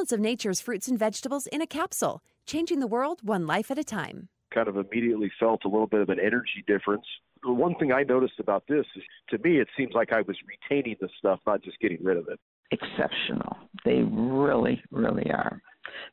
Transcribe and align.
Balance 0.00 0.12
of 0.12 0.20
Nature's 0.20 0.62
fruits 0.62 0.88
and 0.88 0.98
vegetables 0.98 1.46
in 1.48 1.60
a 1.60 1.66
capsule, 1.66 2.22
changing 2.46 2.80
the 2.80 2.86
world 2.86 3.18
one 3.22 3.46
life 3.46 3.70
at 3.70 3.76
a 3.76 3.84
time. 3.84 4.30
Kind 4.50 4.66
of 4.66 4.78
immediately 4.78 5.30
felt 5.38 5.60
a 5.66 5.68
little 5.68 5.86
bit 5.86 6.00
of 6.00 6.08
an 6.08 6.18
energy 6.18 6.64
difference. 6.66 7.04
The 7.42 7.52
one 7.52 7.74
thing 7.74 7.92
I 7.92 8.02
noticed 8.02 8.40
about 8.40 8.64
this 8.66 8.86
is 8.96 9.02
to 9.28 9.36
me, 9.46 9.60
it 9.60 9.68
seems 9.76 9.92
like 9.92 10.10
I 10.10 10.22
was 10.22 10.38
retaining 10.48 10.96
the 11.02 11.10
stuff, 11.18 11.40
not 11.46 11.62
just 11.62 11.78
getting 11.80 12.02
rid 12.02 12.16
of 12.16 12.28
it. 12.28 12.40
Exceptional. 12.70 13.58
They 13.84 14.00
really, 14.10 14.82
really 14.90 15.30
are. 15.32 15.60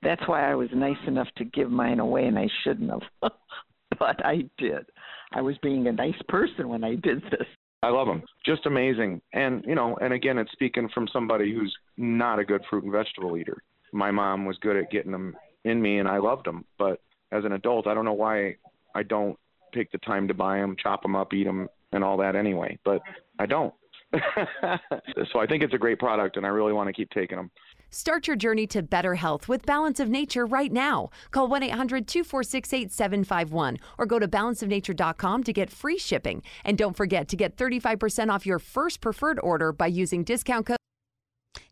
That's 0.04 0.28
why 0.28 0.52
I 0.52 0.56
was 0.56 0.68
nice 0.74 0.98
enough 1.08 1.30
to 1.38 1.46
give 1.46 1.72
mine 1.72 2.02
away, 2.02 2.26
and 2.26 2.38
I 2.38 2.50
shouldn't 2.66 2.92
have. 2.92 3.32
but 4.00 4.26
I 4.26 4.50
did. 4.58 4.86
I 5.32 5.40
was 5.40 5.58
being 5.60 5.88
a 5.88 5.94
nice 5.94 6.22
person 6.28 6.68
when 6.68 6.84
I 6.84 6.96
did 6.96 7.24
this. 7.32 7.48
I 7.84 7.90
love 7.90 8.08
them. 8.08 8.24
Just 8.46 8.66
amazing. 8.66 9.22
And, 9.32 9.64
you 9.66 9.76
know, 9.76 9.96
and 10.02 10.12
again, 10.12 10.38
it's 10.38 10.52
speaking 10.52 10.90
from 10.94 11.08
somebody 11.14 11.54
who's 11.54 11.74
not 11.96 12.38
a 12.38 12.44
good 12.44 12.64
fruit 12.70 12.84
and 12.84 12.92
vegetable 12.92 13.38
eater. 13.38 13.64
My 13.92 14.12
mom 14.12 14.46
was 14.46 14.58
good 14.58 14.76
at 14.76 14.92
getting 14.92 15.12
them 15.12 15.36
in 15.64 15.82
me, 15.82 16.00
and 16.00 16.08
I 16.08 16.18
loved 16.18 16.46
them. 16.46 16.66
But 16.78 17.02
as 17.32 17.46
an 17.46 17.54
adult, 17.54 17.88
I 17.88 17.94
don't 17.94 18.06
know 18.06 18.14
why 18.14 18.56
I 18.96 19.04
don't 19.04 19.38
take 19.74 19.92
the 19.92 19.98
time 20.00 20.28
to 20.28 20.34
buy 20.34 20.58
them, 20.58 20.76
chop 20.82 21.02
them 21.02 21.16
up, 21.16 21.34
eat 21.34 21.44
them, 21.44 21.68
and 21.92 22.04
all 22.04 22.18
that 22.18 22.36
anyway. 22.36 22.78
But 22.84 23.02
I 23.40 23.46
don't. 23.46 23.74
so 24.14 25.40
I 25.40 25.46
think 25.48 25.64
it's 25.64 25.74
a 25.74 25.78
great 25.78 26.00
product, 26.00 26.38
and 26.38 26.46
I 26.46 26.50
really 26.50 26.74
want 26.74 26.88
to 26.88 26.94
keep 26.94 27.10
taking 27.12 27.38
them. 27.38 27.52
Start 27.90 28.28
your 28.28 28.36
journey 28.36 28.68
to 28.68 28.82
better 28.82 29.16
health 29.16 29.48
with 29.48 29.66
Balance 29.66 30.00
of 30.00 30.10
Nature 30.10 30.46
right 30.46 30.72
now. 30.72 31.10
Call 31.32 31.48
1 31.48 31.64
800 31.64 32.08
246 32.08 32.74
8751 32.74 33.78
or 33.98 34.06
go 34.06 34.20
to 34.20 34.28
balanceofnature.com 34.28 35.44
to 35.44 35.54
get 35.54 35.70
free 35.70 35.98
shipping. 35.98 36.44
And 36.64 36.78
don't 36.78 36.96
forget 36.96 37.28
to 37.30 37.36
get 37.36 37.56
35% 37.56 38.30
off 38.30 38.46
your 38.46 38.60
first 38.60 39.02
preferred 39.02 39.40
order 39.42 39.72
by 39.72 39.88
using 39.88 40.24
discount 40.24 40.66
code. 40.66 40.77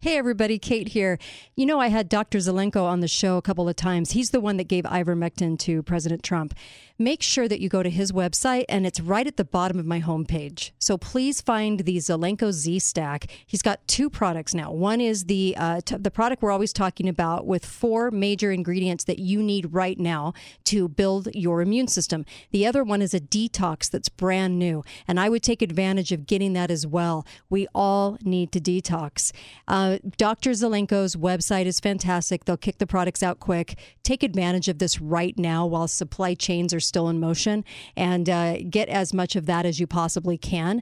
Hey, 0.02 0.18
everybody, 0.18 0.60
Kate 0.60 0.90
here. 0.90 1.18
You 1.56 1.66
know, 1.66 1.80
I 1.80 1.88
had 1.88 2.10
Dr. 2.10 2.38
Zelenko 2.38 2.84
on 2.84 3.00
the 3.00 3.08
show 3.08 3.38
a 3.38 3.42
couple 3.42 3.68
of 3.68 3.76
times. 3.76 4.12
He's 4.12 4.30
the 4.30 4.40
one 4.40 4.58
that 4.58 4.68
gave 4.68 4.84
ivermectin 4.84 5.58
to 5.60 5.82
President 5.82 6.22
Trump. 6.22 6.54
Make 6.98 7.22
sure 7.22 7.48
that 7.48 7.60
you 7.60 7.68
go 7.68 7.84
to 7.84 7.90
his 7.90 8.12
website, 8.14 8.64
and 8.70 8.86
it's 8.86 9.02
right 9.02 9.28
at 9.28 9.36
the 9.36 9.44
bottom 9.44 9.80
of 9.80 9.86
my 9.86 10.00
homepage. 10.00 10.72
So 10.80 10.98
please 10.98 11.42
find 11.42 11.82
the 11.82 11.98
Zelenko 11.98 12.52
Z 12.52 12.80
Stack. 12.80 13.30
He's 13.46 13.62
got 13.62 13.86
two 13.88 14.10
products 14.10 14.54
now. 14.54 14.72
One 14.72 15.02
is 15.02 15.26
the 15.26 15.56
uh, 15.58 15.82
t- 15.84 15.98
the 15.98 16.12
product 16.12 16.42
we're 16.42 16.52
always 16.52 16.72
talking 16.72 17.10
about 17.10 17.46
with 17.46 17.66
four 17.66 18.12
major 18.12 18.50
ingredients 18.50 19.04
that 19.06 19.20
you 19.20 19.44
need 19.44 19.74
right 19.74 20.00
now 20.00 20.34
to 20.66 20.88
build 20.88 21.28
your 21.34 21.62
immune 21.62 21.90
system. 21.90 22.26
The 22.52 22.66
other 22.66 22.84
one 22.84 23.02
is 23.02 23.14
a 23.14 23.20
detox 23.20 23.90
that's 23.90 24.08
brand 24.08 24.58
new, 24.58 24.84
and 25.06 25.20
I 25.20 25.28
would 25.28 25.44
take 25.44 25.62
advantage 25.62 26.14
of 26.14 26.26
getting 26.26 26.54
that 26.54 26.72
as 26.72 26.88
well. 26.88 27.26
We 27.50 27.68
all 27.76 28.18
need 28.24 28.54
to 28.54 28.62
detox. 28.62 29.34
Uh, 29.68 29.95
Dr. 30.18 30.52
Zelenko's 30.52 31.16
website 31.16 31.66
is 31.66 31.80
fantastic. 31.80 32.46
They'll 32.46 32.58
kick 32.58 32.78
the 32.78 32.88
products 32.88 33.24
out 33.24 33.40
quick. 33.40 33.78
Take 34.04 34.24
advantage 34.24 34.68
of 34.68 34.80
this 34.80 35.02
right 35.02 35.38
now 35.38 35.66
while 35.66 35.88
supply 35.88 36.34
chains 36.34 36.74
are 36.74 36.80
still 36.80 37.10
in 37.10 37.20
motion 37.20 37.64
and 37.96 38.30
uh, 38.30 38.58
get 38.70 38.90
as 38.90 39.14
much 39.14 39.36
of 39.36 39.46
that 39.46 39.66
as 39.66 39.80
you 39.80 39.88
possibly 39.88 40.38
can. 40.38 40.82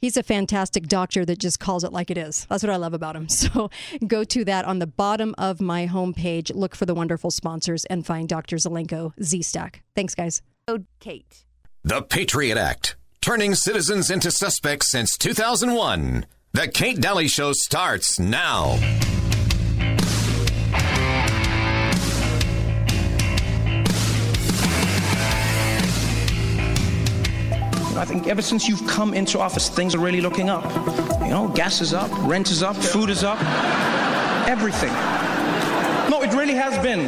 He's 0.00 0.16
a 0.16 0.22
fantastic 0.22 0.88
doctor 0.88 1.24
that 1.24 1.38
just 1.38 1.58
calls 1.58 1.82
it 1.82 1.92
like 1.92 2.10
it 2.10 2.18
is. 2.18 2.46
That's 2.50 2.62
what 2.62 2.70
I 2.70 2.76
love 2.76 2.94
about 2.94 3.16
him. 3.16 3.28
So 3.36 3.70
go 4.06 4.24
to 4.24 4.44
that 4.44 4.64
on 4.64 4.78
the 4.78 4.86
bottom 4.86 5.34
of 5.38 5.60
my 5.60 5.86
homepage, 5.86 6.54
look 6.54 6.74
for 6.74 6.84
the 6.86 6.94
wonderful 6.94 7.30
sponsors, 7.30 7.84
and 7.86 8.04
find 8.04 8.28
Dr. 8.28 8.56
Zelenko 8.56 9.12
Z 9.22 9.42
Stack. 9.42 9.82
Thanks, 9.94 10.14
guys. 10.14 10.42
Kate. 11.00 11.44
The 11.84 12.02
Patriot 12.02 12.58
Act, 12.58 12.96
turning 13.20 13.54
citizens 13.54 14.10
into 14.10 14.30
suspects 14.30 14.90
since 14.90 15.16
2001. 15.16 16.26
The 16.56 16.68
Kate 16.68 16.98
Dalley 16.98 17.28
Show 17.28 17.52
starts 17.52 18.18
now. 18.18 18.78
I 27.94 28.06
think 28.06 28.28
ever 28.28 28.40
since 28.40 28.66
you've 28.66 28.86
come 28.86 29.12
into 29.12 29.38
office, 29.38 29.68
things 29.68 29.94
are 29.94 29.98
really 29.98 30.22
looking 30.22 30.48
up. 30.48 30.64
You 31.20 31.28
know, 31.28 31.52
gas 31.54 31.82
is 31.82 31.92
up, 31.92 32.10
rent 32.26 32.50
is 32.50 32.62
up, 32.62 32.74
food 32.76 33.10
is 33.10 33.22
up, 33.22 33.38
everything. 34.48 34.94
No, 36.08 36.22
it 36.22 36.32
really 36.32 36.54
has 36.54 36.82
been 36.82 37.00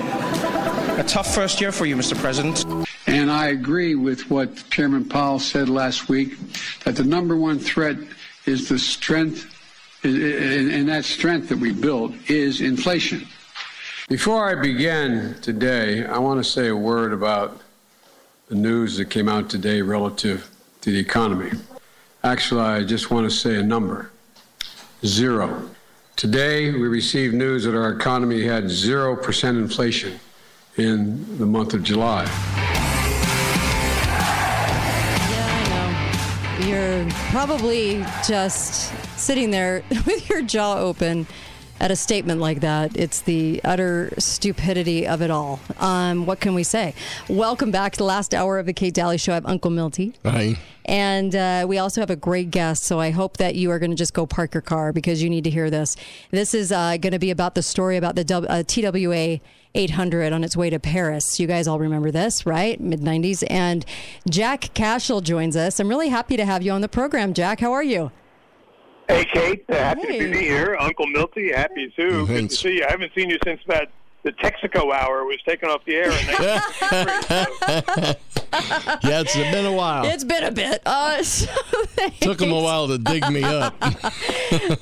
a 1.01 1.05
tough 1.09 1.35
first 1.35 1.59
year 1.59 1.73
for 1.73 1.87
you, 1.87 1.97
Mr. 1.97 2.15
President. 2.19 2.67
And 3.07 3.31
I 3.31 3.47
agree 3.47 3.95
with 3.95 4.31
what 4.31 4.69
Chairman 4.69 5.09
Powell 5.09 5.39
said 5.39 5.71
last 5.71 6.11
week 6.11 6.37
that 6.85 6.97
the 6.97 7.05
number 7.05 7.35
one 7.35 7.59
threat 7.59 7.97
is 8.49 8.69
the 8.69 8.79
strength, 8.79 9.55
and 10.03 10.89
that 10.89 11.05
strength 11.05 11.51
that 11.51 11.59
we 11.59 11.71
built 11.71 12.13
is 12.31 12.61
inflation. 12.63 13.27
Before 14.09 14.49
I 14.49 14.55
begin 14.61 15.37
today, 15.43 16.07
I 16.07 16.19
want 16.19 16.43
to 16.43 16.51
say 16.51 16.69
a 16.69 16.77
word 16.77 17.13
about 17.13 17.61
the 18.49 18.55
news 18.55 18.97
that 18.97 19.11
came 19.11 19.29
out 19.29 19.51
today 19.51 19.83
relative 19.83 20.49
to 20.81 20.91
the 20.91 20.99
economy. 20.99 21.51
Actually, 22.25 22.63
I 22.63 22.85
just 22.85 23.11
want 23.11 23.31
to 23.31 23.37
say 23.37 23.57
a 23.57 23.63
number 23.63 24.11
zero. 25.05 25.69
Today, 26.17 26.71
we 26.73 26.89
received 26.89 27.35
news 27.35 27.65
that 27.65 27.77
our 27.77 27.93
economy 27.93 28.45
had 28.45 28.65
0% 28.65 29.49
inflation 29.51 30.19
in 30.77 31.39
the 31.39 31.47
month 31.47 31.75
of 31.75 31.83
July. 31.83 32.25
You're 36.69 37.09
probably 37.31 38.05
just 38.27 38.93
sitting 39.19 39.51
there 39.51 39.83
with 40.07 40.29
your 40.29 40.43
jaw 40.43 40.77
open 40.77 41.27
at 41.81 41.91
a 41.91 41.97
statement 41.97 42.43
like 42.43 42.61
that. 42.61 42.95
It's 42.95 43.23
the 43.23 43.63
utter 43.65 44.13
stupidity 44.19 45.07
of 45.07 45.23
it 45.23 45.31
all. 45.31 45.61
Um, 45.79 46.27
what 46.27 46.41
can 46.41 46.53
we 46.53 46.65
say? 46.65 46.93
Welcome 47.27 47.71
back 47.71 47.93
to 47.93 47.97
the 47.99 48.05
last 48.05 48.35
hour 48.35 48.59
of 48.59 48.67
the 48.67 48.75
Kate 48.75 48.93
Dalley 48.93 49.17
Show. 49.17 49.33
I 49.33 49.37
have 49.37 49.47
Uncle 49.47 49.71
Milty. 49.71 50.13
Hi. 50.27 50.59
And 50.85 51.35
uh, 51.35 51.65
we 51.67 51.79
also 51.79 52.03
have 52.03 52.11
a 52.11 52.17
great 52.17 52.51
guest, 52.51 52.85
so 52.85 53.01
I 53.01 53.13
hope 53.13 53.39
that 53.39 53.55
you 53.55 53.71
are 53.71 53.79
going 53.79 53.93
to 53.93 53.97
just 53.97 54.13
go 54.13 54.27
park 54.27 54.53
your 54.53 54.61
car 54.61 54.93
because 54.93 55.23
you 55.23 55.31
need 55.31 55.45
to 55.45 55.51
hear 55.51 55.71
this. 55.71 55.97
This 56.33 56.53
is 56.53 56.71
uh, 56.71 56.99
going 56.99 57.13
to 57.15 57.19
be 57.19 57.31
about 57.31 57.55
the 57.55 57.63
story 57.63 57.97
about 57.97 58.15
the 58.15 58.25
w- 58.25 58.47
uh, 58.47 58.63
TWA 58.63 59.41
800 59.79 60.33
on 60.33 60.43
its 60.45 60.57
way 60.57 60.69
to 60.71 60.79
Paris. 60.81 61.39
You 61.39 61.47
guys 61.47 61.69
all 61.69 61.79
remember 61.79 62.11
this, 62.11 62.45
right? 62.45 62.79
Mid 62.81 63.01
90s. 63.01 63.45
And 63.49 63.85
Jack 64.29 64.75
Cashill 64.75 65.21
joins 65.21 65.57
us. 65.57 65.79
I'm 65.79 65.89
really 65.89 66.09
happy 66.09 66.37
to 66.37 66.45
have 66.45 66.63
you 66.63 66.73
on 66.73 66.81
the 66.81 66.89
program, 66.89 67.33
Jack. 67.33 67.61
How 67.61 67.73
are 67.73 67.83
you? 67.85 68.11
Hey, 69.09 69.25
Kate. 69.33 69.65
Uh, 69.69 69.75
happy 69.77 70.03
Hey. 70.07 70.19
to 70.19 70.31
be 70.33 70.39
here. 70.41 70.77
Uncle 70.79 71.07
Milty, 71.07 71.53
happy 71.53 71.93
too. 71.97 72.11
Good 72.11 72.27
to 72.27 72.35
Thanks. 72.35 72.59
see 72.59 72.77
you. 72.79 72.85
I 72.87 72.91
haven't 72.91 73.13
seen 73.15 73.31
you 73.31 73.39
since 73.45 73.61
about 73.65 73.87
the 74.29 74.35
Texaco 74.35 74.93
hour 74.93 75.25
was 75.25 75.39
taken 75.47 75.71
off 75.71 75.83
the 75.87 75.95
air. 75.95 76.11
In 76.11 76.27
1963. 76.27 78.15
Yeah, 79.05 79.21
it's 79.21 79.37
been 79.37 79.67
a 79.67 79.73
while. 79.73 80.07
It's 80.07 80.25
been 80.25 80.45
a 80.45 80.51
bit. 80.51 80.81
Uh, 80.87 81.23
so 81.23 81.53
Took 82.21 82.41
him 82.41 82.51
a 82.51 82.61
while 82.61 82.89
to 82.89 82.97
dig 82.97 83.29
me 83.31 83.43
up. 83.45 83.75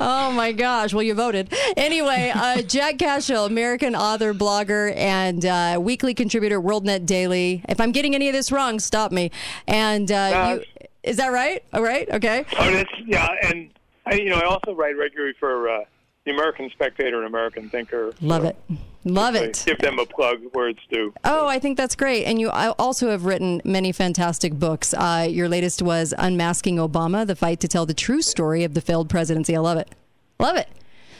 oh 0.00 0.30
my 0.30 0.52
gosh. 0.52 0.94
Well, 0.94 1.02
you 1.02 1.14
voted. 1.14 1.52
Anyway, 1.76 2.30
uh, 2.32 2.62
Jack 2.62 2.98
Cashill, 2.98 3.44
American 3.44 3.96
author, 3.96 4.32
blogger, 4.32 4.94
and 4.96 5.44
uh, 5.44 5.78
weekly 5.80 6.14
contributor, 6.14 6.60
WorldNet 6.60 7.06
Daily. 7.06 7.64
If 7.68 7.80
I'm 7.80 7.90
getting 7.90 8.14
any 8.14 8.28
of 8.28 8.34
this 8.34 8.52
wrong, 8.52 8.78
stop 8.78 9.10
me. 9.10 9.32
And 9.66 10.12
uh, 10.12 10.30
No, 10.30 10.54
you, 10.54 10.64
is 11.02 11.16
that 11.16 11.28
right? 11.32 11.64
All 11.72 11.82
right. 11.82 12.08
Okay. 12.08 12.44
oh, 12.58 12.70
that's 12.70 12.90
yeah. 13.04 13.28
And 13.42 13.70
I, 14.06 14.14
you 14.14 14.30
know, 14.30 14.36
I 14.36 14.44
also 14.44 14.74
write 14.74 14.96
regularly 14.96 15.34
for 15.40 15.68
uh, 15.68 15.84
the 16.24 16.30
American 16.30 16.70
Spectator 16.70 17.16
and 17.16 17.26
American 17.26 17.68
Thinker. 17.68 18.12
Love 18.20 18.44
it. 18.44 18.56
Love 19.06 19.36
it. 19.36 19.62
Give 19.64 19.78
them 19.78 20.00
a 20.00 20.04
plug 20.04 20.38
where 20.52 20.68
it's 20.68 20.80
due. 20.90 21.14
Oh, 21.22 21.46
I 21.46 21.60
think 21.60 21.76
that's 21.76 21.94
great. 21.94 22.24
And 22.24 22.40
you 22.40 22.50
also 22.50 23.08
have 23.10 23.24
written 23.24 23.62
many 23.64 23.92
fantastic 23.92 24.54
books. 24.54 24.92
Uh, 24.92 25.28
your 25.30 25.48
latest 25.48 25.80
was 25.80 26.12
Unmasking 26.18 26.76
Obama, 26.78 27.24
the 27.24 27.36
fight 27.36 27.60
to 27.60 27.68
tell 27.68 27.86
the 27.86 27.94
true 27.94 28.20
story 28.20 28.64
of 28.64 28.74
the 28.74 28.80
failed 28.80 29.08
presidency. 29.08 29.54
I 29.54 29.60
love 29.60 29.78
it. 29.78 29.94
Love 30.40 30.56
it. 30.56 30.68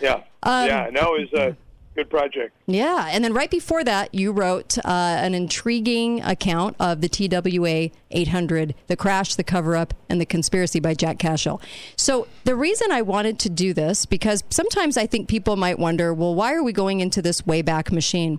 Yeah. 0.01 0.25
Um, 0.43 0.67
yeah. 0.67 0.91
No, 0.93 1.13
was 1.13 1.33
a 1.33 1.57
good 1.97 2.11
project. 2.11 2.55
Yeah, 2.67 3.09
and 3.11 3.25
then 3.25 3.33
right 3.33 3.51
before 3.51 3.83
that, 3.83 4.15
you 4.15 4.31
wrote 4.31 4.79
uh, 4.79 4.83
an 4.85 5.35
intriguing 5.35 6.23
account 6.23 6.77
of 6.79 7.01
the 7.01 7.09
TWA 7.09 7.91
800, 8.11 8.75
the 8.87 8.97
crash, 8.97 9.35
the 9.35 9.43
cover 9.43 9.75
up, 9.75 9.95
and 10.09 10.21
the 10.21 10.27
conspiracy 10.27 10.79
by 10.79 10.95
Jack 10.95 11.19
Cashill. 11.19 11.61
So 11.97 12.29
the 12.45 12.55
reason 12.55 12.93
I 12.93 13.03
wanted 13.03 13.39
to 13.41 13.51
do 13.51 13.73
this 13.73 14.07
because 14.07 14.45
sometimes 14.51 14.97
I 14.97 15.07
think 15.07 15.29
people 15.29 15.57
might 15.57 15.79
wonder, 15.79 16.15
well, 16.15 16.35
why 16.35 16.55
are 16.55 16.63
we 16.63 16.73
going 16.73 17.01
into 17.01 17.21
this 17.21 17.43
wayback 17.43 17.91
machine? 17.91 18.39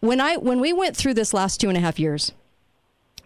When 0.00 0.20
I 0.20 0.36
when 0.36 0.60
we 0.60 0.72
went 0.72 0.96
through 0.96 1.14
this 1.14 1.34
last 1.34 1.60
two 1.60 1.68
and 1.68 1.76
a 1.76 1.80
half 1.80 1.98
years, 1.98 2.32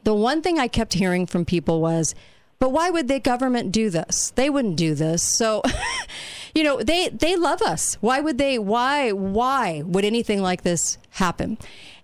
the 0.04 0.14
one 0.14 0.40
thing 0.40 0.58
I 0.58 0.68
kept 0.68 0.94
hearing 0.94 1.26
from 1.26 1.44
people 1.44 1.80
was, 1.80 2.14
but 2.58 2.70
why 2.70 2.90
would 2.90 3.08
the 3.08 3.18
government 3.18 3.72
do 3.72 3.90
this? 3.90 4.32
They 4.34 4.48
wouldn't 4.48 4.76
do 4.76 4.94
this. 4.94 5.22
So, 5.36 5.62
you 6.54 6.62
know, 6.62 6.82
they 6.82 7.08
they 7.08 7.36
love 7.36 7.62
us. 7.62 7.94
Why 8.00 8.20
would 8.20 8.38
they? 8.38 8.58
Why 8.58 9.12
why 9.12 9.82
would 9.84 10.04
anything 10.04 10.42
like 10.42 10.62
this 10.62 10.98
happen? 11.10 11.58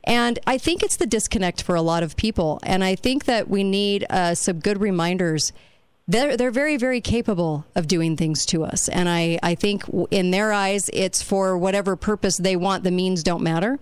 And 0.04 0.38
I 0.46 0.56
think 0.58 0.82
it's 0.82 0.96
the 0.96 1.06
disconnect 1.06 1.62
for 1.62 1.74
a 1.74 1.82
lot 1.82 2.02
of 2.02 2.16
people. 2.16 2.60
And 2.62 2.84
I 2.84 2.94
think 2.94 3.24
that 3.24 3.48
we 3.48 3.64
need 3.64 4.06
uh, 4.08 4.36
some 4.36 4.60
good 4.60 4.80
reminders 4.80 5.52
they're 6.08 6.36
they're 6.36 6.50
very 6.50 6.76
very 6.76 7.00
capable 7.00 7.66
of 7.74 7.88
doing 7.88 8.16
things 8.16 8.46
to 8.46 8.64
us 8.64 8.88
and 8.88 9.08
i 9.08 9.38
i 9.42 9.54
think 9.54 9.82
in 10.10 10.30
their 10.30 10.52
eyes 10.52 10.88
it's 10.92 11.22
for 11.22 11.58
whatever 11.58 11.96
purpose 11.96 12.36
they 12.36 12.56
want 12.56 12.84
the 12.84 12.90
means 12.90 13.22
don't 13.22 13.42
matter 13.42 13.78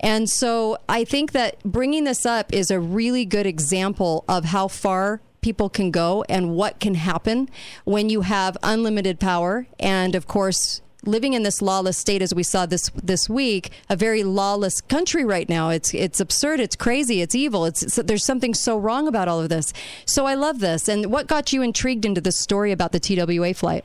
and 0.00 0.28
so 0.28 0.76
i 0.88 1.04
think 1.04 1.32
that 1.32 1.62
bringing 1.64 2.04
this 2.04 2.26
up 2.26 2.52
is 2.52 2.70
a 2.70 2.78
really 2.78 3.24
good 3.24 3.46
example 3.46 4.24
of 4.28 4.44
how 4.46 4.68
far 4.68 5.20
people 5.44 5.68
can 5.68 5.90
go 5.90 6.24
and 6.26 6.54
what 6.54 6.80
can 6.80 6.94
happen 6.94 7.46
when 7.84 8.08
you 8.08 8.22
have 8.22 8.56
unlimited 8.62 9.20
power 9.20 9.66
and 9.78 10.14
of 10.14 10.26
course 10.26 10.80
living 11.04 11.34
in 11.34 11.42
this 11.42 11.60
lawless 11.60 11.98
state 11.98 12.22
as 12.22 12.34
we 12.34 12.42
saw 12.42 12.64
this 12.64 12.88
this 12.94 13.28
week, 13.28 13.70
a 13.90 13.94
very 13.94 14.24
lawless 14.24 14.80
country 14.80 15.22
right 15.22 15.46
now. 15.46 15.68
It's 15.68 15.92
it's 15.92 16.18
absurd, 16.18 16.60
it's 16.60 16.76
crazy, 16.76 17.20
it's 17.20 17.34
evil. 17.34 17.66
It's, 17.66 17.82
it's 17.82 17.96
there's 17.96 18.24
something 18.24 18.54
so 18.54 18.78
wrong 18.78 19.06
about 19.06 19.28
all 19.28 19.38
of 19.38 19.50
this. 19.50 19.74
So 20.06 20.24
I 20.24 20.32
love 20.34 20.60
this. 20.60 20.88
And 20.88 21.12
what 21.12 21.26
got 21.26 21.52
you 21.52 21.60
intrigued 21.60 22.06
into 22.06 22.22
this 22.22 22.38
story 22.40 22.72
about 22.72 22.92
the 22.92 23.00
TWA 23.00 23.52
flight? 23.52 23.84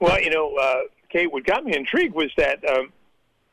Well, 0.00 0.20
you 0.20 0.30
know, 0.30 0.56
uh, 0.56 0.80
Kate, 1.10 1.30
what 1.30 1.44
got 1.44 1.64
me 1.64 1.76
intrigued 1.76 2.16
was 2.16 2.32
that 2.36 2.58
um, 2.68 2.92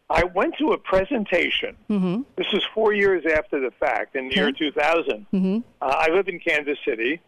I 0.10 0.24
went 0.24 0.56
to 0.60 0.72
a 0.72 0.78
presentation. 0.78 1.76
Mm-hmm. 1.90 2.22
This 2.38 2.52
was 2.54 2.64
four 2.74 2.94
years 2.94 3.26
after 3.26 3.60
the 3.60 3.72
fact, 3.72 4.16
in 4.16 4.30
the 4.30 4.36
year 4.36 4.52
2000. 4.52 5.26
Mm-hmm. 5.34 5.60
Uh, 5.82 5.86
I 5.86 6.10
live 6.10 6.28
in 6.30 6.40
Kansas 6.40 6.78
City, 6.86 7.20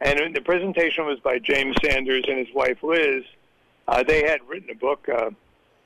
and 0.00 0.34
the 0.34 0.40
presentation 0.40 1.06
was 1.06 1.20
by 1.20 1.38
James 1.38 1.76
Sanders 1.84 2.24
and 2.28 2.38
his 2.38 2.52
wife 2.54 2.82
Liz. 2.82 3.22
Uh, 3.86 4.02
they 4.02 4.24
had 4.24 4.40
written 4.48 4.70
a 4.70 4.74
book 4.74 5.08
uh, 5.08 5.30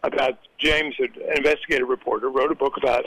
about 0.03 0.39
James, 0.59 0.95
an 0.99 1.13
investigative 1.37 1.89
reporter, 1.89 2.31
wrote 2.31 2.51
a 2.51 2.55
book 2.55 2.79
about 2.79 3.05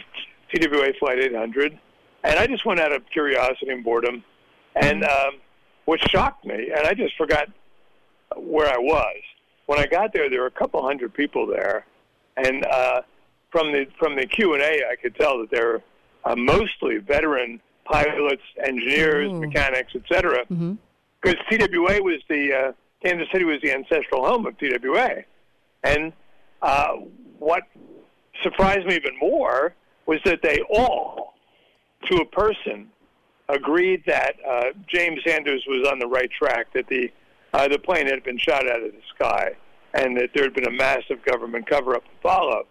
TWA 0.54 0.94
Flight 1.00 1.18
800, 1.18 1.80
and 2.24 2.40
I 2.40 2.46
just 2.46 2.66
went 2.66 2.80
out 2.80 2.92
of 2.92 3.04
curiosity 3.10 3.72
and 3.72 3.84
boredom. 3.84 4.24
And 4.76 5.04
um, 5.04 5.34
what 5.86 6.00
shocked 6.10 6.46
me, 6.46 6.72
and 6.76 6.86
I 6.88 6.94
just 6.94 7.16
forgot 7.16 7.50
where 8.36 8.68
I 8.68 8.78
was 8.78 9.22
when 9.66 9.80
I 9.80 9.86
got 9.86 10.14
there. 10.14 10.30
There 10.30 10.42
were 10.42 10.48
a 10.48 10.52
couple 10.52 10.82
hundred 10.84 11.14
people 11.14 11.48
there, 11.48 11.86
and 12.38 12.66
uh, 12.66 13.02
from 13.54 13.72
the 13.72 13.86
from 13.98 14.18
the 14.18 14.26
Q 14.26 14.56
and 14.56 14.62
A, 14.64 14.82
I 14.92 14.96
could 15.02 15.16
tell 15.16 15.38
that 15.38 15.52
they 15.52 15.62
were 15.62 15.82
uh, 16.26 16.36
mostly 16.36 16.98
veteran 16.98 17.62
pilots, 17.86 18.42
engineers, 18.66 19.32
Ooh. 19.32 19.40
mechanics, 19.40 19.94
etc. 19.96 20.46
Mhm. 20.52 20.78
Because 21.22 21.38
TWA 21.50 22.02
was 22.02 22.20
the 22.28 22.54
uh, 22.54 22.72
Kansas 23.06 23.28
City 23.32 23.46
was 23.46 23.62
the 23.62 23.72
ancestral 23.72 24.26
home 24.26 24.46
of 24.46 24.58
TWA, 24.58 25.24
and 25.84 26.12
uh, 26.62 26.96
what 27.40 27.64
surprised 28.42 28.88
me 28.88 28.96
even 28.96 29.18
more 29.20 29.74
was 30.06 30.20
that 30.26 30.42
they 30.42 30.60
all, 30.70 31.36
to 32.10 32.18
a 32.18 32.26
person, 32.26 32.90
agreed 33.48 34.04
that 34.08 34.36
uh, 34.50 34.64
James 34.94 35.20
Sanders 35.26 35.64
was 35.68 35.88
on 35.90 36.00
the 36.00 36.08
right 36.08 36.30
track, 36.32 36.68
that 36.74 36.88
the 36.88 37.12
uh, 37.54 37.68
the 37.68 37.78
plane 37.78 38.08
had 38.08 38.24
been 38.24 38.40
shot 38.40 38.68
out 38.68 38.82
of 38.82 38.92
the 38.92 39.02
sky, 39.16 39.52
and 39.94 40.18
that 40.18 40.32
there 40.34 40.46
had 40.46 40.56
been 40.56 40.68
a 40.68 40.72
massive 40.72 41.24
government 41.24 41.70
cover-up 41.70 42.04
to 42.04 42.10
follow. 42.24 42.66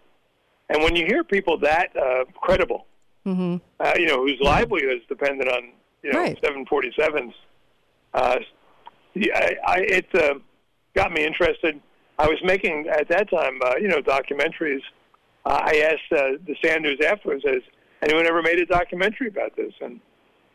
And 0.73 0.83
when 0.83 0.95
you 0.97 1.05
hear 1.05 1.23
people 1.23 1.57
that 1.59 1.95
uh, 1.95 2.25
credible, 2.41 2.87
Mm-hmm. 3.25 3.55
uh, 3.79 3.93
you 3.95 4.05
know, 4.05 4.17
whose 4.25 4.37
livelihood 4.41 4.97
is 4.97 5.01
dependent 5.07 5.49
on 5.49 5.69
you 6.01 6.11
know 6.11 6.19
Right. 6.19 6.37
747s, 6.41 7.31
uh, 8.13 8.39
I, 9.15 9.55
I, 9.65 9.77
it 9.79 10.07
uh, 10.13 10.33
got 10.93 11.13
me 11.13 11.23
interested. 11.25 11.79
I 12.19 12.27
was 12.27 12.37
making 12.43 12.87
at 12.91 13.07
that 13.07 13.29
time, 13.29 13.59
uh, 13.63 13.75
you 13.77 13.87
know, 13.87 14.01
documentaries. 14.01 14.81
Uh, 15.45 15.59
I 15.63 15.77
asked 15.93 16.11
uh, 16.11 16.37
the 16.45 16.55
Sanders 16.63 16.97
afterwards, 17.05 17.43
"Has 17.45 17.61
anyone 18.01 18.25
ever 18.27 18.41
made 18.41 18.59
a 18.59 18.65
documentary 18.65 19.27
about 19.29 19.55
this?" 19.55 19.71
And, 19.79 20.01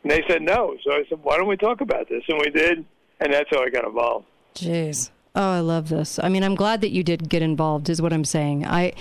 and 0.03 0.11
they 0.11 0.23
said 0.27 0.43
no. 0.43 0.75
So 0.85 0.91
I 0.93 1.03
said, 1.09 1.19
"Why 1.23 1.37
don't 1.37 1.47
we 1.47 1.57
talk 1.57 1.81
about 1.81 2.07
this?" 2.07 2.21
And 2.27 2.37
we 2.39 2.51
did, 2.51 2.85
and 3.19 3.33
that's 3.33 3.49
how 3.49 3.63
I 3.63 3.69
got 3.71 3.85
involved. 3.85 4.27
Jeez. 4.53 5.09
Oh, 5.35 5.51
I 5.51 5.59
love 5.59 5.89
this. 5.89 6.19
I 6.21 6.29
mean, 6.29 6.43
I'm 6.43 6.55
glad 6.55 6.81
that 6.81 6.91
you 6.91 7.03
did 7.03 7.29
get 7.29 7.41
involved 7.41 7.89
is 7.89 8.01
what 8.01 8.11
I'm 8.13 8.25
saying. 8.25 8.65
I 8.65 8.93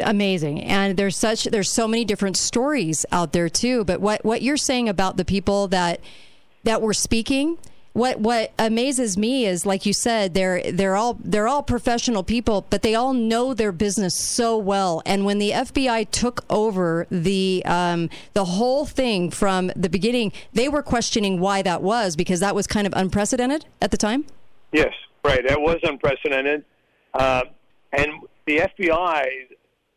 amazing. 0.00 0.62
And 0.62 0.96
there's 0.96 1.16
such 1.16 1.44
there's 1.44 1.72
so 1.72 1.88
many 1.88 2.04
different 2.04 2.36
stories 2.36 3.04
out 3.10 3.32
there 3.32 3.48
too, 3.48 3.84
but 3.84 4.00
what 4.00 4.24
what 4.24 4.42
you're 4.42 4.56
saying 4.56 4.88
about 4.88 5.16
the 5.16 5.24
people 5.24 5.68
that 5.68 6.00
that 6.64 6.82
were 6.82 6.94
speaking 6.94 7.58
what 7.92 8.20
what 8.20 8.52
amazes 8.58 9.16
me 9.16 9.46
is 9.46 9.66
like 9.66 9.84
you 9.84 9.92
said 9.92 10.32
they're 10.32 10.62
they're 10.70 10.94
all 10.94 11.18
they're 11.24 11.48
all 11.48 11.62
professional 11.62 12.22
people 12.22 12.64
but 12.70 12.82
they 12.82 12.94
all 12.94 13.12
know 13.12 13.52
their 13.52 13.72
business 13.72 14.14
so 14.14 14.56
well 14.56 15.02
and 15.04 15.24
when 15.24 15.38
the 15.38 15.50
FBI 15.50 16.08
took 16.10 16.44
over 16.48 17.06
the 17.10 17.62
um, 17.66 18.08
the 18.34 18.44
whole 18.44 18.86
thing 18.86 19.30
from 19.30 19.72
the 19.74 19.88
beginning 19.88 20.32
they 20.52 20.68
were 20.68 20.82
questioning 20.82 21.40
why 21.40 21.62
that 21.62 21.82
was 21.82 22.14
because 22.14 22.38
that 22.38 22.54
was 22.54 22.66
kind 22.66 22.86
of 22.86 22.92
unprecedented 22.94 23.66
at 23.82 23.90
the 23.90 23.96
time 23.96 24.24
Yes, 24.72 24.94
right. 25.24 25.46
That 25.46 25.60
was 25.60 25.78
unprecedented, 25.82 26.64
uh, 27.14 27.44
and 27.92 28.12
the 28.46 28.58
FBI 28.58 29.26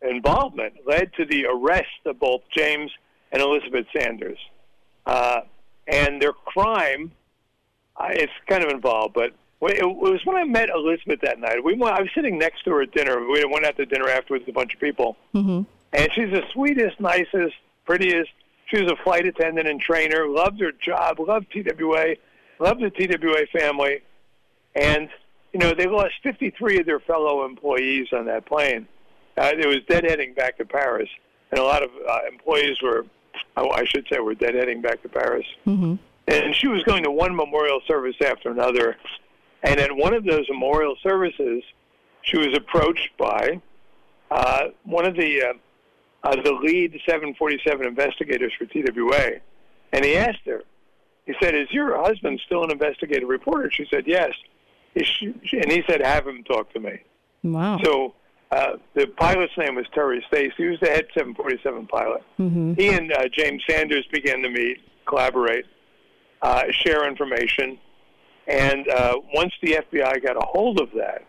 involvement 0.02 0.74
led 0.86 1.14
to 1.14 1.25
the 1.25 1.46
arrest 1.46 1.88
of 2.06 2.20
both 2.20 2.42
James 2.56 2.92
and 3.31 3.42
Elizabeth 3.42 3.86
Sanders. 3.96 4.38
Uh, 5.06 5.42
and 5.88 6.22
their 6.22 6.34
crime, 6.34 7.12
uh, 7.98 8.08
it's 8.12 8.31
kind 8.48 8.64
of 8.64 8.70
involved, 8.70 9.14
but 9.14 9.34
it 9.62 9.80
it 9.80 9.86
was 9.86 10.22
when 10.25 10.36
I 10.36 10.44
met 10.44 10.70
Elizabeth 10.70 11.22
that 11.22 11.40
night. 11.40 11.64
We 11.64 11.75
went, 11.75 11.96
I 11.96 12.02
was 12.02 12.10
sitting 12.14 12.38
next 12.38 12.64
to 12.64 12.72
her 12.72 12.81
at 12.81 12.92
dinner. 12.92 13.20
We 13.25 13.46
went 13.46 13.66
out 13.66 13.78
to 13.78 13.86
dinner 13.86 14.10
afterwards, 14.10 14.46
with 14.46 14.54
a 14.54 14.60
bunch 14.60 14.74
of 14.74 14.80
people, 14.80 15.18
mm-hmm. 15.34 15.62
and 15.94 16.14
she's 16.14 16.31
the 16.31 16.44
sweetest, 16.52 17.00
nicest, 17.00 17.56
prettiest. 17.86 18.30
She 18.66 18.81
was 18.81 18.92
a 18.92 18.96
flight 19.04 19.25
attendant 19.25 19.68
and 19.68 19.80
trainer. 19.80 20.28
Loved 20.28 20.60
her 20.62 20.72
job. 20.72 21.20
Loved 21.20 21.48
TWA. 21.52 22.16
Loved 22.60 22.81
the 22.81 22.90
TWA 22.90 23.46
family. 23.52 24.02
And 24.75 25.10
you 25.52 25.60
know 25.60 25.74
they 25.74 25.88
lost 25.88 26.14
53 26.24 26.80
of 26.80 26.86
their 26.86 27.00
fellow 27.00 27.46
employees 27.46 28.08
on 28.12 28.25
that 28.25 28.46
plane. 28.46 28.88
Uh, 29.38 29.52
it 29.58 29.68
was 29.68 29.78
deadheading 29.90 30.36
back 30.36 30.58
to 30.58 30.66
Paris, 30.66 31.10
and 31.52 31.60
a 31.60 31.64
lot 31.64 31.84
of 31.84 31.90
uh, 32.08 32.20
employees 32.31 32.78
were, 32.81 33.06
oh, 33.58 33.70
I 33.72 33.84
should 33.86 34.06
say, 34.12 34.20
were 34.20 34.36
deadheading 34.36 34.81
back 34.81 35.02
to 35.04 35.10
Paris. 35.10 35.46
Mm-hmm. 35.66 35.96
And 36.28 36.56
she 36.56 36.68
was 36.68 36.84
going 36.84 37.04
to 37.04 37.12
one 37.12 37.36
memorial 37.36 37.81
service 37.88 38.16
after 38.24 38.50
another. 38.50 38.96
And 39.64 39.80
at 39.80 39.96
one 39.96 40.14
of 40.14 40.24
those 40.24 40.46
memorial 40.50 40.96
services, 41.02 41.64
she 42.22 42.38
was 42.38 42.56
approached 42.56 43.10
by 43.18 43.62
uh, 44.31 44.70
one 44.84 45.06
of 45.06 45.16
the 45.16 45.42
uh, 45.44 45.54
uh, 46.24 46.42
the 46.42 46.54
lead 46.54 47.00
747 47.06 47.86
investigators 47.86 48.54
for 48.58 48.66
TWA, 48.66 49.40
and 49.92 50.06
he 50.06 50.16
asked 50.16 50.46
her. 50.46 50.64
He 51.25 51.34
said, 51.42 51.56
"Is 51.56 51.72
your 51.72 52.02
husband 52.02 52.42
still 52.46 52.64
an 52.64 52.72
investigative 52.72 53.30
reporter?" 53.30 53.70
She 53.72 53.86
said, 53.90 54.06
"Yes." 54.08 54.31
And 54.95 55.72
he 55.72 55.84
said, 55.88 56.01
"Have 56.01 56.28
him 56.28 56.44
talk 56.44 56.72
to 56.74 56.80
me." 56.80 57.01
wow 57.44 57.80
So 57.84 58.13
uh, 58.51 58.74
the 58.94 59.07
pilot's 59.07 59.57
name 59.57 59.75
was 59.75 59.86
Terry 59.94 60.24
Stace. 60.28 60.54
He 60.57 60.66
was 60.66 60.80
the 60.80 60.88
head 60.90 61.06
747 61.16 61.88
pilot. 61.88 62.22
mm-hmm. 62.40 62.74
He 62.75 62.89
and 62.89 63.12
uh, 63.12 63.27
James 63.32 63.63
Sanders 63.67 64.06
began 64.12 64.41
to 64.44 64.50
meet, 64.50 64.77
collaborate, 65.08 65.65
uh, 66.41 66.63
share 66.72 67.08
information, 67.08 67.79
and 68.48 68.88
uh, 68.89 69.15
once 69.34 69.53
the 69.63 69.79
FBI 69.91 70.22
got 70.24 70.36
a 70.38 70.46
hold 70.46 70.79
of 70.79 70.89
that, 70.96 71.24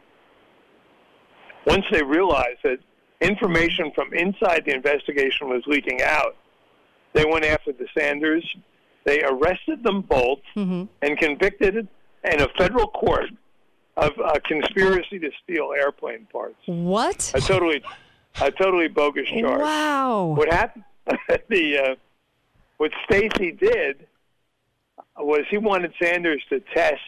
once 1.67 1.85
they 1.91 2.03
realized 2.03 2.59
that 2.65 2.79
information 3.21 3.91
from 3.95 4.13
inside 4.13 4.65
the 4.67 4.75
investigation 4.75 5.49
was 5.49 5.63
leaking 5.67 6.03
out, 6.03 6.37
they 7.15 7.25
went 7.25 7.45
after 7.45 7.73
the 7.73 7.87
Sanders. 7.97 8.45
They 9.05 9.23
arrested 9.23 9.83
them 9.83 10.03
both 10.03 10.41
Mm-hmm. 10.57 10.85
and 11.03 11.19
convicted 11.19 11.77
in 11.77 12.41
a 12.41 12.49
federal 12.57 12.89
court 12.89 13.27
of 13.97 14.13
a 14.19 14.41
conspiracy 14.41 15.19
to 15.19 15.31
steal 15.43 15.73
airplane 15.77 16.27
parts. 16.33 16.57
what 16.67 17.33
A 17.35 17.41
totally, 17.41 17.83
a 18.41 18.51
totally 18.51 18.89
bogus 18.89 19.29
charge. 19.29 19.61
wow 19.61 20.35
What 20.37 20.53
happened? 20.53 20.85
the 21.49 21.79
uh, 21.79 21.95
what 22.79 22.93
Stacy 23.05 23.53
did 23.53 24.07
was 25.19 25.45
he 25.51 25.59
wanted 25.59 25.93
Sanders 26.01 26.43
to 26.49 26.61
test 26.61 27.01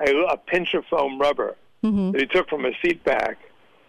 a, 0.00 0.12
a 0.30 0.36
pinch 0.36 0.74
of 0.74 0.84
foam 0.86 1.20
rubber 1.20 1.56
mm-hmm. 1.82 2.12
that 2.12 2.20
he 2.20 2.26
took 2.26 2.48
from 2.48 2.64
a 2.64 2.72
seat 2.82 3.04
back, 3.04 3.38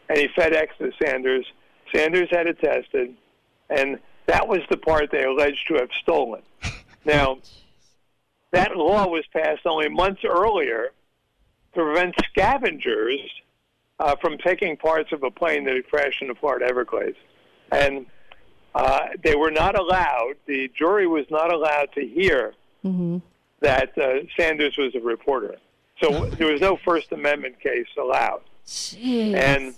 and 0.09 0.17
he 0.17 0.27
FedExed 0.27 0.77
to 0.79 0.91
Sanders. 1.01 1.45
Sanders 1.93 2.29
had 2.29 2.47
it 2.47 2.59
tested, 2.59 3.15
and 3.69 3.99
that 4.27 4.47
was 4.47 4.59
the 4.69 4.77
part 4.77 5.11
they 5.11 5.23
alleged 5.23 5.67
to 5.67 5.75
have 5.75 5.89
stolen. 6.01 6.41
Now, 7.07 7.37
that 8.51 8.75
law 8.75 9.07
was 9.07 9.23
passed 9.31 9.67
only 9.67 9.89
months 9.89 10.21
earlier 10.25 10.89
to 11.75 11.83
prevent 11.83 12.15
scavengers 12.29 13.19
uh, 13.99 14.15
from 14.15 14.37
taking 14.37 14.75
parts 14.75 15.11
of 15.11 15.23
a 15.23 15.31
plane 15.31 15.63
that 15.65 15.75
had 15.75 15.87
crashed 15.87 16.21
in 16.21 16.27
the 16.27 16.35
Florida 16.35 16.65
Everglades. 16.65 17.17
And 17.71 18.05
uh, 18.73 19.07
they 19.23 19.35
were 19.35 19.51
not 19.51 19.77
allowed, 19.77 20.33
the 20.47 20.69
jury 20.77 21.07
was 21.07 21.25
not 21.29 21.53
allowed 21.53 21.91
to 21.93 22.05
hear 22.05 22.53
Mm-hmm. 22.83 23.17
that 23.61 23.97
uh, 23.97 24.27
Sanders 24.37 24.77
was 24.77 24.93
a 24.93 24.99
reporter. 24.99 25.55
So 25.99 26.27
there 26.27 26.51
was 26.51 26.61
no 26.61 26.77
First 26.85 27.11
Amendment 27.11 27.59
case 27.59 27.87
allowed. 27.97 28.41
And 29.33 29.73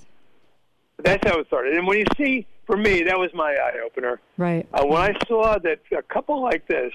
that's 0.97 1.25
how 1.25 1.39
it 1.39 1.47
started. 1.47 1.77
And 1.77 1.87
when 1.87 1.99
you 1.99 2.05
see, 2.17 2.45
for 2.65 2.75
me, 2.75 3.03
that 3.03 3.17
was 3.17 3.33
my 3.33 3.53
eye 3.53 3.79
opener. 3.85 4.19
right 4.37 4.67
Uh, 4.73 4.85
when 4.85 4.97
I 4.99 5.17
saw 5.25 5.57
that 5.57 5.79
a 5.97 6.01
couple 6.01 6.41
like 6.41 6.67
this 6.67 6.91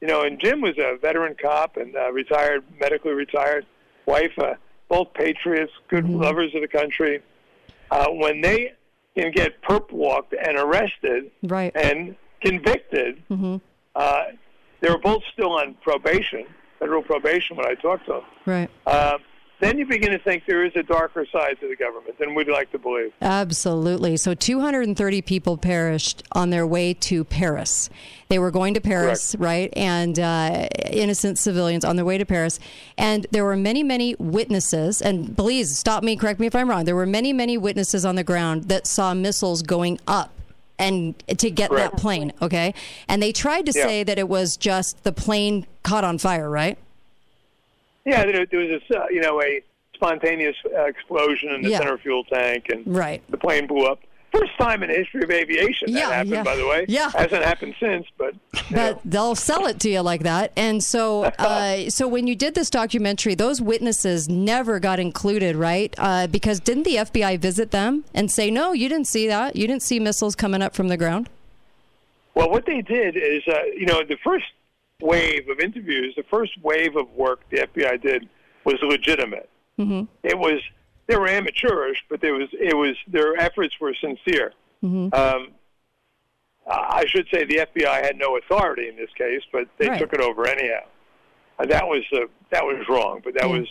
you 0.00 0.08
know, 0.08 0.22
and 0.22 0.38
Jim 0.38 0.60
was 0.60 0.76
a 0.78 0.96
veteran 0.96 1.36
cop 1.40 1.76
and 1.76 1.94
uh, 1.94 2.10
retired, 2.12 2.64
medically 2.78 3.12
retired, 3.12 3.66
wife, 4.06 4.32
uh, 4.38 4.54
both 4.88 5.12
patriots, 5.14 5.72
good 5.88 6.08
lovers 6.08 6.54
of 6.54 6.60
the 6.62 6.68
country. 6.68 7.20
Uh, 7.90 8.06
when 8.08 8.40
they 8.40 8.72
can 9.16 9.32
get 9.32 9.60
perp 9.62 9.90
walked 9.92 10.32
and 10.34 10.56
arrested 10.56 11.30
Right. 11.42 11.74
and 11.76 12.16
convicted, 12.40 13.22
hmm 13.28 13.56
uh, 13.96 14.24
they 14.80 14.88
were 14.88 14.98
both 14.98 15.22
still 15.32 15.52
on 15.52 15.74
probation, 15.82 16.46
federal 16.78 17.02
probation 17.02 17.56
when 17.56 17.66
I 17.66 17.74
talked 17.74 18.06
to 18.06 18.12
them. 18.12 18.22
Right. 18.46 18.70
Uh, 18.86 19.18
then 19.60 19.78
you 19.78 19.86
begin 19.86 20.10
to 20.10 20.18
think 20.18 20.44
there 20.46 20.64
is 20.64 20.72
a 20.74 20.82
darker 20.82 21.26
side 21.30 21.60
to 21.60 21.68
the 21.68 21.76
government 21.76 22.18
than 22.18 22.34
we'd 22.34 22.48
like 22.48 22.70
to 22.72 22.78
believe. 22.78 23.12
Absolutely. 23.20 24.16
So 24.16 24.34
230 24.34 25.22
people 25.22 25.56
perished 25.56 26.22
on 26.32 26.50
their 26.50 26.66
way 26.66 26.94
to 26.94 27.24
Paris. 27.24 27.90
They 28.28 28.38
were 28.38 28.50
going 28.50 28.74
to 28.74 28.80
Paris, 28.80 29.34
right? 29.38 29.72
And 29.76 30.18
uh, 30.18 30.68
innocent 30.90 31.38
civilians 31.38 31.84
on 31.84 31.96
their 31.96 32.04
way 32.04 32.16
to 32.18 32.24
Paris. 32.24 32.58
And 32.96 33.26
there 33.30 33.44
were 33.44 33.56
many, 33.56 33.82
many 33.82 34.14
witnesses. 34.18 35.02
And 35.02 35.36
please 35.36 35.76
stop 35.76 36.02
me, 36.02 36.16
correct 36.16 36.40
me 36.40 36.46
if 36.46 36.54
I'm 36.54 36.68
wrong. 36.70 36.84
There 36.84 36.96
were 36.96 37.06
many, 37.06 37.32
many 37.32 37.58
witnesses 37.58 38.04
on 38.04 38.14
the 38.16 38.24
ground 38.24 38.64
that 38.64 38.86
saw 38.86 39.14
missiles 39.14 39.62
going 39.62 39.98
up. 40.06 40.32
And 40.78 41.14
to 41.28 41.50
get 41.50 41.70
that 41.72 41.98
plane, 41.98 42.32
okay? 42.40 42.72
And 43.06 43.22
they 43.22 43.32
tried 43.32 43.66
to 43.66 43.72
Yeah. 43.76 43.84
say 43.84 44.02
that 44.02 44.18
it 44.18 44.30
was 44.30 44.56
just 44.56 45.04
the 45.04 45.12
plane 45.12 45.66
caught 45.82 46.04
on 46.04 46.16
fire, 46.16 46.48
right? 46.48 46.78
Yeah, 48.04 48.24
there, 48.24 48.46
there 48.46 48.60
was 48.60 48.68
this, 48.68 48.96
uh, 48.96 49.06
you 49.10 49.20
know, 49.20 49.40
a 49.42 49.62
spontaneous 49.94 50.56
uh, 50.74 50.84
explosion 50.84 51.50
in 51.50 51.62
the 51.62 51.70
Yeah. 51.70 51.78
center 51.78 51.98
fuel 51.98 52.24
tank, 52.24 52.66
and 52.70 52.82
Right. 52.86 53.22
the 53.30 53.36
plane 53.36 53.66
blew 53.66 53.86
up. 53.86 54.00
First 54.32 54.52
time 54.60 54.82
in 54.84 54.88
the 54.90 54.94
history 54.96 55.24
of 55.24 55.30
aviation 55.32 55.92
that 55.92 55.98
Yeah, 55.98 56.10
happened, 56.10 56.30
yeah. 56.30 56.42
by 56.44 56.54
the 56.54 56.64
way. 56.66 56.84
Yeah. 56.88 57.10
hasn't 57.10 57.42
happened 57.44 57.74
since, 57.80 58.06
but 58.16 58.34
but 58.52 58.70
know. 58.70 59.00
they'll 59.04 59.34
sell 59.34 59.66
it 59.66 59.80
to 59.80 59.90
you 59.90 60.00
like 60.02 60.22
that. 60.22 60.52
And 60.56 60.82
so, 60.84 61.24
uh, 61.38 61.90
so 61.90 62.06
when 62.06 62.28
you 62.28 62.36
did 62.36 62.54
this 62.54 62.70
documentary, 62.70 63.34
those 63.34 63.60
witnesses 63.60 64.28
never 64.28 64.78
got 64.78 65.00
included, 65.00 65.56
right? 65.56 65.92
Uh, 65.98 66.28
because 66.28 66.60
didn't 66.60 66.84
the 66.84 66.96
FBI 66.98 67.36
visit 67.38 67.72
them 67.72 68.04
and 68.14 68.30
say, 68.30 68.52
"No, 68.52 68.72
you 68.72 68.88
didn't 68.88 69.08
see 69.08 69.26
that. 69.26 69.56
You 69.56 69.66
didn't 69.66 69.82
see 69.82 69.98
missiles 69.98 70.36
coming 70.36 70.62
up 70.62 70.74
from 70.76 70.86
the 70.88 70.96
ground." 70.96 71.28
Well, 72.34 72.48
what 72.50 72.64
they 72.66 72.82
did 72.82 73.16
is, 73.16 73.42
uh, 73.48 73.64
you 73.76 73.86
know, 73.86 74.04
the 74.04 74.16
first 74.22 74.46
wave 75.02 75.48
of 75.48 75.60
interviews, 75.60 76.14
the 76.16 76.24
first 76.30 76.52
wave 76.62 76.96
of 76.96 77.10
work 77.12 77.40
the 77.50 77.58
FBI 77.58 78.00
did 78.02 78.28
was 78.64 78.76
legitimate. 78.82 79.48
Mm-hmm. 79.78 80.04
It 80.22 80.38
was 80.38 80.60
they 81.06 81.16
were 81.16 81.28
amateurish, 81.28 82.04
but 82.08 82.20
there 82.20 82.34
was 82.34 82.48
it 82.52 82.76
was 82.76 82.96
their 83.08 83.36
efforts 83.36 83.74
were 83.80 83.94
sincere. 83.94 84.52
Mm-hmm. 84.82 85.12
Um, 85.14 85.48
I 86.66 87.04
should 87.06 87.26
say 87.32 87.44
the 87.44 87.66
FBI 87.74 88.04
had 88.04 88.16
no 88.16 88.36
authority 88.36 88.88
in 88.88 88.96
this 88.96 89.10
case, 89.16 89.42
but 89.52 89.66
they 89.78 89.88
Right. 89.88 89.98
took 89.98 90.12
it 90.12 90.20
over 90.20 90.46
anyhow. 90.46 90.84
Uh, 91.58 91.66
that 91.66 91.86
was 91.86 92.02
uh, 92.12 92.20
that 92.50 92.64
was 92.64 92.84
wrong, 92.88 93.20
but 93.24 93.34
that 93.34 93.48
Yeah. 93.48 93.58
was 93.58 93.68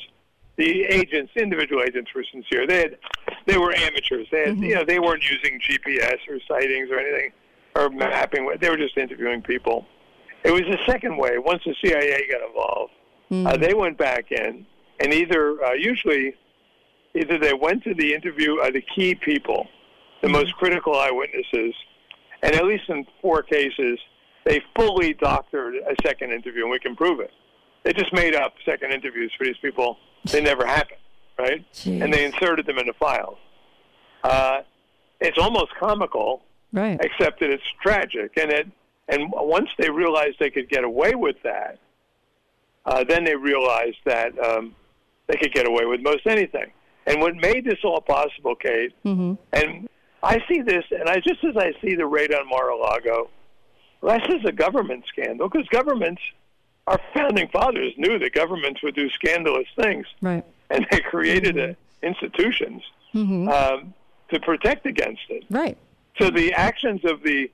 the 0.58 0.84
agents, 0.84 1.32
individual 1.38 1.82
agents, 1.82 2.14
were 2.14 2.26
sincere. 2.32 2.68
They 2.68 2.80
had 2.80 2.98
they 3.46 3.58
were 3.58 3.74
amateurs. 3.74 4.28
They 4.32 4.48
had, 4.48 4.58
you 4.58 4.76
know 4.76 4.84
they 4.84 5.00
weren't 5.00 5.24
using 5.30 5.60
GPS 5.60 6.18
or 6.28 6.40
sightings 6.48 6.90
or 6.92 7.00
anything 7.00 7.32
or 7.76 7.90
mapping. 7.90 8.52
They 8.60 8.70
were 8.70 8.78
just 8.78 8.98
interviewing 8.98 9.42
people. 9.42 9.86
It 10.44 10.52
was 10.52 10.62
the 10.62 10.78
second 10.86 11.18
way. 11.18 11.38
Once 11.38 11.64
the 11.66 11.76
CIA 11.84 12.28
got 12.32 12.48
involved, 12.48 12.94
uh, 13.32 13.58
they 13.58 13.74
went 13.74 13.98
back 13.98 14.32
in 14.32 14.66
and 15.00 15.14
either 15.14 15.64
uh, 15.64 15.74
usually 15.74 16.34
either 17.16 17.38
they 17.38 17.54
went 17.54 17.84
to 17.84 17.94
the 17.94 18.14
interview 18.14 18.56
of 18.60 18.74
the 18.74 18.82
key 18.96 19.16
people, 19.16 19.68
the 20.22 20.30
most 20.30 20.54
critical 20.56 20.96
eyewitnesses, 20.98 21.74
and 22.42 22.54
at 22.56 22.66
least 22.66 22.84
in 22.90 23.06
four 23.22 23.42
cases, 23.44 24.00
they 24.46 24.62
fully 24.76 25.14
doctored 25.14 25.76
a 25.76 25.96
second 26.08 26.32
interview, 26.32 26.64
and 26.64 26.72
we 26.72 26.80
can 26.80 26.96
prove 26.96 27.20
it. 27.20 27.32
They 27.84 27.94
just 27.94 28.14
made 28.14 28.36
up 28.36 28.54
second 28.66 28.92
interviews 28.94 29.32
for 29.38 29.44
these 29.46 29.58
people. 29.62 29.98
They 30.26 30.42
never 30.42 30.66
happened, 30.66 31.00
right? 31.38 31.66
Jeez. 31.74 32.02
And 32.04 32.14
they 32.14 32.26
inserted 32.26 32.66
them 32.66 32.78
into 32.78 32.94
files. 32.94 33.38
Uh, 34.24 34.60
it's 35.20 35.38
almost 35.38 35.74
comical, 35.80 36.44
Right. 36.72 37.00
except 37.02 37.40
that 37.40 37.50
it's 37.50 37.64
tragic. 37.82 38.32
And 38.38 38.52
it, 38.52 38.68
and 39.10 39.32
once 39.32 39.70
they 39.78 39.90
realized 39.90 40.38
they 40.40 40.50
could 40.50 40.70
get 40.70 40.84
away 40.84 41.16
with 41.16 41.36
that, 41.44 41.80
uh, 42.86 43.04
then 43.04 43.24
they 43.24 43.36
realized 43.36 43.98
that 44.06 44.38
um, 44.40 44.76
they 45.28 45.36
could 45.38 45.54
get 45.54 45.68
away 45.68 45.86
with 45.86 46.02
most 46.02 46.26
anything. 46.28 46.72
And 47.08 47.20
what 47.22 47.36
made 47.36 47.66
this 47.66 47.80
all 47.84 48.02
possible, 48.02 48.56
Kate, 48.56 48.94
Mm-hmm. 49.06 49.34
and 49.54 49.90
I 50.22 50.44
see 50.50 50.62
this, 50.62 50.84
and 50.92 51.08
I 51.10 51.20
just 51.22 51.44
as 51.44 51.56
I 51.58 51.74
see 51.82 51.96
the 51.96 52.06
raid 52.06 52.34
on 52.34 52.48
Mar-a-Lago, 52.50 53.30
less 54.02 54.22
as 54.30 54.44
a 54.46 54.52
government 54.52 55.06
scandal 55.08 55.50
because 55.50 55.68
governments, 55.70 56.22
our 56.88 57.00
founding 57.14 57.48
fathers 57.50 57.94
knew 57.98 58.20
that 58.20 58.34
governments 58.34 58.82
would 58.84 58.96
do 58.96 59.10
scandalous 59.12 59.68
things, 59.82 60.06
Right. 60.22 60.44
and 60.70 60.86
they 60.92 61.00
created 61.02 61.58
uh, 61.60 61.74
institutions 62.04 62.84
Mm-hmm. 63.16 63.50
um, 63.50 63.94
to 64.32 64.40
protect 64.42 64.86
against 64.86 65.24
it. 65.30 65.44
Right. 65.50 65.76
So 66.20 66.30
the 66.30 66.54
actions 66.54 67.02
of 67.06 67.24
the 67.24 67.50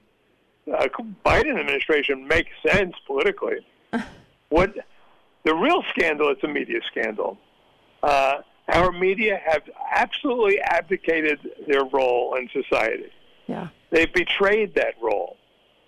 uh, 0.74 0.88
Biden 1.26 1.60
administration 1.60 2.28
makes 2.28 2.52
sense 2.66 2.94
politically. 3.08 3.58
what 4.50 4.74
the 5.44 5.54
real 5.56 5.84
scandal 5.90 6.30
is 6.30 6.38
a 6.44 6.48
media 6.48 6.80
scandal. 6.88 7.38
Uh, 8.04 8.38
our 8.68 8.92
media 8.92 9.40
have 9.46 9.62
absolutely 9.92 10.60
abdicated 10.60 11.40
their 11.68 11.86
role 11.86 12.36
in 12.36 12.50
society. 12.50 13.12
Yeah. 13.48 13.68
They've 13.92 14.12
betrayed 14.12 14.74
that 14.76 14.96
role. 15.02 15.38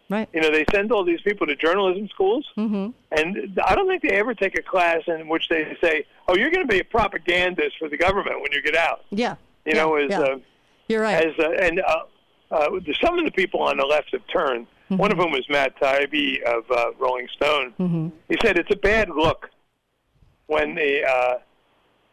Right. 0.09 0.29
You 0.31 0.39
know, 0.41 0.51
they 0.51 0.63
send 0.71 0.91
all 0.91 1.03
these 1.03 1.21
people 1.21 1.47
to 1.47 1.55
journalism 1.55 2.07
schools, 2.07 2.47
Mm-hmm. 2.55 2.91
and 3.11 3.59
I 3.65 3.75
don't 3.75 3.87
think 3.89 4.03
they 4.03 4.11
ever 4.15 4.33
take 4.33 4.57
a 4.57 4.61
class 4.61 5.01
in 5.07 5.27
which 5.27 5.49
they 5.49 5.75
say, 5.81 6.05
"Oh, 6.29 6.37
you're 6.37 6.49
going 6.49 6.65
to 6.65 6.71
be 6.71 6.79
a 6.79 6.85
propagandist 6.85 7.77
for 7.77 7.89
the 7.89 7.97
government 7.97 8.39
when 8.41 8.53
you 8.53 8.61
get 8.61 8.75
out." 8.77 9.03
Yeah. 9.09 9.35
You 9.65 9.73
Yeah, 9.75 9.83
know, 9.83 9.95
as 9.95 10.09
yeah. 10.09 10.19
uh, 10.21 10.37
You're 10.87 11.01
right. 11.01 11.25
as 11.25 11.33
uh, 11.37 11.49
and 11.59 11.81
uh, 11.81 12.03
uh, 12.51 12.69
some 13.01 13.19
of 13.19 13.25
the 13.25 13.31
people 13.31 13.61
on 13.61 13.77
the 13.77 13.85
left 13.85 14.11
have 14.11 14.25
turned. 14.27 14.67
One 14.89 15.11
of 15.11 15.17
whom 15.17 15.31
was 15.31 15.45
Matt 15.49 15.77
Taibbi 15.81 16.41
of 16.43 16.63
uh, 16.71 16.91
Rolling 16.97 17.27
Stone. 17.35 17.73
mm-hmm. 17.77 18.07
He 18.29 18.37
said 18.41 18.57
it's 18.57 18.71
a 18.71 18.77
bad 18.77 19.09
look 19.09 19.49
when 20.45 20.75
the 20.75 21.03
uh, 21.03 21.33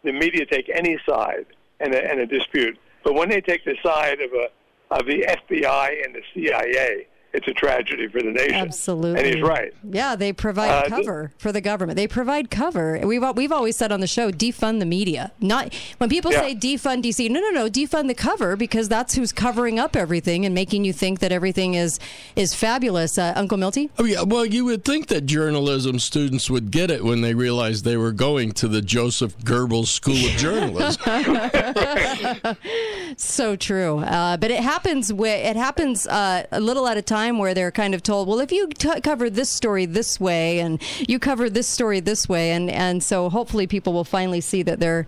the 0.03 0.13
media 0.13 0.45
take 0.45 0.69
any 0.69 0.99
side 1.09 1.47
in 1.81 1.95
a, 1.95 1.99
in 1.99 2.21
a 2.21 2.27
dispute, 2.27 2.77
but 3.05 3.15
when 3.15 3.29
they 3.29 3.41
take 3.41 3.65
the 3.65 3.77
side 3.83 4.21
of 4.21 4.33
a 4.33 4.49
of 4.91 5.07
the 5.07 5.25
FBI 5.27 6.05
and 6.05 6.15
the 6.15 6.23
CIA, 6.35 7.07
it's 7.35 7.47
a 7.49 7.53
tragedy 7.53 8.09
for 8.09 8.23
the 8.23 8.31
nation. 8.31 8.55
Absolutely. 8.55 9.19
and 9.23 9.35
he's 9.35 9.43
right. 9.43 9.73
Yeah, 9.89 10.17
they 10.17 10.33
provide 10.33 10.71
Uh, 10.71 10.81
th- 10.83 10.91
cover 10.91 11.33
for 11.39 11.53
the 11.53 11.61
government. 11.61 11.97
They 11.97 12.07
provide 12.07 12.51
cover. 12.51 13.01
We've 13.05 13.23
we've 13.35 13.53
always 13.53 13.77
said 13.77 13.93
on 13.93 14.01
the 14.01 14.07
show, 14.07 14.31
defund 14.31 14.79
the 14.79 14.87
media. 14.87 15.33
Not 15.41 15.75
when 15.99 16.09
people 16.09 16.33
Yeah. 16.33 16.41
say 16.43 16.55
defund 16.55 17.03
DC. 17.03 17.29
No, 17.29 17.41
no, 17.41 17.51
no, 17.51 17.69
defund 17.69 18.07
the 18.09 18.15
cover 18.15 18.57
because 18.57 18.89
that's 18.89 19.15
who's 19.15 19.33
covering 19.33 19.79
up 19.79 19.97
everything 19.97 20.47
and 20.47 20.55
making 20.55 20.85
you 20.85 20.93
think 20.93 21.19
that 21.21 21.33
everything 21.33 21.75
is 21.75 21.99
is 22.37 22.55
fabulous. 22.55 23.19
Uh, 23.19 23.33
Uncle 23.37 23.59
Milty. 23.59 23.91
Oh 23.99 24.05
yeah, 24.05 24.23
well, 24.23 24.47
you 24.47 24.65
would 24.67 24.85
think 24.85 25.09
that 25.09 25.27
journalism 25.27 25.99
students 25.99 26.49
would 26.49 26.71
get 26.71 26.91
it 26.91 27.05
when 27.05 27.21
they 27.21 27.35
realized 27.35 27.85
they 27.85 27.97
were 27.97 28.13
going 28.13 28.53
to 28.53 28.69
the 28.69 28.81
Joseph 28.81 29.37
Goebbels 29.41 29.89
School 29.89 30.15
of 30.25 30.33
Journalism. 30.37 31.03
So 33.17 33.55
true, 33.55 33.99
uh, 34.01 34.37
but 34.39 34.51
it 34.51 34.61
happens. 34.61 35.13
Where, 35.13 35.39
it 35.49 35.55
happens 35.57 36.07
uh, 36.07 36.47
a 36.51 36.61
little 36.61 36.89
at 36.89 36.97
a 36.97 37.03
time 37.03 37.24
where 37.33 37.55
they're 37.55 37.73
kind 37.73 37.95
of 37.95 38.03
told, 38.03 38.29
"Well, 38.29 38.41
if 38.41 38.53
you 38.53 38.69
t- 38.69 39.01
cover 39.01 39.29
this 39.29 39.49
story 39.51 39.87
this 39.87 40.21
way, 40.21 40.61
and 40.61 40.81
you 41.09 41.19
cover 41.19 41.51
this 41.51 41.67
story 41.67 42.01
this 42.01 42.29
way," 42.29 42.53
and 42.53 42.71
and 42.71 43.03
so 43.03 43.29
hopefully 43.31 43.67
people 43.67 43.93
will 43.93 44.05
finally 44.05 44.41
see 44.41 44.63
that 44.63 44.81
they're 44.81 45.07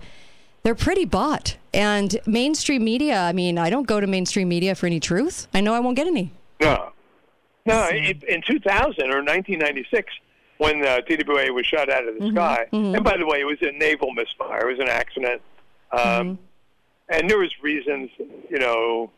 they're 0.62 0.74
pretty 0.74 1.04
bought. 1.04 1.56
And 1.72 2.18
mainstream 2.26 2.82
media. 2.84 3.20
I 3.20 3.32
mean, 3.32 3.56
I 3.56 3.70
don't 3.70 3.86
go 3.86 4.00
to 4.00 4.06
mainstream 4.06 4.48
media 4.48 4.74
for 4.74 4.86
any 4.86 4.98
truth. 4.98 5.46
I 5.54 5.60
know 5.60 5.74
I 5.74 5.80
won't 5.80 5.96
get 5.96 6.08
any. 6.08 6.32
No, 6.60 6.90
no. 7.66 7.88
In, 7.88 8.20
in 8.26 8.42
2000 8.42 8.74
or 9.10 9.22
1996, 9.22 10.12
when 10.58 10.84
uh, 10.84 11.02
TWA 11.02 11.52
was 11.52 11.66
shot 11.66 11.88
out 11.88 12.08
of 12.08 12.18
the 12.18 12.30
sky, 12.30 12.66
and 12.72 13.04
by 13.04 13.16
the 13.16 13.26
way, 13.26 13.40
it 13.40 13.44
was 13.44 13.58
a 13.60 13.70
naval 13.72 14.12
misfire. 14.12 14.68
It 14.68 14.78
was 14.78 14.80
an 14.80 14.88
accident, 14.88 15.42
um, 15.92 16.38
and 17.08 17.28
there 17.30 17.38
was 17.38 17.52
reasons. 17.62 18.10
You 18.50 18.58
know, 18.58 19.10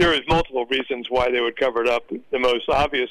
there 0.00 0.10
was 0.10 0.20
multiple 0.28 0.66
reasons 0.66 1.06
why 1.10 1.30
they 1.30 1.40
would 1.40 1.56
cover 1.56 1.82
it 1.82 1.88
up. 1.88 2.04
The 2.30 2.38
most 2.38 2.68
obvious 2.68 3.10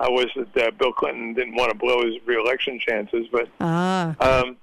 uh, 0.00 0.06
was 0.08 0.26
that 0.54 0.56
uh, 0.68 0.70
Bill 0.72 0.92
Clinton 0.92 1.34
didn't 1.34 1.54
want 1.54 1.70
to 1.72 1.76
blow 1.78 2.02
his 2.04 2.14
reelection 2.26 2.78
chances, 2.80 3.26
but. 3.30 3.48
Ah, 3.60 4.14
Um, 4.20 4.56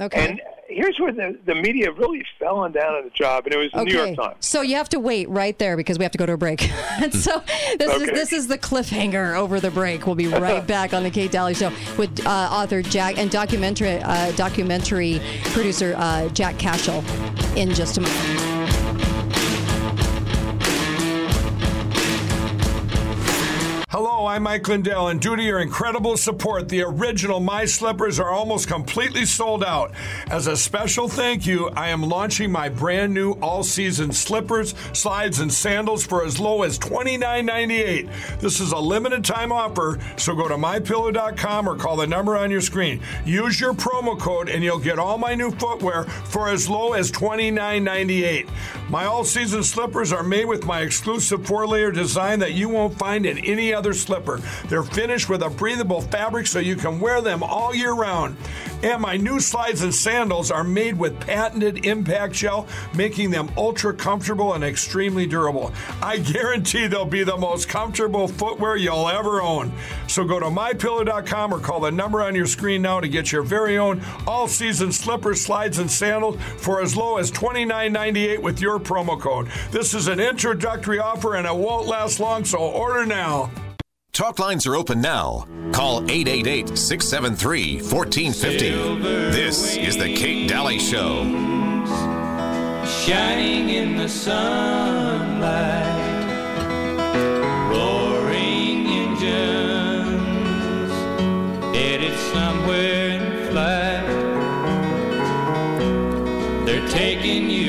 okay. 0.00 0.28
And 0.28 0.40
here's 0.68 0.98
where 0.98 1.12
the, 1.12 1.38
the 1.46 1.54
media 1.54 1.92
really 1.92 2.24
fell 2.38 2.56
on 2.58 2.72
down 2.72 2.94
on 2.94 3.04
the 3.04 3.10
job, 3.10 3.44
and 3.46 3.54
it 3.54 3.56
was 3.56 3.70
the 3.72 3.80
Okay, 3.80 3.92
New 3.92 4.04
York 4.04 4.16
Times. 4.16 4.36
so 4.40 4.60
you 4.60 4.74
have 4.76 4.88
to 4.90 4.98
wait 5.00 5.28
right 5.30 5.56
there 5.58 5.76
because 5.76 5.98
we 5.98 6.04
have 6.04 6.12
to 6.12 6.18
go 6.18 6.26
to 6.26 6.32
a 6.32 6.36
break. 6.36 6.68
and 7.00 7.14
so 7.26 7.42
this 7.78 7.94
is 8.02 8.06
this 8.10 8.32
is 8.32 8.46
the 8.48 8.58
cliffhanger 8.58 9.34
over 9.36 9.60
the 9.60 9.70
break. 9.70 10.06
We'll 10.06 10.16
be 10.16 10.26
right 10.26 10.66
back 10.76 10.92
on 10.92 11.02
the 11.04 11.10
Kate 11.10 11.30
Dalley 11.30 11.54
Show 11.54 11.70
with 11.96 12.26
uh, 12.26 12.30
author 12.50 12.82
Jack 12.82 13.16
and 13.18 13.30
documentary 13.30 13.98
uh, 14.02 14.32
documentary 14.32 15.20
producer 15.44 15.94
uh, 15.96 16.28
Jack 16.30 16.58
Cashill 16.58 17.04
in 17.56 17.72
just 17.72 17.96
a 17.98 18.00
moment. 18.00 18.65
Hello, 23.90 24.26
I'm 24.26 24.42
Mike 24.42 24.66
Lindell, 24.66 25.06
and 25.06 25.20
due 25.20 25.36
to 25.36 25.42
your 25.44 25.60
incredible 25.60 26.16
support, 26.16 26.68
the 26.68 26.82
original 26.82 27.38
My 27.38 27.64
Slippers 27.64 28.18
are 28.18 28.32
almost 28.32 28.66
completely 28.66 29.24
sold 29.24 29.62
out. 29.62 29.92
As 30.28 30.48
a 30.48 30.56
special 30.56 31.06
thank 31.06 31.46
you, 31.46 31.68
I 31.68 31.90
am 31.90 32.02
launching 32.02 32.50
my 32.50 32.68
brand 32.68 33.14
new 33.14 33.34
all 33.34 33.62
season 33.62 34.10
slippers, 34.10 34.74
slides, 34.92 35.38
and 35.38 35.52
sandals 35.52 36.04
for 36.04 36.24
as 36.24 36.40
low 36.40 36.64
as 36.64 36.80
$29.98. 36.80 38.40
This 38.40 38.58
is 38.58 38.72
a 38.72 38.76
limited 38.76 39.24
time 39.24 39.52
offer, 39.52 40.00
so 40.16 40.34
go 40.34 40.48
to 40.48 40.56
mypillow.com 40.56 41.68
or 41.68 41.76
call 41.76 41.94
the 41.94 42.08
number 42.08 42.36
on 42.36 42.50
your 42.50 42.62
screen. 42.62 43.00
Use 43.24 43.60
your 43.60 43.72
promo 43.72 44.18
code, 44.18 44.48
and 44.48 44.64
you'll 44.64 44.80
get 44.80 44.98
all 44.98 45.16
my 45.16 45.36
new 45.36 45.52
footwear 45.52 46.02
for 46.02 46.48
as 46.48 46.68
low 46.68 46.94
as 46.94 47.12
$29.98. 47.12 48.50
My 48.88 49.04
all 49.04 49.22
season 49.22 49.62
slippers 49.62 50.12
are 50.12 50.24
made 50.24 50.46
with 50.46 50.64
my 50.64 50.80
exclusive 50.80 51.46
four 51.46 51.68
layer 51.68 51.92
design 51.92 52.40
that 52.40 52.54
you 52.54 52.68
won't 52.68 52.98
find 52.98 53.24
in 53.24 53.38
any 53.38 53.75
other 53.76 53.94
slipper. 53.94 54.40
They're 54.68 54.82
finished 54.82 55.28
with 55.28 55.42
a 55.42 55.50
breathable 55.50 56.00
fabric 56.00 56.46
so 56.46 56.58
you 56.58 56.74
can 56.76 56.98
wear 56.98 57.20
them 57.20 57.42
all 57.42 57.74
year 57.74 57.92
round. 57.92 58.36
And 58.82 59.00
my 59.00 59.16
new 59.16 59.40
slides 59.40 59.82
and 59.82 59.94
sandals 59.94 60.50
are 60.50 60.64
made 60.64 60.98
with 60.98 61.18
patented 61.20 61.86
impact 61.86 62.34
gel, 62.34 62.66
making 62.94 63.30
them 63.30 63.50
ultra 63.56 63.94
comfortable 63.94 64.54
and 64.54 64.64
extremely 64.64 65.26
durable. 65.26 65.72
I 66.02 66.18
guarantee 66.18 66.86
they'll 66.86 67.04
be 67.04 67.24
the 67.24 67.36
most 67.36 67.68
comfortable 67.68 68.28
footwear 68.28 68.76
you'll 68.76 69.08
ever 69.08 69.40
own. 69.40 69.72
So 70.08 70.24
go 70.24 70.40
to 70.40 70.46
mypillow.com 70.46 71.54
or 71.54 71.60
call 71.60 71.80
the 71.80 71.90
number 71.90 72.22
on 72.22 72.34
your 72.34 72.46
screen 72.46 72.82
now 72.82 73.00
to 73.00 73.08
get 73.08 73.32
your 73.32 73.42
very 73.42 73.78
own 73.78 74.02
all 74.26 74.48
season 74.48 74.92
slippers, 74.92 75.40
slides, 75.40 75.78
and 75.78 75.90
sandals 75.90 76.40
for 76.58 76.80
as 76.82 76.96
low 76.96 77.18
as 77.18 77.30
$29.98 77.32 78.40
with 78.40 78.60
your 78.60 78.78
promo 78.78 79.20
code. 79.20 79.48
This 79.70 79.94
is 79.94 80.08
an 80.08 80.20
introductory 80.20 80.98
offer 80.98 81.36
and 81.36 81.46
it 81.46 81.54
won't 81.54 81.86
last 81.86 82.20
long, 82.20 82.44
so 82.44 82.58
order 82.58 83.06
now. 83.06 83.50
Talk 84.16 84.38
lines 84.38 84.66
are 84.66 84.76
open 84.76 85.02
now. 85.02 85.46
Call 85.72 85.98
888 86.10 86.78
673 86.78 87.82
1450. 87.82 89.30
This 89.30 89.76
is 89.76 89.98
The 89.98 90.16
Kate 90.16 90.48
Dalley 90.48 90.78
Show. 90.78 91.24
Shining 93.04 93.68
in 93.68 93.98
the 93.98 94.08
sunlight, 94.08 95.44
roaring 97.70 98.86
engines, 98.86 100.92
headed 101.76 102.18
somewhere 102.32 103.10
in 103.10 103.48
flight. 103.50 104.06
They're 106.64 106.88
taking 106.88 107.50
you 107.50 107.65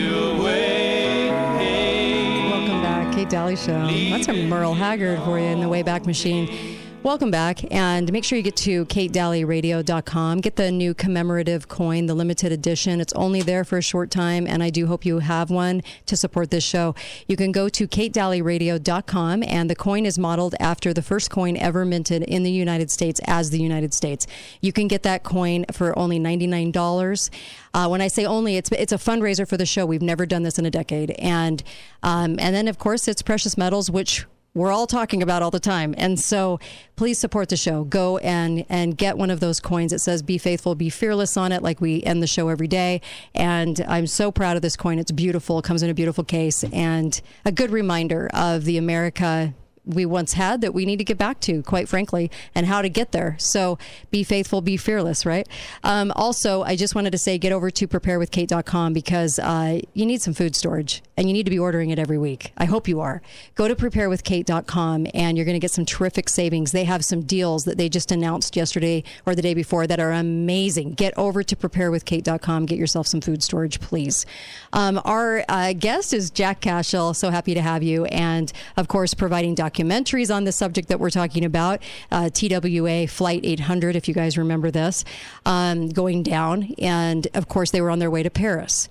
Dalley 3.30 3.56
Show. 3.56 3.88
That's 4.10 4.28
a 4.28 4.48
Merle 4.48 4.74
Haggard 4.74 5.20
for 5.24 5.38
you 5.38 5.46
in 5.46 5.60
the 5.60 5.68
Wayback 5.68 6.06
Machine. 6.06 6.77
Welcome 7.08 7.32
back, 7.32 7.64
and 7.74 8.12
make 8.12 8.26
sure 8.26 8.36
you 8.36 8.44
get 8.44 8.58
to 8.58 8.84
katedalleyradio.com. 8.88 10.42
Get 10.42 10.58
the 10.58 10.74
new 10.74 10.94
commemorative 10.94 11.70
coin, 11.70 12.06
the 12.06 12.14
limited 12.14 12.52
edition. 12.52 13.00
It's 13.00 13.14
only 13.14 13.42
there 13.42 13.64
for 13.64 13.78
a 13.78 13.82
short 13.82 14.12
time, 14.12 14.46
and 14.46 14.62
I 14.62 14.70
do 14.70 14.88
hope 14.88 15.06
you 15.06 15.20
have 15.20 15.50
one 15.50 15.84
to 16.08 16.18
support 16.18 16.52
this 16.52 16.66
show. 16.66 16.96
You 17.26 17.38
can 17.38 17.54
go 17.54 17.70
to 17.70 17.88
katedalleyradio.com, 17.88 19.44
and 19.44 19.70
the 19.70 19.76
coin 19.76 20.06
is 20.06 20.20
modeled 20.20 20.56
after 20.60 20.94
the 20.94 21.02
first 21.02 21.32
coin 21.32 21.56
ever 21.56 21.86
minted 21.86 22.24
in 22.24 22.44
the 22.44 22.52
United 22.52 22.92
States 22.92 23.22
as 23.24 23.52
the 23.52 23.62
United 23.62 23.94
States. 23.94 24.28
You 24.60 24.74
can 24.74 24.90
get 24.90 25.04
that 25.04 25.24
coin 25.24 25.64
for 25.72 25.98
only 25.98 26.20
$99. 26.20 27.30
Uh, 27.74 27.88
when 27.88 28.02
I 28.02 28.10
say 28.10 28.26
only, 28.26 28.58
it's 28.58 28.70
it's 28.74 28.92
a 28.92 28.98
fundraiser 28.98 29.48
for 29.48 29.56
the 29.56 29.66
show. 29.66 29.86
We've 29.86 30.02
never 30.02 30.26
done 30.26 30.44
this 30.44 30.60
in 30.60 30.66
a 30.66 30.72
decade, 30.72 31.12
and 31.12 31.64
um, 32.04 32.38
and 32.38 32.54
then 32.54 32.68
of 32.68 32.78
course 32.78 33.08
it's 33.08 33.22
precious 33.22 33.58
metals, 33.58 33.90
which 33.90 34.26
we're 34.54 34.72
all 34.72 34.88
talking 34.88 35.22
about 35.22 35.42
all 35.44 35.52
the 35.52 35.60
time. 35.60 35.94
And 35.98 36.20
so 36.20 36.60
please 36.96 37.20
support 37.20 37.50
the 37.50 37.58
show. 37.58 37.84
Go 37.84 38.18
and 38.18 38.66
and 38.70 38.98
get 38.98 39.18
one 39.18 39.30
of 39.30 39.40
those 39.40 39.60
coins. 39.60 39.94
It 39.94 40.00
says 40.00 40.22
be 40.24 40.38
faithful, 40.38 40.74
be 40.76 40.90
fearless 40.90 41.38
on 41.38 41.52
it, 41.52 41.62
like 41.62 41.80
we 41.80 42.02
end 42.04 42.24
the 42.24 42.28
show 42.28 42.50
every 42.50 42.68
day. 42.68 43.02
And 43.36 43.80
I'm 43.88 44.08
so 44.08 44.32
proud 44.32 44.56
of 44.56 44.62
this 44.62 44.76
coin. 44.76 45.00
It's 45.00 45.12
beautiful. 45.12 45.60
It 45.60 45.66
comes 45.66 45.84
in 45.84 45.90
a 45.90 45.94
beautiful 45.94 46.24
case 46.24 46.64
and 46.66 47.20
a 47.46 47.52
good 47.52 47.72
reminder 47.72 48.30
of 48.34 48.66
the 48.66 48.78
America 48.78 49.54
we 49.88 50.06
once 50.06 50.34
had 50.34 50.62
that 50.62 50.74
we 50.74 50.86
need 50.86 50.98
to 50.98 51.04
get 51.04 51.18
back 51.18 51.40
to, 51.42 51.64
quite 51.64 51.88
frankly, 51.88 52.30
and 52.54 52.66
how 52.66 52.82
to 52.82 52.90
get 52.90 53.12
there. 53.12 53.36
So 53.40 53.78
be 54.12 54.24
faithful, 54.24 54.62
be 54.62 54.78
fearless, 54.78 55.26
right? 55.26 55.48
Um, 55.84 56.12
also, 56.16 56.64
I 56.64 56.76
just 56.76 56.96
wanted 56.96 57.12
to 57.12 57.18
say 57.18 57.38
get 57.38 57.52
over 57.52 57.72
to 57.72 57.88
preparewithkate.com 57.88 58.94
because 58.94 59.40
uh, 59.40 59.80
you 59.94 60.06
need 60.06 60.22
some 60.22 60.34
food 60.34 60.56
storage 60.56 61.02
and 61.16 61.28
you 61.28 61.34
need 61.34 61.44
to 61.44 61.50
be 61.50 61.60
ordering 61.60 61.90
it 61.90 62.00
every 62.00 62.18
week. 62.18 62.52
I 62.58 62.66
hope 62.66 62.88
you 62.88 63.00
are. 63.00 63.22
Go 63.56 63.68
to 63.68 63.76
preparewithkate.com 63.76 65.08
and 65.14 65.38
you're 65.38 65.46
going 65.46 65.56
to 65.56 65.60
get 65.60 65.72
some 65.72 65.86
terrific 65.86 66.30
savings. 66.30 66.72
They 66.72 66.84
have 66.84 67.04
some 67.04 67.22
deals 67.22 67.66
that 67.66 67.78
they 67.78 67.90
just 67.90 68.12
announced 68.12 68.56
yesterday 68.56 69.04
or 69.26 69.36
the 69.36 69.42
day 69.42 69.54
before 69.54 69.88
that 69.88 70.00
are 70.00 70.12
amazing. 70.12 70.94
Get 70.94 71.14
over 71.18 71.44
to 71.44 71.56
preparewithkate.com. 71.56 72.66
Get 72.66 72.78
yourself 72.78 73.08
some 73.08 73.22
food 73.22 73.42
storage, 73.42 73.80
please. 73.80 74.26
Um, 74.74 75.02
our 75.06 75.44
uh, 75.50 75.74
guest 75.74 76.14
is 76.14 76.30
Jack 76.30 76.62
Cashill. 76.62 77.14
So 77.14 77.30
happy 77.30 77.54
to 77.54 77.62
have 77.62 77.84
you. 77.84 78.06
And 78.06 78.52
of 78.76 78.88
course, 78.88 79.14
providing 79.14 79.56
documentaries 79.78 80.34
on 80.34 80.44
the 80.44 80.52
subject 80.52 80.90
that 80.90 81.00
we're 81.00 81.10
talking 81.10 81.46
about. 81.46 81.82
Uh, 82.12 82.30
TWA 82.30 83.08
Flight 83.08 83.42
800, 83.44 83.96
if 83.96 84.08
you 84.08 84.14
guys 84.14 84.38
remember 84.38 84.72
this, 84.72 85.04
um, 85.46 85.90
going 85.90 86.24
down. 86.24 86.74
And 86.80 87.28
of 87.34 87.48
course, 87.48 87.72
they 87.72 87.82
were 87.82 87.90
on 87.90 88.00
their 88.00 88.12
way 88.12 88.24
to 88.24 88.30
Paris. 88.30 88.90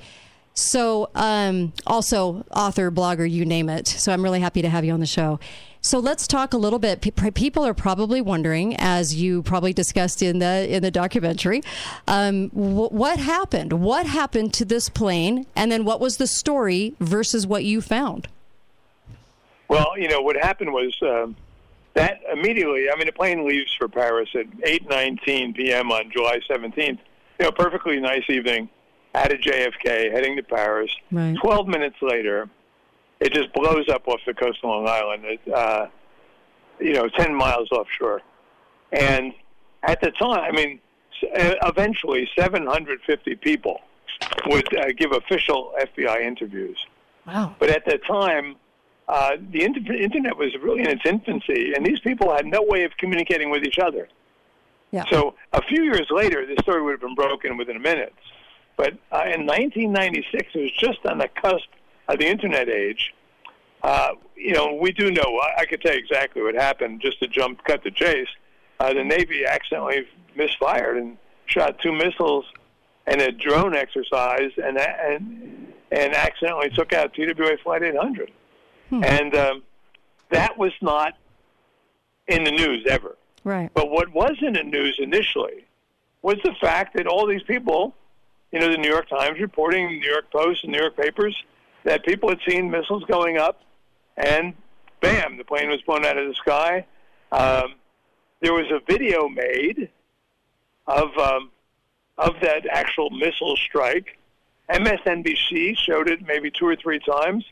So, 0.55 1.11
um, 1.15 1.75
also 1.87 2.47
author, 2.51 2.91
blogger, 2.91 3.31
you 3.31 3.45
name 3.45 3.69
it. 3.69 3.87
So, 3.87 4.13
I'm 4.13 4.23
really 4.23 4.41
happy 4.41 4.63
to 4.63 4.71
have 4.71 4.85
you 4.85 4.93
on 4.93 5.01
the 5.01 5.07
show. 5.07 5.39
So 5.83 6.01
let's 6.01 6.27
talk 6.27 6.53
a 6.53 6.57
little 6.57 6.81
bit. 6.81 7.01
People 7.35 7.65
are 7.65 7.73
probably 7.73 8.21
wondering, 8.21 8.75
as 8.77 9.15
you 9.15 9.45
probably 9.45 9.73
discussed 9.73 10.21
in 10.21 10.41
the 10.41 10.67
in 10.69 10.83
the 10.83 10.91
documentary, 10.91 11.63
um, 12.09 12.49
w- 12.49 12.89
what 12.89 13.21
happened? 13.21 13.73
What 13.75 14.05
happened 14.05 14.53
to 14.55 14.65
this 14.65 14.89
plane, 14.89 15.47
and 15.55 15.71
then 15.71 15.85
what 15.85 16.01
was 16.01 16.17
the 16.17 16.27
story 16.27 16.97
versus 16.99 17.47
what 17.47 17.63
you 17.63 17.81
found? 17.81 18.27
Well, 19.69 19.93
you 19.97 20.09
know 20.09 20.21
what 20.21 20.37
happened 20.37 20.73
was 20.73 20.97
um, 21.03 21.37
that 21.95 22.21
immediately. 22.33 22.91
I 22.91 22.97
mean, 22.97 23.07
the 23.07 23.13
plane 23.13 23.47
leaves 23.47 23.75
for 23.75 23.89
Paris 23.89 24.29
at 24.35 24.47
8:19 24.59 25.55
p.m. 25.55 25.91
on 25.91 26.11
July 26.11 26.41
17th. 26.49 26.99
You 27.39 27.45
know, 27.45 27.53
perfectly 27.53 28.01
nice 28.01 28.25
evening 28.29 28.69
out 29.15 29.33
of 29.33 29.41
JFK, 29.41 30.13
heading 30.13 30.37
to 30.37 30.43
Paris. 30.43 30.95
Right. 31.11 31.37
Twelve 31.41 31.67
minutes 31.67 31.97
later, 32.01 32.49
it 33.21 33.33
just 33.33 33.53
blows 33.53 33.89
up 33.89 34.07
off 34.09 34.21
the 34.27 34.35
coast 34.35 34.59
of 34.63 34.71
Long 34.71 34.89
Island. 34.89 35.25
It, 35.25 35.53
uh, 35.53 35.87
you 36.79 36.93
know, 36.93 37.09
ten 37.09 37.35
miles 37.35 37.71
offshore, 37.73 38.23
and 38.93 39.33
at 39.83 40.01
the 40.01 40.11
time, 40.13 40.41
I 40.45 40.53
mean, 40.53 40.81
uh, 41.35 41.55
eventually, 41.65 42.29
750 42.37 43.37
people 43.37 43.81
would 44.47 44.77
uh, 44.77 44.87
give 44.97 45.13
official 45.13 45.73
FBI 45.81 46.23
interviews. 46.23 46.79
Wow. 47.27 47.55
But 47.59 47.71
at 47.71 47.85
the 47.85 47.99
time, 47.99 48.57
uh, 49.09 49.37
the 49.53 49.63
inter- 49.63 49.93
internet 49.93 50.37
was 50.37 50.55
really 50.61 50.81
in 50.81 50.89
its 50.89 51.03
infancy, 51.05 51.73
and 51.75 51.87
these 51.87 52.01
people 52.01 52.35
had 52.35 52.47
no 52.47 52.63
way 52.63 52.85
of 52.85 52.97
communicating 52.97 53.51
with 53.51 53.65
each 53.65 53.79
other. 53.79 54.09
Yeah. 54.91 55.05
So 55.11 55.35
a 55.53 55.63
few 55.63 55.85
years 55.85 56.07
later, 56.11 56.47
this 56.47 56.59
story 56.61 56.83
would 56.83 56.93
have 56.93 57.01
been 57.01 57.15
broken 57.15 57.57
within 57.57 57.81
minutes. 57.81 58.17
But 58.77 58.95
uh, 59.11 59.25
in 59.25 59.47
1996, 59.47 60.51
it 60.55 60.59
was 60.59 60.73
just 60.73 61.05
on 61.07 61.19
the 61.19 61.29
cusp 61.29 61.69
of 62.09 62.19
the 62.19 62.27
internet 62.27 62.69
age. 62.69 63.15
Uh, 63.83 64.11
you 64.37 64.53
know, 64.53 64.75
we 64.75 64.93
do 64.93 65.11
know. 65.11 65.41
I, 65.43 65.61
I 65.63 65.67
could 65.67 65.81
tell 65.81 65.93
you 65.93 65.99
exactly 65.99 66.43
what 66.43 66.55
happened. 66.55 67.01
Just 67.01 67.21
to 67.21 67.29
jump, 67.29 67.63
cut 67.65 67.85
the 67.85 67.91
chase. 67.91 68.29
Uh, 68.79 68.93
the 68.93 69.05
Navy 69.05 69.45
accidentally 69.47 70.07
misfired 70.35 70.99
and 70.99 71.17
shot 71.47 71.79
two 71.81 71.93
missiles 71.93 72.45
in 73.07 73.21
a 73.21 73.33
drone 73.33 73.75
exercise, 73.75 74.51
and 74.63 74.77
and 74.79 75.73
and 75.93 76.15
accidentally 76.15 76.69
took 76.71 76.93
out 76.93 77.15
TWA 77.15 77.57
Flight 77.63 77.83
800. 77.83 78.31
And 78.91 79.35
um, 79.35 79.63
that 80.31 80.57
was 80.59 80.73
not 80.81 81.15
in 82.27 82.45
the 82.45 82.51
news 82.51 82.87
ever. 82.89 83.17
Right. 83.45 83.71
But 83.75 83.91
what 83.91 84.13
was 84.13 84.37
in 84.41 84.55
the 84.55 84.63
news 84.63 84.99
initially 84.99 85.65
was 86.23 86.37
the 86.43 86.55
fact 86.61 86.97
that 86.97 87.07
all 87.07 87.27
these 87.27 87.43
people, 87.45 87.95
you 88.51 88.59
know, 88.59 88.71
the 88.71 88.79
New 88.79 88.89
York 88.89 89.09
Times 89.09 89.39
reporting, 89.41 89.87
the 89.89 90.01
New 90.01 90.11
York 90.11 90.31
Post, 90.33 90.65
and 90.65 90.73
New 90.73 90.79
York 90.79 90.97
papers, 90.97 91.37
that 91.85 92.05
people 92.05 92.29
had 92.29 92.41
seen 92.47 92.71
missiles 92.71 93.05
going 93.05 93.39
up, 93.39 93.61
and 94.17 94.55
bam, 95.01 95.37
the 95.37 95.45
plane 95.45 95.69
was 95.69 95.81
blown 95.83 96.05
out 96.05 96.19
of 96.19 96.27
the 96.27 96.35
sky. 96.35 96.85
Um, 97.31 97.75
there 98.41 98.53
was 98.53 98.67
a 98.73 98.81
video 98.91 99.29
made 99.29 99.89
of 100.87 101.17
um, 101.17 101.51
of 102.19 102.35
that 102.43 102.67
actual 102.69 103.11
missile 103.11 103.57
strike. 103.57 104.19
MSNBC 104.71 105.77
showed 105.77 106.09
it 106.09 106.27
maybe 106.27 106.51
two 106.51 106.67
or 106.67 106.75
three 106.75 106.99
times 106.99 107.45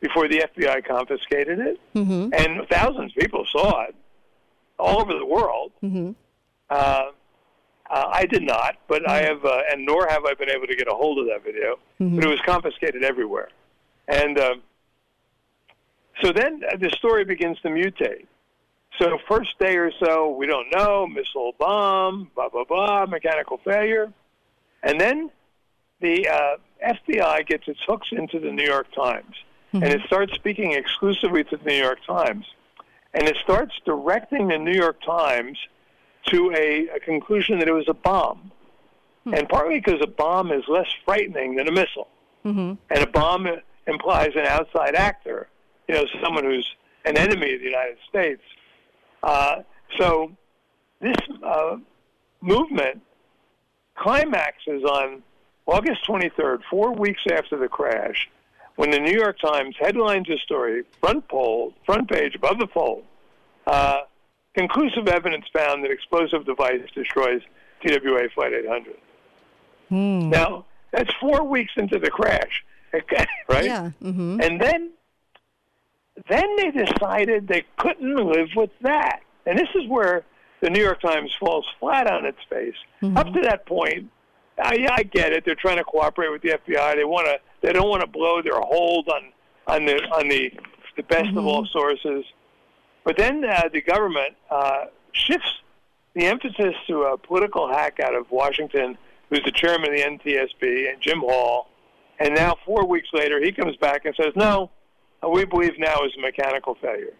before 0.00 0.28
the 0.28 0.44
FBI 0.56 0.84
confiscated 0.86 1.58
it, 1.60 1.80
Mm-hmm. 1.94 2.32
and 2.34 2.68
thousands 2.68 3.12
of 3.12 3.16
people 3.20 3.44
saw 3.50 3.82
it 3.84 3.94
all 4.78 5.00
over 5.02 5.12
the 5.14 5.26
world. 5.26 5.72
Mm-hmm. 5.82 6.12
Uh, 6.70 7.02
uh, 7.90 8.04
I 8.12 8.24
did 8.26 8.42
not, 8.42 8.76
but 8.88 9.08
I 9.08 9.22
have, 9.22 9.44
uh, 9.44 9.62
and 9.70 9.84
nor 9.84 10.06
have 10.08 10.24
I 10.24 10.34
been 10.34 10.48
able 10.48 10.66
to 10.68 10.76
get 10.76 10.86
a 10.88 10.94
hold 10.94 11.18
of 11.18 11.26
that 11.26 11.42
video. 11.44 11.78
But 11.98 12.24
it 12.24 12.28
was 12.28 12.40
confiscated 12.46 13.02
everywhere, 13.04 13.48
and 14.08 14.38
um, 14.38 14.62
so 16.22 16.32
then 16.32 16.62
uh, 16.70 16.76
the 16.76 16.90
story 16.90 17.24
begins 17.24 17.58
to 17.60 17.68
mutate. 17.68 18.26
So 18.98 19.18
first 19.28 19.58
day 19.58 19.76
or 19.76 19.90
so, 20.02 20.30
we 20.30 20.46
don't 20.46 20.68
know, 20.74 21.06
missile 21.06 21.52
bomb, 21.58 22.30
blah 22.34 22.48
blah 22.48 22.64
blah, 22.64 23.06
mechanical 23.06 23.58
failure, 23.64 24.12
and 24.82 25.00
then 25.00 25.30
the 26.00 26.28
uh, 26.28 26.56
FBI 26.86 27.46
gets 27.46 27.68
its 27.68 27.80
hooks 27.86 28.08
into 28.12 28.38
the 28.38 28.50
New 28.50 28.64
York 28.64 28.86
Times, 28.94 29.34
and 29.72 29.84
it 29.84 30.00
starts 30.06 30.32
speaking 30.34 30.72
exclusively 30.72 31.44
to 31.44 31.56
the 31.56 31.64
New 31.64 31.76
York 31.76 31.98
Times, 32.06 32.44
and 33.14 33.24
it 33.28 33.36
starts 33.42 33.72
directing 33.84 34.48
the 34.48 34.58
New 34.58 34.72
York 34.72 35.00
Times 35.04 35.58
to 36.26 36.52
a, 36.56 36.88
a 36.96 37.00
conclusion 37.00 37.58
that 37.58 37.68
it 37.68 37.72
was 37.72 37.88
a 37.88 37.94
bomb, 37.94 38.52
and 39.26 39.48
partly 39.48 39.80
because 39.80 40.00
a 40.02 40.06
bomb 40.06 40.50
is 40.52 40.64
less 40.68 40.88
frightening 41.04 41.56
than 41.56 41.68
a 41.68 41.72
missile, 41.72 42.08
Mm-hmm. 42.44 42.72
and 42.90 43.02
a 43.02 43.06
bomb 43.06 43.46
implies 43.86 44.30
an 44.34 44.46
outside 44.46 44.94
actor, 44.94 45.46
you 45.88 45.94
know, 45.94 46.04
someone 46.22 46.42
who's 46.44 46.66
an 47.04 47.18
enemy 47.18 47.52
of 47.54 47.60
the 47.60 47.66
United 47.66 47.98
States. 48.08 48.40
Uh, 49.22 49.56
so 49.98 50.32
this 51.00 51.16
uh, 51.44 51.76
movement 52.40 53.02
climaxes 53.96 54.82
on 54.84 55.22
August 55.66 56.06
23rd, 56.08 56.60
four 56.70 56.92
weeks 56.94 57.20
after 57.30 57.58
the 57.58 57.68
crash, 57.68 58.28
when 58.80 58.90
the 58.90 58.98
New 58.98 59.12
York 59.12 59.38
Times 59.38 59.76
headlines 59.78 60.26
a 60.30 60.38
story, 60.38 60.84
front 61.02 61.28
pole, 61.28 61.74
front 61.84 62.10
page 62.10 62.34
above 62.34 62.58
the 62.58 62.66
fold. 62.68 63.04
Uh, 63.66 63.98
conclusive 64.54 65.06
evidence 65.06 65.44
found 65.52 65.84
that 65.84 65.90
explosive 65.90 66.46
device 66.46 66.80
destroys 66.94 67.42
TWA 67.82 68.30
Flight 68.34 68.54
800. 68.54 68.96
Hmm. 69.90 70.30
Now, 70.30 70.64
that's 70.92 71.12
four 71.20 71.44
weeks 71.44 71.74
into 71.76 71.98
the 71.98 72.08
crash, 72.08 72.64
right? 73.50 73.66
Yeah. 73.66 73.90
Mm-hmm. 74.02 74.40
And 74.40 74.58
then, 74.58 74.92
then 76.30 76.56
they 76.56 76.70
decided 76.70 77.48
they 77.48 77.66
couldn't 77.76 78.16
live 78.16 78.48
with 78.56 78.70
that. 78.80 79.20
And 79.44 79.58
this 79.58 79.68
is 79.74 79.86
where 79.88 80.24
the 80.62 80.70
New 80.70 80.82
York 80.82 81.02
Times 81.02 81.30
falls 81.38 81.66
flat 81.78 82.10
on 82.10 82.24
its 82.24 82.40
face. 82.48 82.76
Up 83.14 83.30
to 83.34 83.42
that 83.42 83.66
point, 83.66 84.10
I, 84.58 84.86
I 84.90 85.02
get 85.02 85.32
it. 85.32 85.44
They're 85.44 85.54
trying 85.54 85.76
to 85.76 85.84
cooperate 85.84 86.30
with 86.30 86.40
the 86.40 86.50
FBI. 86.50 86.96
They 86.96 87.04
want 87.04 87.26
to. 87.26 87.38
They 87.60 87.72
don't 87.72 87.88
want 87.88 88.00
to 88.02 88.06
blow 88.06 88.42
their 88.42 88.60
hold 88.60 89.08
on 89.08 89.32
on 89.66 89.86
the 89.86 89.96
on 90.10 90.28
the 90.28 90.52
the 90.96 91.02
best 91.02 91.36
of 91.36 91.46
all 91.46 91.66
sources. 91.66 92.24
But 93.04 93.16
then 93.16 93.44
uh, 93.44 93.68
the 93.72 93.80
government 93.80 94.36
uh, 94.50 94.86
shifts 95.12 95.60
the 96.14 96.26
emphasis 96.26 96.74
to 96.88 97.02
a 97.04 97.18
political 97.18 97.68
hack 97.68 98.00
out 98.00 98.14
of 98.14 98.30
Washington, 98.30 98.98
who's 99.30 99.42
the 99.44 99.52
chairman 99.52 99.90
of 99.90 99.96
the 99.96 100.02
NTSB, 100.02 100.90
and 100.90 101.00
Jim 101.00 101.20
Hall. 101.20 101.68
And 102.18 102.34
now, 102.34 102.56
four 102.66 102.86
weeks 102.86 103.08
later, 103.14 103.42
he 103.42 103.52
comes 103.52 103.76
back 103.76 104.04
and 104.04 104.14
says, 104.14 104.32
"No, 104.36 104.70
uh, 105.24 105.28
we 105.28 105.44
believe 105.44 105.78
now 105.78 106.04
is 106.04 106.12
a 106.16 106.20
mechanical 106.20 106.74
failure." 106.74 107.14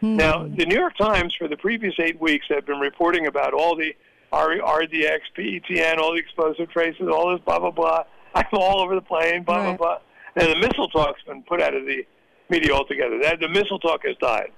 Now, 0.00 0.44
the 0.44 0.64
New 0.64 0.76
York 0.76 0.96
Times, 0.96 1.34
for 1.34 1.48
the 1.48 1.56
previous 1.56 1.94
eight 1.98 2.20
weeks, 2.20 2.46
have 2.50 2.64
been 2.64 2.78
reporting 2.78 3.26
about 3.26 3.52
all 3.52 3.74
the 3.74 3.96
RDX, 4.32 5.20
PETN, 5.36 5.98
all 5.98 6.12
the 6.12 6.20
explosive 6.20 6.70
traces, 6.70 7.08
all 7.08 7.32
this 7.32 7.40
blah 7.44 7.58
blah 7.58 7.72
blah. 7.72 8.04
I'm 8.34 8.46
all 8.52 8.80
over 8.80 8.94
the 8.94 9.00
plane, 9.02 9.42
blah 9.42 9.62
blah 9.62 9.76
blah. 9.76 9.98
And 10.36 10.48
the 10.52 10.56
missile 10.68 10.88
talk's 10.88 11.22
been 11.22 11.42
put 11.42 11.60
out 11.60 11.74
of 11.74 11.84
the 11.86 12.06
media 12.48 12.72
altogether. 12.72 13.18
That 13.22 13.40
the 13.40 13.48
missile 13.48 13.78
talk 13.78 14.04
has 14.06 14.16
died. 14.18 14.52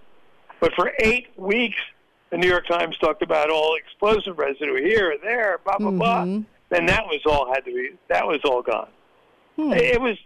But 0.61 0.74
for 0.74 0.92
eight 1.00 1.28
weeks, 1.37 1.78
the 2.30 2.37
New 2.37 2.48
York 2.48 2.66
Times 2.66 2.96
talked 2.98 3.22
about 3.22 3.50
all 3.50 3.76
explosive 3.76 4.38
residue 4.38 4.76
here 4.76 5.11
and 5.11 5.20
there, 5.22 5.59
blah 5.64 5.78
blah 5.78 5.90
blah. 5.90 6.24
Then 6.68 6.87
that 6.87 7.04
was 7.06 7.20
all 7.26 7.52
had 7.52 7.64
to 7.64 7.72
be. 7.74 7.90
That 8.09 8.26
was 8.26 8.40
all 8.44 8.62
gone. 8.62 8.88
It 9.59 10.00
was, 10.00 10.16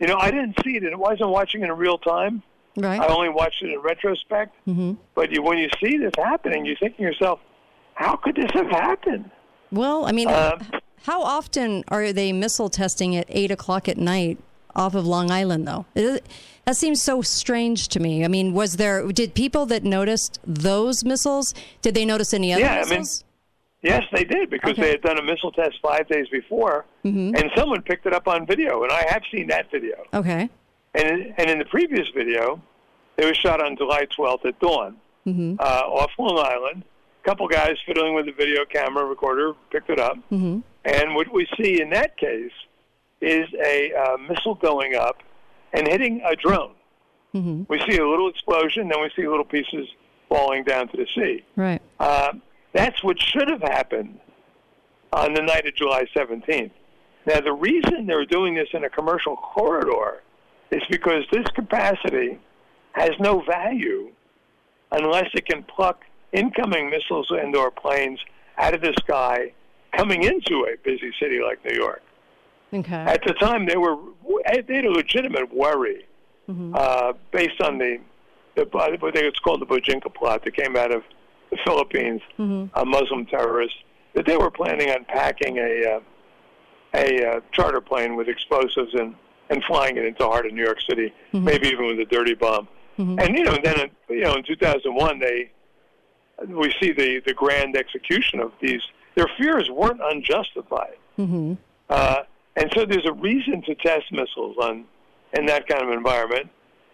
you 0.00 0.06
know, 0.06 0.16
I 0.18 0.30
didn't 0.30 0.56
see 0.64 0.76
it. 0.76 0.82
and 0.82 0.94
I 0.94 0.98
wasn't 0.98 1.30
watching 1.30 1.62
it 1.62 1.66
in 1.70 1.72
real 1.76 1.96
time. 1.98 2.42
Right. 2.76 3.00
I 3.00 3.06
only 3.06 3.28
watched 3.30 3.62
it 3.62 3.72
in 3.72 3.80
retrospect. 3.80 4.54
Mm-hmm. 4.66 4.92
But 5.14 5.30
you, 5.32 5.42
when 5.42 5.58
you 5.58 5.68
see 5.82 5.96
this 5.96 6.12
happening, 6.16 6.64
you 6.66 6.76
think 6.78 6.96
to 6.96 7.02
yourself, 7.02 7.40
how 7.94 8.16
could 8.16 8.36
this 8.36 8.50
have 8.54 8.68
happened? 8.68 9.30
Well, 9.72 10.04
I 10.06 10.12
mean, 10.12 10.28
Uh, 10.28 10.58
how 11.04 11.22
often 11.22 11.84
are 11.88 12.12
they 12.12 12.32
missile 12.32 12.68
testing 12.68 13.16
at 13.16 13.26
eight 13.28 13.50
o'clock 13.50 13.88
at 13.88 13.96
night 13.98 14.38
off 14.74 14.94
of 14.94 15.06
Long 15.06 15.30
Island, 15.30 15.66
though? 15.66 15.86
It- 15.94 16.24
that 16.66 16.76
seems 16.76 17.02
so 17.02 17.22
strange 17.22 17.88
to 17.88 18.00
me. 18.00 18.24
I 18.24 18.28
mean, 18.28 18.52
was 18.52 18.76
there 18.76 19.10
did 19.12 19.34
people 19.34 19.66
that 19.66 19.82
noticed 19.82 20.38
those 20.46 21.02
missiles? 21.04 21.52
Did 21.82 21.94
they 21.94 22.04
notice 22.04 22.32
any 22.34 22.52
other 22.52 22.62
Yeah, 22.62 22.72
I 22.72 22.74
mean- 22.80 22.98
missiles? 23.00 23.24
Yes, 23.82 24.04
they 24.12 24.24
did 24.24 24.50
because 24.50 24.72
Okay. 24.72 24.82
they 24.82 24.90
had 24.90 25.00
done 25.00 25.18
a 25.18 25.22
missile 25.22 25.50
test 25.52 25.76
five 25.82 26.06
days 26.06 26.28
before, 26.28 26.84
Mhm. 27.04 27.34
and 27.40 27.50
someone 27.56 27.80
picked 27.80 28.04
it 28.04 28.12
up 28.12 28.28
on 28.28 28.44
video, 28.46 28.82
and 28.82 28.92
I 28.92 29.06
have 29.08 29.22
seen 29.32 29.46
that 29.48 29.70
video. 29.70 29.96
okay. 30.12 30.50
And 30.94 31.08
in, 31.08 31.34
and 31.38 31.48
in 31.50 31.58
the 31.58 31.64
previous 31.64 32.06
video, 32.14 32.60
it 33.16 33.24
was 33.24 33.36
shot 33.38 33.62
on 33.64 33.76
July 33.76 34.04
12th 34.14 34.44
at 34.44 34.58
dawn 34.60 34.96
Mm-hmm. 35.26 35.54
uh, 35.58 35.62
off 35.86 36.10
Long 36.18 36.38
Island. 36.38 36.84
A 37.22 37.28
couple 37.28 37.46
guys 37.48 37.76
fiddling 37.86 38.14
with 38.14 38.26
the 38.26 38.32
video 38.32 38.64
camera 38.64 39.04
recorder 39.04 39.52
picked 39.70 39.90
it 39.90 39.98
up, 40.00 40.16
Mm-hmm. 40.30 40.60
and 40.84 41.14
what 41.14 41.32
we 41.32 41.46
see 41.60 41.80
in 41.82 41.90
that 41.90 42.16
case 42.16 42.52
is 43.20 43.46
a 43.62 43.92
uh, 43.92 44.16
missile 44.16 44.54
going 44.54 44.94
up 44.94 45.18
and 45.74 45.86
hitting 45.86 46.22
a 46.24 46.34
drone. 46.34 46.72
Mm-hmm. 47.34 47.64
We 47.68 47.78
see 47.88 47.98
a 47.98 48.08
little 48.08 48.28
explosion, 48.28 48.88
then 48.88 49.00
we 49.02 49.10
see 49.14 49.28
little 49.28 49.44
pieces 49.44 49.86
falling 50.28 50.64
down 50.64 50.88
to 50.88 50.96
the 50.96 51.06
sea. 51.14 51.44
Right. 51.56 51.82
Uh, 51.98 52.32
that's 52.72 53.02
what 53.04 53.20
should 53.20 53.48
have 53.50 53.60
happened 53.62 54.18
on 55.12 55.34
the 55.34 55.42
night 55.42 55.66
of 55.66 55.74
July 55.74 56.06
17th. 56.16 56.70
Now, 57.26 57.40
the 57.40 57.52
reason 57.52 58.06
they're 58.06 58.24
doing 58.24 58.54
this 58.54 58.68
in 58.72 58.84
a 58.84 58.88
commercial 58.90 59.36
corridor 59.36 60.22
is 60.70 60.82
because 60.90 61.24
this 61.30 61.46
capacity 61.54 62.38
has 62.92 63.10
no 63.20 63.42
value 63.42 64.10
unless 64.90 65.28
it 65.34 65.46
can 65.46 65.62
pluck 65.64 66.04
incoming 66.32 66.90
missiles 66.90 67.30
and 67.30 67.54
or 67.56 67.70
planes 67.70 68.20
out 68.58 68.74
of 68.74 68.80
the 68.80 68.92
sky 69.00 69.52
coming 69.96 70.22
into 70.22 70.66
a 70.72 70.76
busy 70.84 71.12
city 71.20 71.40
like 71.42 71.64
New 71.64 71.74
York. 71.76 72.02
Okay. 72.72 72.94
At 72.94 73.22
the 73.26 73.34
time, 73.34 73.66
they 73.66 73.76
were 73.76 73.96
they 74.68 74.76
had 74.76 74.84
a 74.84 74.90
legitimate 74.90 75.52
worry 75.54 76.06
Mm-hmm. 76.48 76.74
uh, 76.74 77.12
based 77.30 77.60
on 77.60 77.78
the, 77.78 77.98
the 78.56 78.64
what 78.64 79.14
they 79.14 79.24
it's 79.24 79.38
called 79.38 79.60
the 79.60 79.66
Bojinka 79.66 80.12
plot 80.12 80.42
that 80.44 80.56
came 80.56 80.74
out 80.76 80.90
of 80.92 81.04
the 81.50 81.56
Philippines, 81.64 82.20
Mm-hmm. 82.40 82.76
a 82.76 82.84
Muslim 82.84 83.24
terrorist, 83.26 83.74
that 84.14 84.26
they 84.26 84.36
were 84.36 84.50
planning 84.50 84.90
on 84.90 85.04
packing 85.04 85.58
a 85.58 85.84
uh, 85.96 86.00
a 86.94 87.24
uh, 87.36 87.40
charter 87.52 87.80
plane 87.80 88.16
with 88.16 88.28
explosives 88.28 88.94
and 88.94 89.14
and 89.50 89.62
flying 89.64 89.96
it 89.96 90.04
into 90.04 90.18
the 90.18 90.26
heart 90.28 90.44
of 90.46 90.52
New 90.52 90.62
York 90.64 90.80
City, 90.88 91.12
Mm-hmm. 91.32 91.44
maybe 91.44 91.68
even 91.68 91.86
with 91.86 92.00
a 92.00 92.04
dirty 92.06 92.34
bomb. 92.34 92.66
And 92.98 93.36
you 93.38 93.44
know, 93.44 93.56
then 93.62 93.88
you 94.08 94.20
know, 94.22 94.34
in 94.34 94.42
2001, 94.42 95.20
they 95.20 95.50
we 96.48 96.72
see 96.80 96.92
the 96.92 97.20
the 97.26 97.34
grand 97.34 97.76
execution 97.76 98.40
of 98.40 98.52
these. 98.60 98.82
Their 99.14 99.28
fears 99.38 99.68
weren't 99.70 100.00
unjustified. 100.02 100.96
Mm-hmm. 101.18 101.54
Uh, 101.88 102.22
and 102.56 102.72
so 102.74 102.84
there's 102.86 103.06
a 103.06 103.12
reason 103.12 103.62
to 103.62 103.74
test 103.74 104.12
missiles 104.12 104.56
on 104.60 104.84
in 105.32 105.46
that 105.46 105.66
kind 105.66 105.82
of 105.82 105.90
environment. 105.90 106.48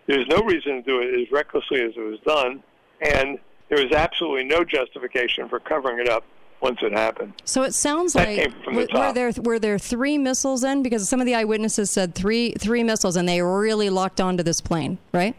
There's 0.06 0.26
no 0.28 0.38
reason 0.42 0.76
to 0.76 0.82
do 0.82 1.00
it 1.00 1.20
as 1.20 1.30
recklessly 1.30 1.82
as 1.82 1.92
it 1.96 2.00
was 2.00 2.20
done, 2.20 2.62
and 3.00 3.38
there 3.68 3.85
is 3.85 3.92
absolutely 3.92 4.44
no 4.44 4.64
justification 4.64 5.48
for 5.48 5.59
covering 5.61 5.98
it 5.98 6.09
up 6.09 6.24
once 6.61 6.78
it 6.82 6.92
happened. 6.92 7.35
So 7.44 7.62
it 7.64 7.74
sounds 7.74 8.14
That 8.14 8.28
like 8.28 8.64
the 8.64 8.70
were, 8.70 8.87
were 8.94 9.12
there 9.12 9.32
were 9.42 9.59
there 9.59 9.78
three 9.78 10.16
missiles 10.16 10.62
then? 10.62 10.82
Because 10.82 11.09
some 11.09 11.20
of 11.20 11.26
the 11.26 11.35
eyewitnesses 11.35 11.90
said 11.90 12.14
three 12.14 12.52
three 12.52 12.82
missiles, 12.82 13.16
and 13.16 13.28
they 13.28 13.42
really 13.42 13.90
locked 13.90 14.20
onto 14.20 14.42
this 14.42 14.61
plane, 14.61 14.98
right? 15.12 15.35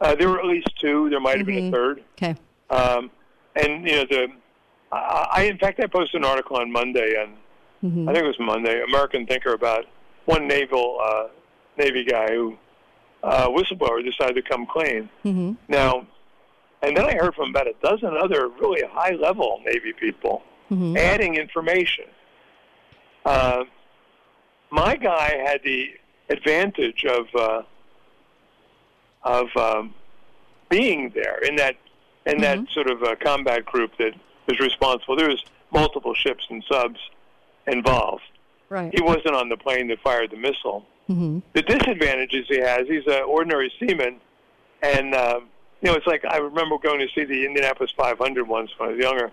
Uh, 0.00 0.14
there 0.14 0.28
were 0.28 0.38
at 0.38 0.46
least 0.46 0.70
two. 0.80 1.08
There 1.10 1.20
might 1.20 1.38
have 1.38 1.46
been 1.46 1.68
a 1.68 1.70
third. 1.70 2.02
Okay. 2.16 2.36
Um, 2.70 3.10
and 3.56 3.86
you 3.86 3.96
know, 3.96 4.04
the 4.08 4.28
I, 4.92 5.48
in 5.50 5.58
fact 5.58 5.80
I 5.80 5.86
posted 5.86 6.20
an 6.22 6.24
article 6.24 6.56
on 6.56 6.70
Monday 6.72 7.14
on 7.20 7.36
Mm-hmm. 7.84 8.08
I 8.08 8.12
think 8.12 8.24
it 8.24 8.26
was 8.26 8.40
Monday, 8.40 8.82
American 8.82 9.24
Thinker 9.24 9.52
about 9.52 9.84
one 10.24 10.48
naval 10.48 10.98
uh, 11.00 11.28
Navy 11.76 12.04
guy 12.04 12.26
who 12.28 12.56
uh, 13.22 13.46
whistleblower 13.48 14.04
decided 14.04 14.34
to 14.34 14.42
come 14.42 14.66
clean. 14.66 15.08
Mm-hmm. 15.24 15.52
Now, 15.68 16.04
and 16.82 16.96
then 16.96 17.04
I 17.04 17.14
heard 17.14 17.36
from 17.36 17.50
about 17.50 17.68
a 17.68 17.74
dozen 17.80 18.16
other 18.16 18.48
really 18.48 18.82
high 18.90 19.12
level 19.12 19.60
Navy 19.64 19.92
people 19.92 20.42
Mm-hmm. 20.70 20.98
adding 20.98 21.36
information. 21.36 22.04
Uh, 23.24 23.64
my 24.70 24.96
guy 24.96 25.40
had 25.46 25.60
the 25.64 25.92
advantage 26.28 27.06
of 27.06 27.26
uh, 27.34 27.62
of 29.22 29.46
um, 29.56 29.94
being 30.68 31.10
there 31.14 31.38
in 31.38 31.56
that 31.56 31.76
in 32.28 32.40
that 32.42 32.58
sort 32.72 32.90
of 32.90 33.02
uh, 33.02 33.16
combat 33.22 33.64
group 33.64 33.92
that 33.98 34.12
was 34.46 34.60
responsible. 34.60 35.16
There 35.16 35.28
was 35.28 35.42
multiple 35.72 36.14
ships 36.14 36.46
and 36.50 36.64
subs 36.70 36.98
involved. 37.66 38.22
Right. 38.68 38.92
He 38.94 39.02
wasn't 39.02 39.34
on 39.34 39.48
the 39.48 39.56
plane 39.56 39.88
that 39.88 40.00
fired 40.00 40.30
the 40.30 40.36
missile. 40.36 40.84
Mm-hmm. 41.08 41.38
The 41.54 41.62
disadvantages 41.62 42.46
he 42.48 42.58
has, 42.58 42.86
he's 42.86 43.06
an 43.06 43.22
ordinary 43.22 43.72
seaman, 43.80 44.20
and 44.82 45.14
um, 45.14 45.48
you 45.80 45.90
know, 45.90 45.96
it's 45.96 46.06
like 46.06 46.24
I 46.24 46.36
remember 46.36 46.76
going 46.78 47.00
to 47.00 47.08
see 47.14 47.24
the 47.24 47.46
Indianapolis 47.46 47.90
500 47.96 48.46
once 48.46 48.70
when 48.76 48.90
I 48.90 48.92
was 48.92 49.00
younger, 49.00 49.30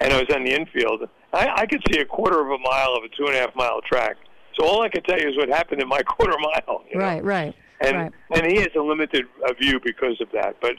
and 0.00 0.12
I 0.12 0.20
was 0.20 0.28
on 0.34 0.44
the 0.44 0.52
infield. 0.52 1.08
I, 1.32 1.62
I 1.62 1.66
could 1.66 1.82
see 1.90 2.00
a 2.00 2.04
quarter 2.04 2.40
of 2.40 2.50
a 2.50 2.58
mile 2.58 2.94
of 2.94 3.04
a 3.04 3.08
two 3.08 3.26
and 3.26 3.34
a 3.34 3.40
half 3.40 3.56
mile 3.56 3.80
track. 3.80 4.16
So 4.54 4.66
all 4.66 4.82
I 4.82 4.90
could 4.90 5.04
tell 5.06 5.18
you 5.18 5.30
is 5.30 5.36
what 5.36 5.48
happened 5.48 5.80
in 5.80 5.88
my 5.88 6.02
quarter 6.06 6.36
mile. 6.38 6.84
you 6.90 6.98
know? 6.98 7.04
Right. 7.04 7.24
Right. 7.24 7.54
and 7.80 7.96
right. 7.96 8.12
and 8.34 8.52
he 8.52 8.58
has 8.58 8.70
a 8.76 8.82
limited 8.82 9.24
uh, 9.48 9.54
view 9.54 9.80
because 9.82 10.20
of 10.20 10.28
that. 10.32 10.56
But 10.60 10.72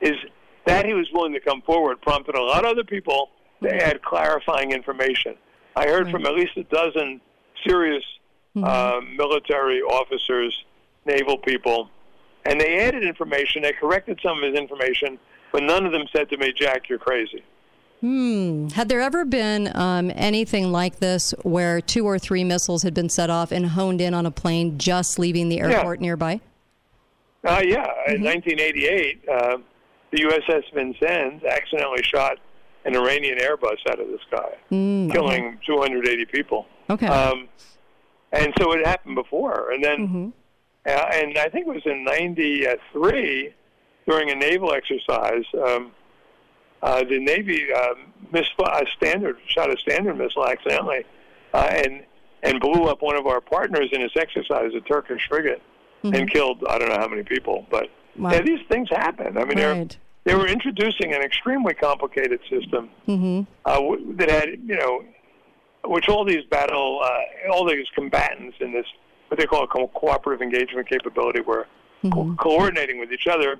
his 0.00 0.14
that 0.70 0.86
he 0.86 0.94
was 0.94 1.08
willing 1.12 1.32
to 1.32 1.40
come 1.40 1.62
forward 1.62 2.00
prompted 2.02 2.34
a 2.34 2.42
lot 2.42 2.64
of 2.64 2.70
other 2.72 2.84
people 2.84 3.30
to 3.62 3.68
add 3.74 4.02
clarifying 4.02 4.72
information. 4.72 5.34
I 5.76 5.86
heard 5.86 6.10
from 6.10 6.26
at 6.26 6.34
least 6.34 6.56
a 6.56 6.64
dozen 6.64 7.20
serious 7.66 8.02
uh, 8.56 9.00
military 9.16 9.80
officers, 9.82 10.64
naval 11.06 11.38
people, 11.38 11.88
and 12.44 12.60
they 12.60 12.80
added 12.80 13.04
information. 13.04 13.62
They 13.62 13.72
corrected 13.72 14.18
some 14.22 14.38
of 14.38 14.44
his 14.50 14.58
information, 14.58 15.18
but 15.52 15.62
none 15.62 15.86
of 15.86 15.92
them 15.92 16.04
said 16.14 16.28
to 16.30 16.36
me, 16.36 16.52
"Jack, 16.56 16.88
you're 16.88 16.98
crazy." 16.98 17.44
Hmm. 18.00 18.68
Had 18.68 18.88
there 18.88 19.00
ever 19.02 19.26
been 19.26 19.70
um, 19.76 20.10
anything 20.14 20.72
like 20.72 21.00
this 21.00 21.32
where 21.42 21.82
two 21.82 22.06
or 22.06 22.18
three 22.18 22.44
missiles 22.44 22.82
had 22.82 22.94
been 22.94 23.10
set 23.10 23.28
off 23.28 23.52
and 23.52 23.66
honed 23.66 24.00
in 24.00 24.14
on 24.14 24.24
a 24.24 24.30
plane 24.30 24.78
just 24.78 25.18
leaving 25.18 25.50
the 25.50 25.56
Yeah. 25.56 25.68
airport 25.76 26.00
nearby? 26.00 26.40
Uh, 27.44 27.60
yeah, 27.64 27.86
in 28.08 28.22
1988, 28.22 29.20
uh, 29.28 29.58
the 30.12 30.18
USS 30.22 30.64
Vincennes 30.74 31.42
accidentally 31.44 32.02
shot 32.02 32.38
an 32.84 32.96
Iranian 32.96 33.38
Airbus 33.38 33.78
out 33.88 34.00
of 34.00 34.08
the 34.08 34.18
sky, 34.26 34.56
Mm, 34.70 35.12
killing 35.12 35.58
280 35.66 36.24
people. 36.26 36.66
Okay. 36.88 37.06
Um, 37.06 37.48
and 38.32 38.52
so 38.58 38.72
it 38.72 38.86
happened 38.86 39.16
before, 39.16 39.70
and 39.72 39.82
then, 39.84 40.32
uh, 40.86 40.90
and 41.12 41.36
I 41.36 41.48
think 41.48 41.66
it 41.66 41.74
was 41.74 41.84
in 41.84 42.04
'93 42.04 43.52
during 44.08 44.30
a 44.30 44.34
naval 44.34 44.72
exercise. 44.72 45.44
Um, 45.54 45.92
uh, 46.82 47.04
the 47.04 47.18
Navy 47.18 47.66
uh, 47.74 47.94
missed 48.32 48.52
a 48.58 48.86
standard, 48.96 49.36
shot 49.46 49.70
a 49.72 49.76
standard 49.78 50.16
missile 50.16 50.46
accidentally, 50.46 51.04
uh, 51.52 51.68
and 51.84 52.04
and 52.42 52.58
blew 52.60 52.84
up 52.84 53.02
one 53.02 53.16
of 53.16 53.26
our 53.26 53.40
partners 53.40 53.90
in 53.92 54.00
this 54.00 54.12
exercise, 54.16 54.72
a 54.74 54.80
Turkish 54.80 55.26
frigate, 55.28 55.60
and 56.02 56.30
killed 56.30 56.64
I 56.68 56.78
don't 56.78 56.88
know 56.88 56.98
how 56.98 57.08
many 57.08 57.22
people. 57.24 57.66
But 57.70 57.90
Wow. 58.20 58.32
yeah, 58.32 58.42
these 58.42 58.60
things 58.68 58.88
happen. 58.90 59.36
I 59.38 59.44
mean, 59.44 59.56
they're 59.56 59.74
Right. 59.74 59.96
they 60.24 60.34
were 60.34 60.46
introducing 60.46 61.12
an 61.14 61.22
extremely 61.22 61.74
complicated 61.74 62.40
system 62.50 62.90
Mm-hmm. 63.08 63.42
uh, 63.64 63.96
that 64.16 64.30
had, 64.30 64.48
you 64.66 64.76
know, 64.76 65.02
which 65.84 66.08
all 66.08 66.24
these 66.24 66.44
battle, 66.50 67.00
uh, 67.02 67.50
all 67.52 67.64
these 67.64 67.86
combatants 67.94 68.56
in 68.60 68.72
this, 68.72 68.86
what 69.28 69.38
they 69.40 69.46
call 69.46 69.64
a 69.64 69.66
co- 69.66 69.88
cooperative 69.88 70.42
engagement 70.42 70.88
capability, 70.88 71.40
were 71.40 71.66
co- 72.12 72.34
coordinating 72.38 72.98
with 73.00 73.10
each 73.12 73.26
other. 73.26 73.56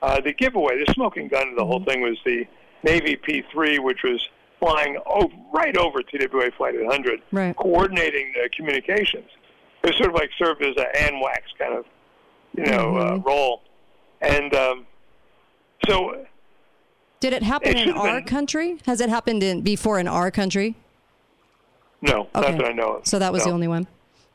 Uh, 0.00 0.20
the 0.20 0.32
giveaway, 0.32 0.78
the 0.84 0.92
smoking 0.92 1.26
gun 1.26 1.48
of 1.48 1.56
the 1.56 1.64
whole 1.64 1.82
thing 1.84 2.00
was 2.00 2.16
the 2.24 2.46
Navy 2.84 3.16
P-3, 3.16 3.80
which 3.80 4.04
was 4.04 4.24
flying 4.60 4.96
o- 5.06 5.30
right 5.52 5.76
over 5.76 6.00
TWA 6.02 6.52
Flight 6.56 6.76
800, 6.76 7.20
Right. 7.32 7.56
coordinating 7.56 8.32
the 8.34 8.48
communications. 8.56 9.28
It 9.82 9.94
sort 9.96 10.10
of 10.10 10.14
like 10.14 10.30
served 10.38 10.62
as 10.62 10.76
an 10.76 10.86
AWACS 10.94 11.58
kind 11.58 11.74
of, 11.74 11.84
you 12.56 12.66
know, 12.66 12.96
uh, 12.96 13.16
role. 13.24 13.62
And 14.20 14.54
um, 14.54 14.86
so 15.86 16.24
Did 17.20 17.32
it 17.32 17.42
happen 17.42 17.76
It 17.76 17.88
in 17.88 17.94
our 17.94 18.16
been- 18.20 18.24
country? 18.24 18.78
Has 18.86 19.00
it 19.00 19.08
happened 19.08 19.42
in 19.42 19.62
before 19.62 19.98
in 20.00 20.08
our 20.08 20.30
country? 20.30 20.76
No, 22.00 22.28
Okay. 22.34 22.50
not 22.52 22.58
that 22.58 22.64
I 22.64 22.72
know 22.72 22.94
of. 22.96 23.06
So 23.06 23.18
that 23.18 23.32
was 23.32 23.44
the 23.44 23.50
only 23.50 23.66
one. 23.68 23.86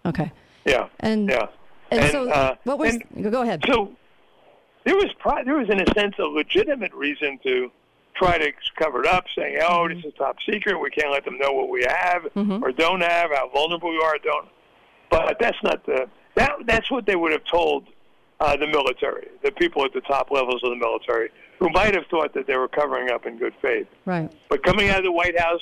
Okay. 0.05 0.31
Yeah. 0.65 0.87
And 0.99 1.29
yeah. 1.29 1.47
and, 1.91 2.11
so 2.11 2.29
uh, 2.29 2.55
what 2.65 2.77
was? 2.77 2.95
and 3.15 3.31
go 3.31 3.41
ahead. 3.41 3.63
So 3.67 3.91
there 4.83 4.95
was 4.95 5.09
pro- 5.19 5.43
there 5.45 5.55
was 5.57 5.69
in 5.69 5.79
a 5.79 5.85
sense 5.93 6.15
a 6.19 6.23
legitimate 6.23 6.93
reason 6.93 7.39
to 7.43 7.71
try 8.15 8.37
to 8.37 8.51
cover 8.75 8.99
it 9.01 9.07
up, 9.07 9.25
saying, 9.37 9.59
"Oh, 9.61 9.87
Mm-hmm. 9.87 9.95
this 9.95 10.05
is 10.05 10.13
top 10.17 10.37
secret. 10.45 10.77
We 10.77 10.89
can't 10.89 11.09
let 11.11 11.23
them 11.23 11.37
know 11.37 11.53
what 11.53 11.69
we 11.69 11.85
have 11.87 12.25
or 12.61 12.71
don't 12.73 13.01
have, 13.01 13.31
how 13.31 13.47
vulnerable 13.49 13.89
we 13.91 14.01
are, 14.03 14.17
don't." 14.21 14.47
But 15.09 15.37
that's 15.39 15.57
not 15.63 15.85
the 15.85 16.09
that 16.35 16.51
that's 16.65 16.91
what 16.91 17.05
they 17.05 17.15
would 17.15 17.31
have 17.31 17.45
told 17.49 17.87
uh, 18.39 18.55
the 18.57 18.67
military, 18.67 19.27
the 19.43 19.51
people 19.51 19.85
at 19.85 19.93
the 19.93 20.01
top 20.01 20.31
levels 20.31 20.61
of 20.63 20.69
the 20.69 20.75
military, 20.75 21.29
who 21.59 21.69
might 21.69 21.93
have 21.93 22.05
thought 22.07 22.33
that 22.33 22.47
they 22.47 22.57
were 22.57 22.67
covering 22.67 23.09
up 23.09 23.25
in 23.25 23.37
good 23.37 23.53
faith. 23.61 23.87
right. 24.05 24.31
But 24.49 24.63
coming 24.63 24.89
out 24.89 24.99
of 24.99 25.05
the 25.05 25.11
White 25.11 25.39
House, 25.39 25.61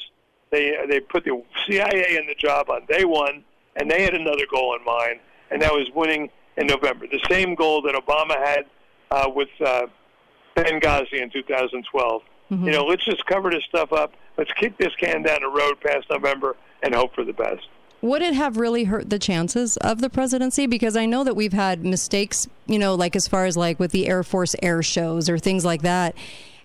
they 0.50 0.76
they 0.88 1.00
put 1.00 1.24
the 1.24 1.42
CIA 1.68 2.18
in 2.18 2.28
the 2.28 2.36
job 2.36 2.70
on 2.70 2.86
day 2.86 3.06
one, 3.06 3.44
and 3.76 3.90
they 3.90 4.04
had 4.04 4.14
another 4.14 4.46
goal 4.52 4.76
in 4.76 4.84
mind, 4.84 5.20
and 5.50 5.62
that 5.62 5.72
was 5.72 5.90
winning 5.96 6.30
in 6.58 6.68
November. 6.68 7.08
The 7.08 7.24
same 7.30 7.56
goal 7.56 7.82
that 7.84 7.96
Obama 7.96 8.38
had 8.38 8.66
uh, 9.12 9.30
with 9.34 9.50
uh, 9.64 9.88
Benghazi 10.56 11.22
in 11.22 11.30
2012. 11.30 12.22
You 12.66 12.72
know, 12.72 12.84
let's 12.84 13.06
just 13.06 13.26
cover 13.28 13.50
this 13.50 13.64
stuff 13.64 13.94
up. 13.94 14.14
Let's 14.38 14.52
kick 14.60 14.78
this 14.78 14.94
can 14.98 15.24
down 15.24 15.40
the 15.40 15.48
road 15.48 15.80
past 15.80 16.08
November 16.10 16.58
and 16.84 16.94
hope 16.94 17.16
for 17.16 17.24
the 17.24 17.32
best. 17.32 17.66
Would 18.02 18.22
it 18.24 18.34
have 18.34 18.58
really 18.58 18.86
hurt 18.86 19.10
the 19.10 19.20
chances 19.20 19.78
of 19.78 20.02
the 20.02 20.10
presidency? 20.10 20.66
Because 20.66 20.96
I 20.98 21.06
know 21.06 21.24
that 21.24 21.36
we've 21.36 21.54
had 21.54 21.86
mistakes, 21.86 22.48
you 22.66 22.80
know, 22.80 22.96
like 22.96 23.16
as 23.16 23.28
far 23.28 23.46
as 23.46 23.56
like 23.56 23.80
with 23.80 23.92
the 23.92 24.08
Air 24.08 24.24
Force 24.24 24.56
air 24.64 24.82
shows 24.82 25.30
or 25.30 25.38
things 25.38 25.64
like 25.64 25.84
that. 25.84 26.16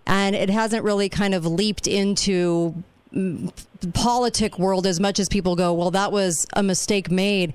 And 0.07 0.35
it 0.35 0.49
hasn't 0.49 0.83
really 0.85 1.09
kind 1.09 1.35
of 1.35 1.45
leaped 1.45 1.87
into 1.87 2.83
mm, 3.13 3.53
the 3.81 3.89
politic 3.89 4.59
world 4.59 4.87
as 4.87 4.99
much 4.99 5.19
as 5.19 5.29
people 5.29 5.57
go, 5.57 5.75
well, 5.75 5.91
that 5.91 6.11
was 6.11 6.47
a 6.55 6.63
mistake 6.63 7.11
made. 7.11 7.53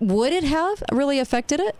Would 0.00 0.32
it 0.32 0.44
have 0.44 0.82
really 0.92 1.18
affected 1.18 1.60
it? 1.60 1.76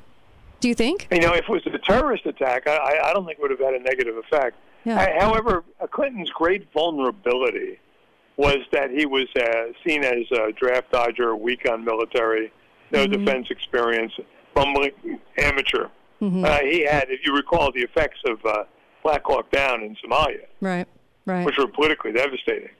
Do 0.61 0.69
you 0.69 0.75
think? 0.75 1.09
You 1.11 1.21
know, 1.21 1.35
if 1.35 1.41
it 1.45 1.49
was 1.51 1.67
a 1.67 1.77
terrorist 1.79 2.25
attack, 2.25 2.67
I, 2.67 3.01
I- 3.05 3.13
don't 3.13 3.27
think 3.27 3.39
it 3.39 3.43
would 3.43 3.51
have 3.51 3.61
had 3.61 3.75
a 3.75 3.81
negative 3.81 4.17
effect. 4.17 4.57
Yeah. 4.85 4.99
I, 4.99 5.19
however, 5.23 5.63
Clinton's 5.91 6.31
great 6.31 6.71
vulnerability 6.73 7.79
was 8.37 8.59
that 8.73 8.91
he 8.91 9.07
was 9.07 9.27
uh, 9.37 9.73
seen 9.87 10.03
as 10.05 10.25
a 10.33 10.53
draft 10.53 10.91
dodger, 10.93 11.37
weak 11.37 11.69
on 11.71 11.85
military, 11.85 12.53
no 12.91 13.07
defense 13.07 13.49
experience, 13.51 14.13
bumbling 14.55 14.93
amateur. 15.39 15.87
Uh, 16.23 16.61
he 16.63 16.81
had, 16.85 17.11
if 17.11 17.21
you 17.27 17.35
recall, 17.37 17.71
the 17.73 17.83
effects 17.83 18.19
of 18.27 18.45
uh, 18.47 18.65
Black 19.03 19.23
Hawk 19.25 19.51
Down 19.51 19.83
in 19.83 19.95
Somalia, 19.97 20.47
Right. 20.61 20.87
Right. 21.27 21.45
which 21.45 21.59
were 21.59 21.67
politically 21.69 22.13
devastating. 22.13 22.71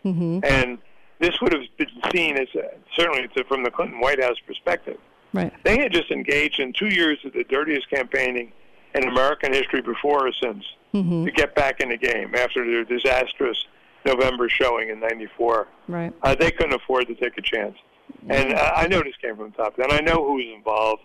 And 0.43 0.79
this 1.19 1.39
would 1.43 1.53
have 1.53 1.63
been 1.77 1.89
seen 2.13 2.37
as, 2.39 2.49
uh, 2.57 2.63
certainly 2.97 3.29
to, 3.37 3.45
from 3.45 3.63
the 3.63 3.71
Clinton 3.71 4.01
White 4.01 4.23
House 4.23 4.39
perspective, 4.47 4.97
Right. 5.35 5.53
they 5.63 5.79
had 5.79 5.93
just 5.93 6.11
engaged 6.11 6.59
in 6.59 6.73
two 6.73 6.89
years 6.89 7.19
of 7.25 7.33
the 7.35 7.45
dirtiest 7.45 7.91
campaigning 7.91 8.51
in 8.95 9.09
American 9.09 9.53
history 9.53 9.83
before 9.83 10.27
or 10.29 10.33
since 10.33 10.65
to 10.93 11.31
get 11.35 11.55
back 11.57 11.81
in 11.81 11.89
the 11.91 11.97
game 11.97 12.35
after 12.37 12.65
their 12.65 12.85
disastrous 12.85 13.67
November 14.05 14.49
showing 14.49 14.89
in 14.91 15.01
'94. 15.01 15.69
Right. 15.89 16.13
Uh, 16.23 16.35
they 16.35 16.51
couldn't 16.51 16.75
afford 16.75 17.07
to 17.09 17.15
take 17.15 17.37
a 17.39 17.43
chance. 17.43 17.77
And 18.29 18.55
uh, 18.55 18.73
I 18.77 18.87
know 18.87 19.03
this 19.03 19.15
came 19.21 19.37
from 19.37 19.51
the 19.51 19.57
top 19.57 19.77
down. 19.77 19.93
I 19.93 20.01
know 20.01 20.25
who 20.27 20.35
was 20.35 20.47
involved. 20.55 21.03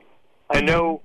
I 0.50 0.62
know 0.62 1.02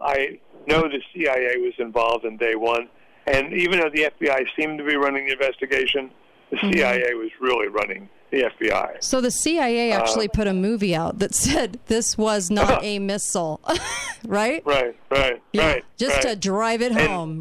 I 0.00 0.38
know 0.66 0.82
the 0.82 1.00
CIA 1.14 1.56
was 1.58 1.74
involved 1.78 2.24
in 2.24 2.36
day 2.36 2.54
one. 2.54 2.88
And 3.26 3.52
even 3.52 3.80
though 3.80 3.90
the 3.92 4.10
FBI 4.20 4.46
seemed 4.58 4.78
to 4.78 4.84
be 4.84 4.96
running 4.96 5.26
the 5.26 5.32
investigation, 5.32 6.10
the 6.50 6.58
CIA 6.58 7.14
was 7.14 7.30
really 7.40 7.66
running 7.68 8.08
the 8.30 8.44
FBI. 8.60 9.02
So 9.02 9.20
the 9.20 9.30
CIA 9.32 9.92
Uh, 9.92 9.98
actually 9.98 10.28
put 10.28 10.46
a 10.46 10.52
movie 10.52 10.94
out 10.94 11.18
that 11.18 11.34
said 11.46 11.78
this 11.86 12.16
was 12.16 12.50
not 12.50 12.82
a 12.84 12.98
missile, 13.00 13.60
right? 14.26 14.62
Right, 14.64 14.94
right, 15.10 15.42
Yeah, 15.52 15.66
right. 15.74 15.84
Just 15.96 16.24
right. 16.24 16.34
to 16.34 16.36
drive 16.36 16.82
it 16.82 16.92
And- 16.92 17.00
home, 17.00 17.38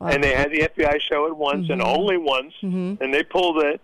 right? 0.00 0.14
and 0.14 0.24
they 0.24 0.34
had 0.34 0.50
the 0.50 0.68
FBI 0.68 1.00
show 1.00 1.26
it 1.26 1.36
once 1.36 1.68
and 1.70 1.80
mm-hmm. 1.80 1.98
only 1.98 2.16
once, 2.16 2.52
mm-hmm. 2.62 3.02
and 3.02 3.12
they 3.12 3.22
pulled 3.22 3.62
it, 3.62 3.80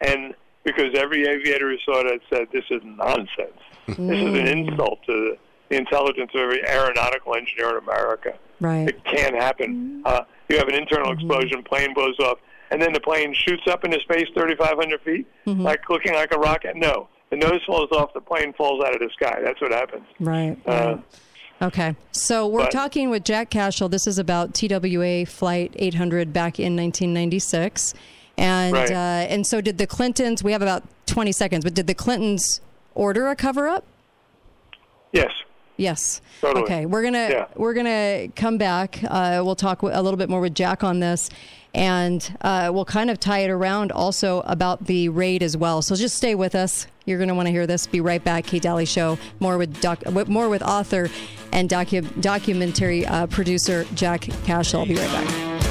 and 0.00 0.34
because 0.64 0.94
every 0.94 1.26
aviator 1.26 1.70
who 1.70 1.78
saw 1.84 2.00
it 2.00 2.22
said, 2.30 2.48
"This 2.52 2.64
is 2.70 2.80
nonsense. 2.84 3.60
This 3.86 3.98
is 3.98 3.98
an 3.98 4.46
mm. 4.46 4.68
insult 4.68 5.00
to 5.06 5.36
the 5.68 5.76
intelligence 5.76 6.30
of 6.34 6.40
every 6.40 6.66
aeronautical 6.66 7.34
engineer 7.34 7.70
in 7.70 7.76
America. 7.84 8.34
Right. 8.60 8.88
It 8.88 9.04
can't 9.04 9.34
happen. 9.34 10.02
Mm. 10.04 10.10
Uh, 10.10 10.24
you 10.48 10.58
have 10.58 10.68
an 10.68 10.74
internal 10.74 11.12
mm-hmm. 11.12 11.20
explosion, 11.20 11.62
plane 11.62 11.94
blows 11.94 12.18
off, 12.20 12.38
and 12.70 12.80
then 12.80 12.92
the 12.92 13.00
plane 13.00 13.34
shoots 13.34 13.62
up 13.68 13.84
into 13.84 14.00
space 14.00 14.26
3,500 14.34 15.00
feet, 15.02 15.26
like 15.46 15.88
looking 15.88 16.14
like 16.14 16.32
a 16.34 16.38
rocket. 16.38 16.76
No, 16.76 17.08
the 17.30 17.36
nose 17.36 17.60
falls 17.66 17.90
off, 17.92 18.12
the 18.14 18.20
plane 18.20 18.52
falls 18.54 18.82
out 18.84 18.94
of 18.94 19.00
the 19.00 19.10
sky. 19.12 19.40
That's 19.42 19.60
what 19.60 19.72
happens. 19.72 20.06
Right. 20.20 20.56
Uh, 20.66 20.96
right. 20.96 21.04
Okay. 21.62 21.94
So 22.12 22.46
we're 22.46 22.64
but- 22.64 22.70
talking 22.72 23.10
with 23.10 23.24
Jack 23.24 23.50
Cashill. 23.50 23.88
This 23.88 24.06
is 24.06 24.18
about 24.18 24.54
TWA 24.54 25.24
Flight 25.26 25.72
800 25.76 26.32
back 26.32 26.58
in 26.58 26.76
1996. 26.76 27.94
And 28.36 28.72
Right. 28.74 28.90
uh, 28.90 28.94
and 28.94 29.46
so 29.46 29.60
did 29.60 29.78
the 29.78 29.86
Clintons, 29.86 30.42
we 30.42 30.50
have 30.52 30.62
about 30.62 30.82
20 31.06 31.30
seconds, 31.32 31.64
but 31.64 31.72
did 31.74 31.86
the 31.86 31.94
Clintons 31.94 32.60
order 32.94 33.28
a 33.28 33.36
cover 33.36 33.68
up? 33.68 33.84
yes. 35.12 35.30
Yes. 35.76 36.20
Totally. 36.40 36.62
Okay, 36.64 36.86
we're 36.86 37.02
gonna 37.02 37.28
Yeah. 37.30 37.44
we're 37.56 37.74
gonna 37.74 38.28
come 38.36 38.58
back. 38.58 39.00
Uh, 39.08 39.42
we'll 39.44 39.56
talk 39.56 39.82
a 39.82 39.86
little 40.02 40.16
bit 40.16 40.28
more 40.28 40.40
with 40.40 40.54
Jack 40.54 40.84
on 40.84 41.00
this, 41.00 41.30
and 41.74 42.36
uh, 42.42 42.70
we'll 42.72 42.84
kind 42.84 43.10
of 43.10 43.18
tie 43.18 43.40
it 43.40 43.50
around 43.50 43.90
also 43.90 44.40
about 44.46 44.86
the 44.86 45.08
raid 45.08 45.42
as 45.42 45.56
well. 45.56 45.82
So 45.82 45.96
just 45.96 46.14
stay 46.16 46.34
with 46.36 46.54
us. 46.54 46.86
You're 47.06 47.18
gonna 47.18 47.34
want 47.34 47.46
to 47.46 47.52
hear 47.52 47.66
this. 47.66 47.86
Be 47.88 48.00
right 48.00 48.22
back. 48.22 48.44
Kate 48.46 48.62
Dalley 48.62 48.84
Show. 48.86 49.18
More 49.40 49.58
with 49.58 49.80
doc, 49.80 49.98
more 50.28 50.48
with 50.48 50.62
author 50.62 51.10
and 51.52 51.68
docu- 51.68 52.20
documentary 52.20 53.04
uh, 53.06 53.26
producer 53.26 53.84
Jack 53.94 54.28
Cashill. 54.44 54.80
I'll 54.80 54.86
be 54.86 54.94
right 54.94 55.10
back. 55.10 55.63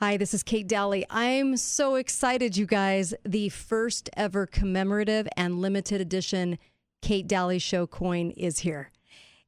Hi, 0.00 0.18
this 0.18 0.34
is 0.34 0.42
Kate 0.42 0.68
Dalley. 0.68 1.06
I'm 1.08 1.56
so 1.56 1.94
excited, 1.94 2.54
you 2.54 2.66
guys. 2.66 3.14
The 3.24 3.48
first 3.48 4.10
ever 4.14 4.44
commemorative 4.44 5.26
and 5.38 5.58
limited 5.58 6.02
edition 6.02 6.58
Kate 7.00 7.26
Dalley 7.26 7.58
Show 7.58 7.86
coin 7.86 8.30
is 8.32 8.58
here. 8.58 8.90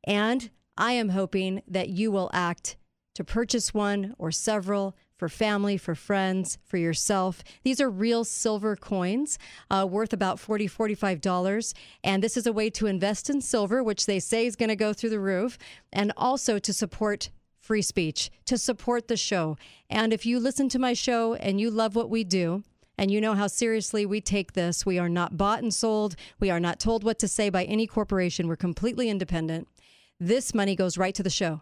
And 0.04 0.48
I 0.78 0.92
am 0.92 1.10
hoping 1.10 1.60
that 1.68 1.90
you 1.90 2.10
will 2.10 2.30
act 2.32 2.78
to 3.16 3.24
purchase 3.24 3.74
one 3.74 4.14
or 4.16 4.30
several 4.30 4.96
for 5.18 5.28
family, 5.28 5.76
for 5.76 5.94
friends, 5.94 6.56
for 6.64 6.78
yourself. 6.78 7.44
These 7.62 7.78
are 7.78 7.90
real 7.90 8.24
silver 8.24 8.74
coins 8.74 9.38
uh, 9.70 9.86
worth 9.86 10.14
about 10.14 10.38
$40, 10.38 10.70
$45. 10.70 11.74
And 12.02 12.22
this 12.22 12.38
is 12.38 12.46
a 12.46 12.54
way 12.54 12.70
to 12.70 12.86
invest 12.86 13.28
in 13.28 13.42
silver, 13.42 13.82
which 13.82 14.06
they 14.06 14.18
say 14.18 14.46
is 14.46 14.56
going 14.56 14.70
to 14.70 14.76
go 14.76 14.94
through 14.94 15.10
the 15.10 15.20
roof, 15.20 15.58
and 15.92 16.10
also 16.16 16.58
to 16.58 16.72
support 16.72 17.28
free 17.68 17.82
speech, 17.82 18.30
to 18.46 18.56
support 18.56 19.08
the 19.08 19.16
show. 19.16 19.58
And 19.90 20.10
if 20.10 20.24
you 20.24 20.40
listen 20.40 20.70
to 20.70 20.78
my 20.78 20.94
show 20.94 21.34
and 21.34 21.60
you 21.60 21.70
love 21.70 21.94
what 21.94 22.08
we 22.08 22.24
do, 22.24 22.64
and 22.96 23.10
you 23.10 23.20
know 23.20 23.34
how 23.34 23.46
seriously 23.46 24.06
we 24.06 24.22
take 24.22 24.54
this. 24.54 24.86
We 24.86 24.98
are 24.98 25.10
not 25.10 25.36
bought 25.36 25.62
and 25.62 25.72
sold. 25.72 26.16
We 26.40 26.48
are 26.48 26.58
not 26.58 26.80
told 26.80 27.04
what 27.04 27.18
to 27.18 27.28
say 27.28 27.50
by 27.50 27.64
any 27.64 27.86
corporation. 27.86 28.48
We're 28.48 28.56
completely 28.56 29.10
independent. 29.10 29.68
This 30.18 30.54
money 30.54 30.74
goes 30.74 30.96
right 30.96 31.14
to 31.14 31.22
the 31.22 31.28
show 31.28 31.60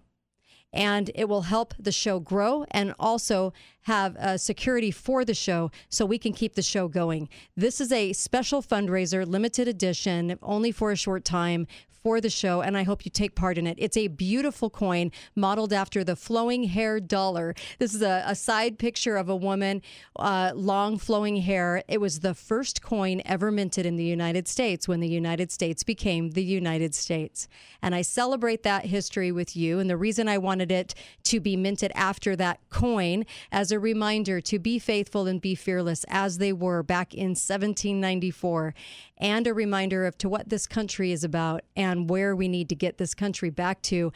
and 0.73 1.11
it 1.15 1.29
will 1.29 1.43
help 1.43 1.75
the 1.77 1.93
show 1.93 2.21
grow 2.21 2.65
and 2.71 2.95
also 3.01 3.53
have 3.83 4.41
security 4.41 4.93
for 4.93 5.25
the 5.25 5.35
show 5.35 5.73
so 5.89 6.07
we 6.07 6.19
can 6.19 6.33
keep 6.33 6.55
the 6.55 6.63
show 6.63 6.87
going. 6.87 7.29
This 7.57 7.81
is 7.81 7.91
a 7.91 8.13
special 8.13 8.63
fundraiser, 8.63 9.27
limited 9.27 9.67
edition, 9.67 10.39
only 10.41 10.71
for 10.71 10.93
a 10.93 10.97
short 10.97 11.25
time 11.25 11.67
for 12.07 12.21
the 12.21 12.31
show, 12.31 12.61
and 12.61 12.77
I 12.77 12.85
hope 12.85 13.05
you 13.05 13.11
take 13.11 13.35
part 13.35 13.59
in 13.59 13.67
it. 13.67 13.77
It's 13.81 13.97
a 13.97 14.07
beautiful 14.07 14.71
coin 14.71 15.11
modeled 15.35 15.73
after 15.73 16.05
the 16.05 16.15
flowing 16.15 16.63
hair 16.63 17.01
dollar. 17.01 17.53
This 17.81 17.95
is 17.95 18.01
a, 18.01 18.23
a 18.25 18.37
side 18.37 18.79
picture 18.79 19.17
of 19.17 19.29
a 19.29 19.35
woman, 19.35 19.83
uh, 20.15 20.53
long 20.55 20.99
flowing 20.99 21.39
hair. 21.39 21.83
It 21.89 22.01
was 22.01 22.21
the 22.21 22.33
first 22.33 22.81
coin 22.81 23.23
ever 23.25 23.51
minted 23.51 23.87
in 23.87 23.97
the 23.97 24.05
United 24.05 24.47
States 24.47 24.87
when 24.87 25.01
the 25.01 25.09
United 25.09 25.51
States 25.51 25.83
became 25.83 26.31
the 26.31 26.45
United 26.45 26.95
States. 26.95 27.49
And 27.83 27.93
I 27.93 28.03
celebrate 28.03 28.63
that 28.63 28.87
history 28.87 29.33
with 29.33 29.57
you. 29.57 29.81
And 29.81 29.91
the 29.91 29.97
reason 29.97 30.29
I 30.29 30.39
wanted 30.39 30.71
it 30.71 30.95
to 31.25 31.41
be 31.41 31.57
minted 31.57 31.91
after 31.97 32.37
that 32.37 32.61
coin 32.71 33.27
as 33.51 33.73
a 33.73 33.81
reminder 33.81 34.41
to 34.43 34.61
be 34.61 34.79
faithful 34.79 35.27
and 35.27 35.41
be 35.41 35.57
fearless 35.57 36.05
as 36.07 36.39
they 36.39 36.53
were 36.53 36.85
back 36.85 37.15
in 37.15 37.31
1794 37.31 38.75
and 39.19 39.47
a 39.47 39.55
reminder 39.55 40.07
of 40.07 40.19
to 40.19 40.29
what 40.29 40.49
this 40.49 40.67
country 40.67 41.13
is 41.13 41.25
about 41.25 41.63
and 41.75 42.11
where 42.11 42.37
we 42.37 42.49
need 42.49 42.69
to 42.69 42.75
get 42.75 42.99
this 42.99 43.15
country 43.15 43.51
back 43.51 43.83
to 43.83 44.13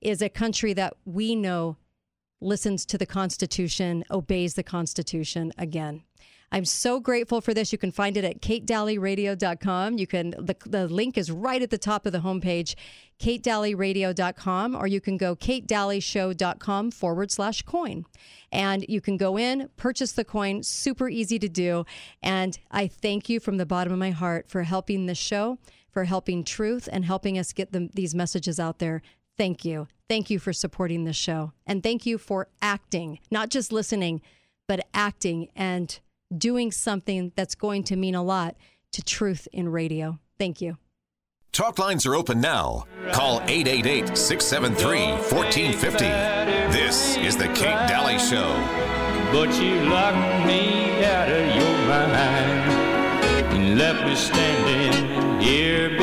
is 0.00 0.22
a 0.22 0.28
country 0.28 0.72
that 0.74 0.94
we 1.04 1.34
know 1.34 1.76
listens 2.40 2.84
to 2.86 2.98
the 2.98 3.06
Constitution, 3.06 4.04
obeys 4.10 4.54
the 4.54 4.62
Constitution 4.62 5.52
again. 5.56 6.02
I'm 6.54 6.64
so 6.64 7.00
grateful 7.00 7.40
for 7.40 7.52
this. 7.52 7.72
You 7.72 7.78
can 7.78 7.90
find 7.90 8.16
it 8.16 8.22
at 8.22 8.40
katedalleyradio.com. 8.40 9.98
You 9.98 10.06
can 10.06 10.30
the, 10.38 10.54
the 10.64 10.86
link 10.86 11.18
is 11.18 11.28
right 11.28 11.60
at 11.60 11.70
the 11.70 11.78
top 11.78 12.06
of 12.06 12.12
the 12.12 12.20
homepage, 12.20 12.76
katedalleyradio.com, 13.18 14.76
or 14.76 14.86
you 14.86 15.00
can 15.00 15.16
go 15.16 15.34
katedalleyshow.com 15.34 16.92
forward 16.92 17.32
slash 17.32 17.62
coin. 17.62 18.06
And 18.52 18.86
you 18.88 19.00
can 19.00 19.16
go 19.16 19.36
in, 19.36 19.68
purchase 19.76 20.12
the 20.12 20.24
coin, 20.24 20.62
super 20.62 21.08
easy 21.08 21.40
to 21.40 21.48
do. 21.48 21.86
And 22.22 22.56
I 22.70 22.86
thank 22.86 23.28
you 23.28 23.40
from 23.40 23.56
the 23.56 23.66
bottom 23.66 23.92
of 23.92 23.98
my 23.98 24.12
heart 24.12 24.48
for 24.48 24.62
helping 24.62 25.06
this 25.06 25.18
show, 25.18 25.58
for 25.90 26.04
helping 26.04 26.44
truth, 26.44 26.88
and 26.92 27.04
helping 27.04 27.36
us 27.36 27.52
get 27.52 27.72
the, 27.72 27.90
these 27.94 28.14
messages 28.14 28.60
out 28.60 28.78
there. 28.78 29.02
Thank 29.36 29.64
you. 29.64 29.88
Thank 30.08 30.30
you 30.30 30.38
for 30.38 30.52
supporting 30.52 31.02
this 31.02 31.16
show. 31.16 31.50
And 31.66 31.82
thank 31.82 32.06
you 32.06 32.16
for 32.16 32.46
acting, 32.62 33.18
not 33.28 33.48
just 33.48 33.72
listening, 33.72 34.22
but 34.68 34.86
acting 34.94 35.48
and 35.56 35.98
doing 36.38 36.72
something 36.72 37.32
that's 37.36 37.54
going 37.54 37.84
to 37.84 37.96
mean 37.96 38.14
a 38.14 38.22
lot 38.22 38.56
to 38.92 39.02
truth 39.02 39.48
in 39.52 39.68
radio. 39.68 40.18
Thank 40.38 40.60
you. 40.60 40.78
Talk 41.52 41.78
lines 41.78 42.04
are 42.04 42.16
open 42.16 42.40
now. 42.40 42.84
Call 43.12 43.40
888 43.46 44.16
673 44.18 45.12
1450. 45.32 46.04
This 46.76 47.16
is 47.16 47.36
The 47.36 47.46
Kate 47.48 47.86
Dalley 47.86 48.18
Show. 48.18 48.50
But 49.30 49.54
you 49.60 49.80
locked 49.88 50.46
me 50.46 51.04
out 51.04 51.28
of 51.28 51.46
your 51.54 51.78
mind 51.88 52.70
and 53.54 53.78
left 53.78 54.04
me 54.04 54.14
standing 54.16 55.40
here 55.40 55.96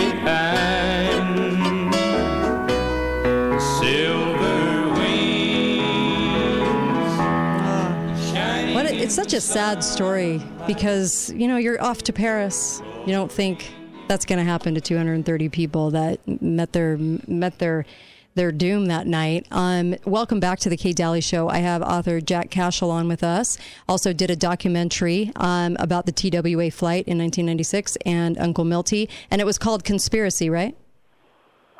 such 9.13 9.33
a 9.33 9.41
sad 9.41 9.83
story 9.83 10.41
because 10.67 11.31
you 11.33 11.47
know 11.47 11.57
you're 11.57 11.81
off 11.81 12.01
to 12.03 12.13
Paris. 12.13 12.81
You 13.05 13.13
don't 13.13 13.31
think 13.31 13.69
that's 14.07 14.25
going 14.25 14.39
to 14.39 14.45
happen 14.45 14.73
to 14.75 14.81
230 14.81 15.49
people 15.49 15.91
that 15.91 16.19
met 16.41 16.73
their 16.73 16.97
met 16.97 17.59
their 17.59 17.85
their 18.35 18.51
doom 18.53 18.85
that 18.85 19.07
night. 19.07 19.45
Um, 19.51 19.95
welcome 20.05 20.39
back 20.39 20.59
to 20.59 20.69
the 20.69 20.77
Kate 20.77 20.95
Dalley 20.95 21.19
Show. 21.19 21.49
I 21.49 21.57
have 21.57 21.81
author 21.81 22.21
Jack 22.21 22.49
Cashill 22.49 22.89
on 22.89 23.09
with 23.09 23.23
us. 23.23 23.57
Also 23.89 24.13
did 24.13 24.29
a 24.31 24.37
documentary 24.37 25.31
um, 25.35 25.75
about 25.79 26.05
the 26.05 26.13
TWA 26.13 26.71
flight 26.71 27.05
in 27.07 27.17
1996 27.17 27.97
and 28.05 28.37
Uncle 28.37 28.63
Milty, 28.63 29.09
and 29.29 29.41
it 29.41 29.45
was 29.45 29.57
called 29.57 29.83
Conspiracy, 29.83 30.49
right? 30.49 30.77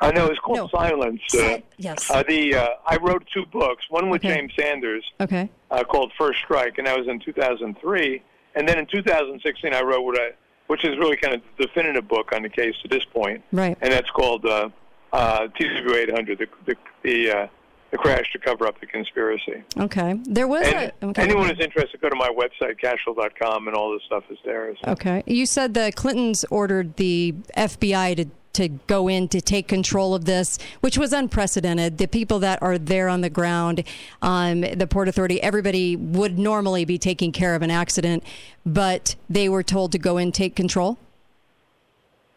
I 0.02 0.10
know 0.10 0.26
it's 0.26 0.40
called 0.40 0.68
Silence. 0.72 1.20
Uh, 1.32 1.58
yes. 1.78 2.10
Uh, 2.10 2.22
the 2.28 2.56
uh, 2.56 2.68
I 2.86 2.96
wrote 2.96 3.24
two 3.32 3.46
books. 3.46 3.84
One 3.88 4.10
with 4.10 4.22
Okay. 4.24 4.34
James 4.34 4.52
Sanders 4.58 5.04
Okay. 5.20 5.48
Uh, 5.72 5.82
called 5.84 6.12
First 6.18 6.38
Strike, 6.40 6.76
and 6.76 6.86
that 6.86 6.96
was 6.98 7.08
in 7.08 7.18
2003. 7.18 8.22
And 8.54 8.68
then 8.68 8.78
in 8.78 8.84
2016, 8.86 9.72
I 9.72 9.80
wrote 9.80 10.02
what 10.02 10.20
I, 10.20 10.32
which 10.66 10.84
is 10.84 10.98
really 10.98 11.16
kind 11.16 11.34
of 11.34 11.40
the 11.56 11.66
definitive 11.66 12.06
book 12.06 12.30
on 12.34 12.42
the 12.42 12.50
case 12.50 12.74
to 12.82 12.88
this 12.88 13.04
point, 13.06 13.42
Right. 13.52 13.76
and 13.80 13.90
that's 13.90 14.10
called 14.10 14.44
uh, 14.44 14.68
uh, 15.14 15.48
TW800, 15.58 16.38
the 16.38 16.46
the 16.66 16.76
the, 17.02 17.30
uh, 17.30 17.46
the 17.90 17.96
crash 17.98 18.30
to 18.32 18.38
cover 18.38 18.66
up 18.66 18.78
the 18.80 18.86
conspiracy. 18.86 19.62
Okay. 19.78 20.18
There 20.24 20.46
was 20.46 20.66
And 20.66 20.92
a. 21.02 21.06
Okay. 21.06 21.22
anyone 21.22 21.48
who's 21.48 21.58
interested, 21.60 22.00
go 22.02 22.10
to 22.10 22.16
my 22.16 22.28
website, 22.28 22.78
cashill.com, 22.78 23.66
and 23.66 23.74
all 23.76 23.92
this 23.92 24.02
stuff 24.04 24.24
is 24.30 24.38
there. 24.44 24.74
Okay. 24.86 25.22
You 25.26 25.46
said 25.46 25.72
the 25.74 25.90
Clintons 25.96 26.44
ordered 26.50 26.96
the 26.96 27.34
FBI 27.56 28.16
to 28.16 28.26
to 28.54 28.68
go 28.68 29.08
in 29.08 29.28
to 29.28 29.40
take 29.40 29.68
control 29.68 30.14
of 30.14 30.24
this, 30.24 30.58
which 30.80 30.98
was 30.98 31.12
unprecedented. 31.12 31.98
The 31.98 32.06
people 32.06 32.38
that 32.40 32.62
are 32.62 32.78
there 32.78 33.08
on 33.08 33.20
the 33.20 33.30
ground, 33.30 33.84
um, 34.20 34.60
the 34.60 34.86
Port 34.86 35.08
Authority, 35.08 35.42
everybody 35.42 35.96
would 35.96 36.38
normally 36.38 36.84
be 36.84 36.98
taking 36.98 37.32
care 37.32 37.54
of 37.54 37.62
an 37.62 37.70
accident, 37.70 38.22
but 38.64 39.16
they 39.28 39.48
were 39.48 39.62
told 39.62 39.92
to 39.92 39.98
go 39.98 40.18
in 40.18 40.32
take 40.32 40.54
control. 40.54 40.98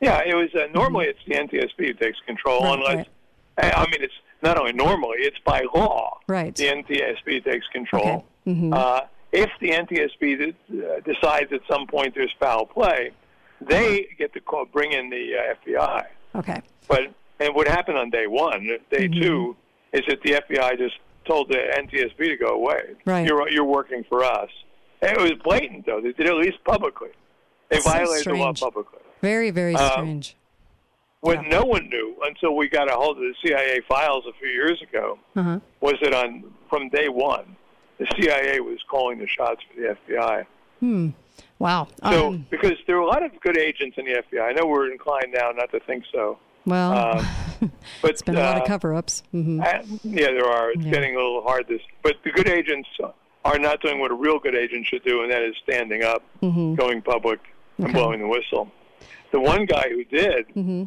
Yeah, 0.01 0.21
it 0.25 0.36
was 0.36 0.54
uh, 0.54 0.67
normally 0.73 1.06
it's 1.08 1.19
the 1.25 1.36
NTSB 1.36 1.88
who 1.88 1.93
takes 1.93 2.19
control, 2.25 2.62
Right, 2.63 2.73
unless 2.73 3.08
right. 3.58 3.78
I 3.78 3.86
mean 3.89 4.01
it's 4.04 4.13
not 4.43 4.58
only 4.58 4.73
normally 4.73 5.17
it's 5.19 5.39
by 5.45 5.63
law. 5.73 6.19
Right. 6.28 6.54
The 6.56 6.65
NTSB 6.65 7.43
takes 7.43 7.65
control. 7.69 8.25
Mhm. 8.45 8.73
Uh, 8.73 9.01
if 9.32 9.49
the 9.60 9.71
NTSB 9.71 10.54
uh, 10.54 10.99
decides 11.01 11.51
at 11.51 11.62
some 11.67 11.88
point 11.88 12.13
there's 12.13 12.34
foul 12.39 12.65
play, 12.65 13.12
they 13.67 14.08
get 14.17 14.34
to 14.34 14.39
call, 14.41 14.65
bring 14.65 14.91
in 14.91 15.10
the 15.10 15.32
uh, 15.36 15.56
FBI. 15.65 16.06
Okay. 16.36 16.62
But 16.88 17.13
and 17.39 17.54
what 17.56 17.67
happened 17.67 17.97
on 17.97 18.10
day 18.10 18.28
one, 18.28 18.65
day 18.91 19.08
Mm-hmm. 19.08 19.21
two, 19.21 19.56
is 19.93 20.01
that 20.08 20.19
the 20.23 20.34
FBI 20.34 20.78
just 20.78 20.95
told 21.25 21.49
the 21.49 21.56
NTSB 21.58 22.17
to 22.17 22.38
go 22.38 22.47
away. 22.56 22.82
Right. 23.06 23.25
You're 23.28 23.49
you're 23.49 23.63
working 23.65 24.04
for 24.08 24.23
us. 24.23 24.49
And 25.01 25.12
it 25.17 25.21
was 25.21 25.34
blatant 25.43 25.86
though. 25.86 25.99
They 26.01 26.12
did 26.13 26.21
it 26.21 26.28
at 26.28 26.36
least 26.36 26.63
publicly. 26.63 27.10
They 27.69 27.78
That's 27.78 27.86
so 27.86 27.91
violated 27.91 28.28
the 28.28 28.34
law 28.36 28.54
publicly. 28.54 28.99
Very, 29.21 29.49
very 29.51 29.75
Uh, 29.75 29.89
strange. 29.91 30.36
What 31.21 31.41
no 31.47 31.63
one 31.65 31.89
knew 31.89 32.15
until 32.23 32.56
we 32.56 32.69
got 32.69 32.88
a 32.91 32.93
hold 32.95 33.17
of 33.17 33.23
the 33.23 33.34
CIA 33.43 33.82
files 33.88 34.25
a 34.30 34.34
few 34.39 34.47
years 34.49 34.80
ago 34.84 35.17
Uh-huh. 35.36 35.60
was 35.82 35.95
that 36.04 36.13
on 36.13 36.43
from 36.69 36.89
day 36.89 37.10
one, 37.10 37.56
the 37.97 38.06
CIA 38.19 38.60
was 38.60 38.78
calling 38.89 39.17
the 39.17 39.28
shots 39.28 39.62
for 39.73 39.82
the 39.82 39.88
FBI. 39.95 40.45
Hmm. 40.80 41.10
Wow. 41.60 41.88
So 42.12 42.28
Um, 42.28 42.48
because 42.50 42.74
there 42.88 42.95
are 42.98 43.02
a 43.02 43.06
lot 43.08 43.24
of 43.24 43.32
good 43.41 43.58
agents 43.58 43.98
in 43.98 44.06
the 44.06 44.13
FBI. 44.15 44.41
I 44.50 44.52
know 44.54 44.65
we're 44.65 44.91
inclined 44.91 45.32
now 45.34 45.52
not 45.52 45.71
to 45.71 45.80
think 45.82 46.04
so. 46.13 46.38
well, 46.65 47.19
Um, 47.19 47.28
but 48.02 48.12
it's 48.12 48.21
been 48.21 48.36
a 48.36 48.41
lot 48.41 48.58
of 48.58 48.63
uh, 48.63 48.65
cover-ups. 48.65 49.24
hmm 49.32 49.62
uh, 49.62 49.66
yeah, 50.03 50.28
there 50.32 50.45
are. 50.45 50.72
It's 50.72 50.84
Yeah. 50.86 50.91
getting 50.91 51.16
a 51.16 51.20
little 51.20 51.43
hard. 51.43 51.68
This, 51.68 51.82
but 52.03 52.16
the 52.24 52.32
good 52.32 52.49
agents 52.49 52.89
are 53.45 53.59
not 53.59 53.82
doing 53.82 53.99
what 53.99 54.12
a 54.12 54.16
real 54.16 54.39
good 54.39 54.55
agent 54.55 54.86
should 54.88 55.03
do, 55.03 55.22
and 55.22 55.32
that 55.32 55.43
is 55.43 55.55
standing 55.64 56.03
up, 56.03 56.24
Mhm. 56.41 56.76
going 56.76 57.01
public, 57.01 57.39
and 57.78 57.88
Okay. 57.88 57.93
blowing 57.93 58.20
the 58.20 58.28
whistle. 58.28 58.72
The 59.32 59.39
one 59.39 59.66
guy 59.66 59.88
who 59.89 60.03
did, 60.05 60.47
hmm 60.53 60.84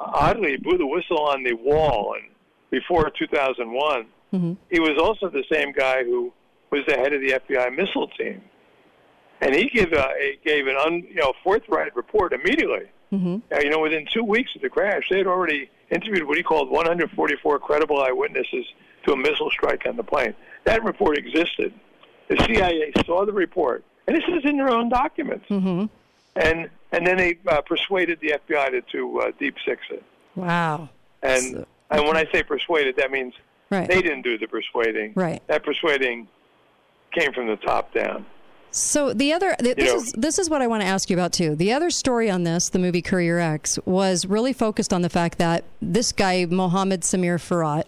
oddly, 0.00 0.56
blew 0.58 0.78
the 0.78 0.86
whistle 0.86 1.18
on 1.20 1.42
the 1.42 1.54
wall, 1.54 2.14
and 2.14 2.28
before 2.70 3.10
2001, 3.10 4.06
hmm 4.30 4.52
he 4.70 4.78
was 4.80 4.98
also 5.00 5.28
the 5.28 5.44
same 5.50 5.72
guy 5.72 6.04
who 6.04 6.32
was 6.70 6.82
the 6.86 6.94
head 6.94 7.12
of 7.14 7.20
the 7.22 7.32
FBI 7.32 7.70
missile 7.74 8.08
team, 8.08 8.42
and 9.40 9.54
he 9.54 9.68
gave 9.68 9.92
a, 9.92 10.12
he 10.20 10.38
gave 10.44 10.66
an 10.66 10.76
un, 10.76 11.04
you 11.08 11.14
know 11.16 11.32
forthright 11.42 11.94
report 11.96 12.32
immediately. 12.32 12.86
hmm 13.10 13.38
Now, 13.50 13.58
you 13.60 13.70
know, 13.70 13.80
within 13.80 14.06
two 14.12 14.24
weeks 14.24 14.54
of 14.56 14.62
the 14.62 14.68
crash, 14.68 15.04
they 15.10 15.18
had 15.18 15.26
already 15.26 15.70
interviewed 15.90 16.26
what 16.26 16.36
he 16.36 16.42
called 16.42 16.70
144 16.70 17.58
credible 17.60 18.02
eyewitnesses 18.02 18.66
to 19.04 19.12
a 19.12 19.16
missile 19.16 19.50
strike 19.50 19.86
on 19.86 19.96
the 19.96 20.02
plane. 20.04 20.34
That 20.64 20.82
report 20.84 21.16
existed. 21.16 21.72
the 22.28 22.36
CIA 22.46 22.92
saw 23.06 23.24
the 23.24 23.32
report, 23.32 23.84
and 24.06 24.16
this 24.16 24.24
is 24.28 24.44
in 24.44 24.56
their 24.58 24.68
own 24.70 24.88
documents, 24.88 25.46
mm-hmm. 25.48 25.86
and 26.36 26.68
and 26.92 27.06
then 27.06 27.16
they 27.16 27.38
uh, 27.46 27.60
persuaded 27.62 28.18
the 28.20 28.34
FBI 28.46 28.70
to, 28.70 28.80
to 28.92 29.20
uh, 29.20 29.30
deep 29.38 29.56
six 29.64 29.82
it. 29.90 30.02
Wow. 30.34 30.88
And 31.22 31.64
and 31.90 32.04
when 32.06 32.16
I 32.16 32.26
say 32.32 32.42
persuaded, 32.42 32.96
that 32.96 33.10
means 33.10 33.34
Right. 33.70 33.86
they 33.86 34.00
didn't 34.00 34.22
do 34.22 34.38
the 34.38 34.46
persuading. 34.46 35.12
Right. 35.14 35.42
That 35.46 35.62
persuading 35.62 36.26
came 37.12 37.34
from 37.34 37.48
the 37.48 37.56
top 37.56 37.92
down. 37.92 38.24
So 38.70 39.12
the 39.12 39.32
other 39.32 39.54
th- 39.58 39.76
this 39.76 39.92
know- 39.92 39.96
is 40.00 40.12
this 40.12 40.38
is 40.38 40.50
what 40.50 40.62
I 40.62 40.66
want 40.66 40.82
to 40.82 40.86
ask 40.88 41.08
you 41.10 41.16
about 41.16 41.32
too. 41.32 41.54
The 41.54 41.72
other 41.72 41.90
story 41.90 42.30
on 42.30 42.44
this, 42.44 42.68
the 42.68 42.78
movie 42.78 43.02
Courier 43.02 43.38
X, 43.38 43.78
was 43.84 44.26
really 44.26 44.52
focused 44.52 44.92
on 44.92 45.02
the 45.02 45.08
fact 45.08 45.38
that 45.38 45.64
this 45.80 46.12
guy 46.12 46.46
Mohammed 46.48 47.00
Samir 47.02 47.36
Farhat 47.38 47.84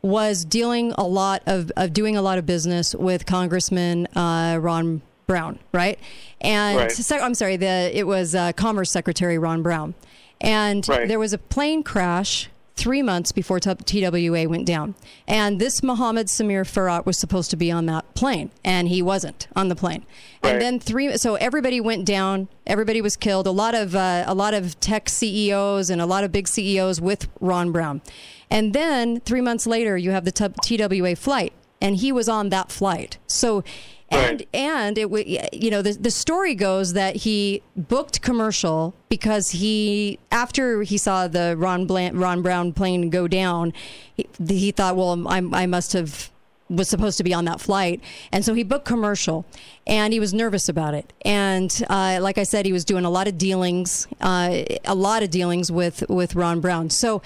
was 0.00 0.44
dealing 0.44 0.92
a 0.98 1.04
lot 1.04 1.42
of, 1.46 1.70
of 1.76 1.92
doing 1.92 2.16
a 2.16 2.22
lot 2.22 2.36
of 2.38 2.44
business 2.46 2.94
with 2.94 3.24
Congressman 3.26 4.06
uh, 4.16 4.58
Ron 4.60 5.00
Brown, 5.28 5.58
right? 5.72 5.98
And 6.40 6.76
Right. 6.78 6.90
se- 6.92 7.20
I'm 7.20 7.34
sorry, 7.34 7.56
the 7.56 7.90
it 7.96 8.06
was 8.06 8.34
uh, 8.34 8.52
Commerce 8.52 8.90
Secretary 8.90 9.38
Ron 9.38 9.62
Brown, 9.62 9.94
and 10.40 10.86
Right. 10.88 11.06
there 11.06 11.20
was 11.20 11.32
a 11.32 11.38
plane 11.38 11.82
crash 11.84 12.48
three 12.76 13.02
months 13.02 13.32
before 13.32 13.60
TWA 13.60 14.48
went 14.48 14.66
down, 14.66 14.94
and 15.26 15.60
this 15.60 15.82
Mohammed 15.82 16.26
Samir 16.26 16.62
Farhat 16.62 17.06
was 17.06 17.18
supposed 17.18 17.50
to 17.50 17.56
be 17.56 17.70
on 17.70 17.86
that 17.86 18.14
plane, 18.14 18.50
and 18.64 18.88
he 18.88 19.02
wasn't 19.02 19.48
on 19.54 19.68
the 19.68 19.76
plane. 19.76 20.04
And 20.42 20.60
then 20.60 20.80
three, 20.80 21.16
so 21.16 21.36
everybody 21.36 21.80
went 21.80 22.04
down. 22.04 22.48
Everybody 22.66 23.00
was 23.00 23.16
killed. 23.16 23.46
A 23.46 23.52
lot 23.52 23.74
of 23.74 23.94
uh, 23.94 24.24
a 24.26 24.34
lot 24.34 24.54
of 24.54 24.78
tech 24.80 25.08
CEOs 25.08 25.90
and 25.90 26.00
a 26.00 26.06
lot 26.06 26.24
of 26.24 26.32
big 26.32 26.48
CEOs 26.48 27.00
with 27.00 27.28
Ron 27.40 27.72
Brown. 27.72 28.02
And 28.50 28.74
then 28.74 29.20
three 29.20 29.40
months 29.40 29.66
later, 29.66 29.96
you 29.96 30.10
have 30.10 30.24
the 30.24 30.32
TWA 30.32 31.16
flight, 31.16 31.52
and 31.80 31.96
he 31.96 32.12
was 32.12 32.28
on 32.28 32.50
that 32.50 32.70
flight. 32.70 33.18
So, 33.26 33.64
and 34.12 34.44
and 34.52 34.98
it 34.98 35.10
you 35.52 35.70
know 35.70 35.82
the 35.82 35.92
the 35.92 36.10
story 36.10 36.54
goes 36.54 36.92
that 36.92 37.16
he 37.16 37.62
booked 37.76 38.20
commercial 38.22 38.94
because 39.08 39.50
he 39.50 40.18
after 40.30 40.82
he 40.82 40.98
saw 40.98 41.28
the 41.28 41.56
Ron 41.56 41.86
Blan- 41.86 42.18
Ron 42.18 42.42
Brown 42.42 42.72
plane 42.72 43.10
go 43.10 43.26
down, 43.26 43.72
he, 44.14 44.26
he 44.46 44.70
thought, 44.70 44.96
well, 44.96 45.26
I, 45.28 45.38
I 45.52 45.66
must 45.66 45.92
have 45.92 46.30
was 46.68 46.88
supposed 46.88 47.18
to 47.18 47.24
be 47.24 47.34
on 47.34 47.44
that 47.44 47.60
flight, 47.60 48.00
and 48.30 48.44
so 48.44 48.54
he 48.54 48.62
booked 48.62 48.86
commercial, 48.86 49.44
and 49.86 50.12
he 50.12 50.20
was 50.20 50.32
nervous 50.32 50.68
about 50.68 50.94
it. 50.94 51.12
And 51.22 51.84
uh, 51.90 52.18
like 52.22 52.38
I 52.38 52.44
said, 52.44 52.64
he 52.64 52.72
was 52.72 52.84
doing 52.84 53.04
a 53.04 53.10
lot 53.10 53.28
of 53.28 53.36
dealings, 53.36 54.08
uh, 54.20 54.62
a 54.84 54.94
lot 54.94 55.22
of 55.22 55.30
dealings 55.30 55.70
with 55.70 56.04
with 56.08 56.34
Ron 56.34 56.60
Brown. 56.60 56.90
So 56.90 57.22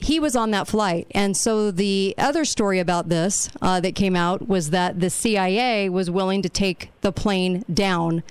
he 0.00 0.18
was 0.20 0.34
on 0.36 0.50
that 0.52 0.66
flight. 0.68 1.06
And 1.12 1.36
so 1.36 1.70
the 1.70 2.14
other 2.18 2.44
story 2.44 2.78
about 2.78 3.08
this 3.08 3.50
uh, 3.60 3.80
that 3.80 3.94
came 3.94 4.16
out 4.16 4.48
was 4.48 4.70
that 4.70 5.00
the 5.00 5.10
CIA 5.10 5.88
was 5.88 6.10
willing 6.10 6.42
to 6.42 6.48
take 6.48 6.90
the 7.00 7.12
plane 7.12 7.64
down 7.72 8.22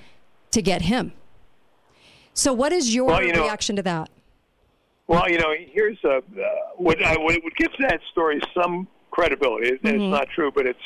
to 0.51 0.61
get 0.61 0.83
him. 0.83 1.13
So, 2.33 2.53
what 2.53 2.71
is 2.71 2.93
your 2.95 3.05
Well, 3.05 3.23
you 3.23 3.33
know- 3.33 3.43
reaction 3.43 3.75
to 3.75 3.81
that? 3.83 4.09
Well, 5.07 5.27
you 5.29 5.39
know, 5.39 5.51
here's 5.71 5.97
uh, 6.05 6.17
uh, 6.17 6.21
what 6.77 7.03
I 7.03 7.17
what 7.17 7.35
would 7.43 7.55
give 7.55 7.71
that 7.79 7.99
story 8.11 8.39
some 8.53 8.87
credibility. 9.09 9.69
It, 9.69 9.83
Mhm. 9.83 9.93
It's 9.93 10.11
not 10.11 10.29
true, 10.29 10.51
but 10.53 10.67
it's 10.67 10.79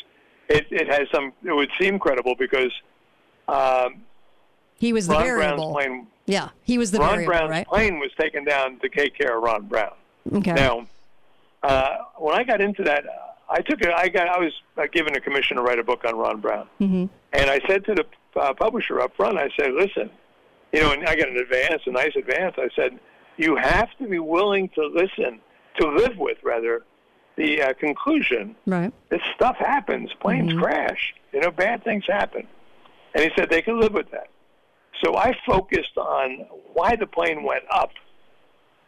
it, 0.49 0.65
it 0.71 0.87
has 0.87 1.07
some. 1.13 1.33
It 1.45 1.51
would 1.53 1.69
seem 1.79 1.99
credible 1.99 2.33
because 2.39 2.71
um, 3.49 4.03
He 4.79 4.93
was 4.93 5.07
the 5.07 5.13
Ron 5.15 5.23
variable. 5.23 5.73
Brown's 5.73 5.87
plane. 5.87 6.07
Yeah, 6.25 6.49
he 6.63 6.77
was 6.77 6.91
the 6.91 6.99
Ron 6.99 7.09
variable, 7.09 7.31
Brown's 7.33 7.49
right? 7.51 7.67
plane 7.67 7.99
was 7.99 8.11
taken 8.17 8.45
down 8.45 8.79
to 8.79 8.87
take 8.89 9.13
care 9.17 9.37
of 9.37 9.43
Ron 9.43 9.63
Brown. 9.67 9.91
Okay. 10.31 10.53
Now, 10.53 10.87
uh, 11.63 11.97
when 12.17 12.35
I 12.35 12.43
got 12.43 12.61
into 12.61 12.83
that, 12.83 13.03
I 13.49 13.61
took 13.61 13.81
it. 13.81 13.89
I 13.89 14.07
got. 14.09 14.27
I 14.27 14.39
was 14.39 14.53
uh, 14.77 14.83
given 14.91 15.15
a 15.15 15.19
commission 15.19 15.57
to 15.57 15.63
write 15.63 15.79
a 15.79 15.83
book 15.83 16.05
on 16.05 16.15
Ron 16.15 16.39
Brown. 16.39 16.67
Mm-hmm. 16.79 17.05
And 17.33 17.49
I 17.49 17.59
said 17.67 17.85
to 17.85 17.95
the 17.95 18.05
uh, 18.39 18.53
publisher 18.53 19.01
up 19.01 19.15
front, 19.15 19.37
I 19.37 19.49
said, 19.57 19.73
listen, 19.73 20.09
you 20.71 20.81
know, 20.81 20.91
and 20.91 21.05
I 21.07 21.15
got 21.15 21.29
an 21.29 21.37
advance, 21.37 21.81
a 21.85 21.91
nice 21.91 22.15
advance. 22.15 22.55
I 22.57 22.69
said, 22.75 22.99
you 23.37 23.55
have 23.55 23.89
to 23.99 24.07
be 24.07 24.19
willing 24.19 24.69
to 24.69 24.85
listen, 24.87 25.39
to 25.79 25.87
live 25.87 26.17
with, 26.17 26.37
rather, 26.43 26.83
the 27.35 27.61
uh, 27.61 27.73
conclusion 27.73 28.55
Right. 28.65 28.93
that 29.09 29.21
stuff 29.35 29.57
happens. 29.57 30.11
Planes 30.19 30.53
crash. 30.53 31.13
You 31.31 31.41
know, 31.41 31.51
bad 31.51 31.83
things 31.83 32.05
happen. 32.07 32.47
And 33.15 33.23
he 33.23 33.31
said 33.35 33.49
they 33.49 33.61
can 33.61 33.79
live 33.79 33.93
with 33.93 34.09
that. 34.11 34.27
So 35.03 35.15
I 35.17 35.35
focused 35.45 35.97
on 35.97 36.45
why 36.73 36.95
the 36.95 37.07
plane 37.07 37.43
went 37.43 37.63
up, 37.71 37.91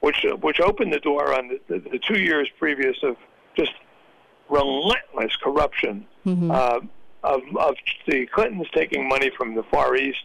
which 0.06 0.24
uh, 0.26 0.36
which 0.38 0.60
opened 0.60 0.93
the 0.93 0.99
door 0.99 1.34
on 1.38 1.43
the, 1.49 1.60
the, 1.68 1.89
the 1.89 1.99
two 1.99 2.20
years 2.20 2.47
previous 2.60 2.97
of 3.03 3.16
just 3.58 3.74
relentless 4.49 5.36
corruption 5.43 6.06
Mm-hmm. 6.26 6.49
uh, 6.49 6.80
of, 7.24 7.41
of 7.58 7.76
the 8.08 8.26
Clintons 8.34 8.68
taking 8.74 9.08
money 9.08 9.30
from 9.38 9.53
the 9.53 9.62
Far 9.64 9.95
East 9.95 10.24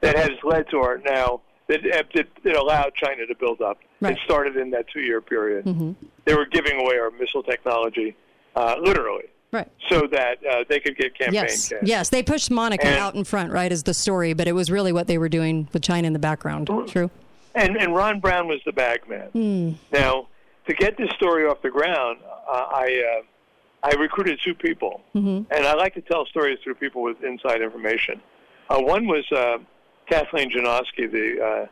that 0.00 0.16
has 0.16 0.30
led 0.44 0.68
to 0.70 0.78
our 0.78 0.98
now 0.98 1.40
that 1.68 1.80
that, 2.14 2.26
that 2.44 2.56
allowed 2.56 2.92
China 2.94 3.26
to 3.26 3.34
build 3.34 3.60
up. 3.60 3.78
Right. 4.00 4.12
It 4.12 4.18
started 4.24 4.56
in 4.56 4.70
that 4.70 4.86
two-year 4.92 5.20
period. 5.20 5.64
Mm-hmm. 5.64 5.92
They 6.24 6.34
were 6.34 6.46
giving 6.46 6.80
away 6.80 6.98
our 6.98 7.10
missile 7.10 7.42
technology, 7.42 8.16
uh, 8.56 8.76
literally, 8.80 9.24
Right. 9.52 9.68
so 9.88 10.06
that 10.12 10.38
uh, 10.48 10.64
they 10.68 10.78
could 10.80 10.96
get 10.96 11.16
campaign 11.18 11.34
Yes. 11.34 11.68
cash. 11.68 11.78
Yes. 11.82 12.08
They 12.10 12.22
pushed 12.22 12.50
Monica 12.50 12.86
And- 12.86 12.98
out 12.98 13.14
in 13.16 13.24
front, 13.24 13.50
right, 13.52 13.70
as 13.72 13.82
the 13.82 13.94
story, 13.94 14.32
but 14.32 14.46
it 14.48 14.52
was 14.52 14.70
really 14.70 14.92
what 14.92 15.06
they 15.08 15.18
were 15.18 15.28
doing 15.28 15.68
with 15.72 15.82
China 15.82 16.06
in 16.06 16.12
the 16.12 16.18
background. 16.20 16.68
True. 16.88 17.10
And 17.54 17.76
and 17.76 17.94
Ron 17.94 18.20
Brown 18.20 18.46
was 18.48 18.60
the 18.64 18.72
bag 18.72 19.08
man. 19.08 19.28
Hmm. 19.32 19.72
Now, 19.92 20.28
to 20.68 20.74
get 20.74 20.96
this 20.96 21.10
story 21.10 21.46
off 21.46 21.60
the 21.62 21.70
ground, 21.70 22.18
uh, 22.48 22.66
I 22.70 23.18
uh, 23.82 23.88
I 23.90 23.94
recruited 24.00 24.38
two 24.44 24.54
people, 24.54 25.00
Mm-hmm. 25.14 25.52
and 25.52 25.66
I 25.66 25.74
like 25.74 25.94
to 25.94 26.00
tell 26.02 26.26
stories 26.26 26.58
through 26.62 26.74
people 26.76 27.02
with 27.02 27.22
inside 27.24 27.60
information. 27.62 28.20
Uh, 28.68 28.78
one 28.80 29.06
was 29.06 29.24
uh, 29.32 29.58
Kathleen 30.08 30.50
Janoski, 30.50 31.10
the 31.10 31.42
uh, 31.44 31.66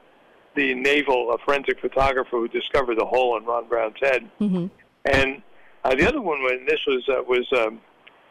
the 0.56 0.74
naval 0.74 1.30
uh, 1.32 1.36
forensic 1.44 1.78
photographer 1.80 2.30
who 2.38 2.48
discovered 2.48 2.98
the 2.98 3.04
hole 3.06 3.36
in 3.36 3.44
Ron 3.44 3.68
Brown's 3.68 3.96
head, 4.00 4.28
Mm-hmm. 4.40 4.66
and 5.04 5.42
uh, 5.84 5.94
the 5.94 6.08
other 6.08 6.20
one, 6.20 6.42
when 6.42 6.66
this 6.66 6.80
was 6.86 7.08
uh, 7.08 7.22
was 7.28 7.46
um, 7.56 7.80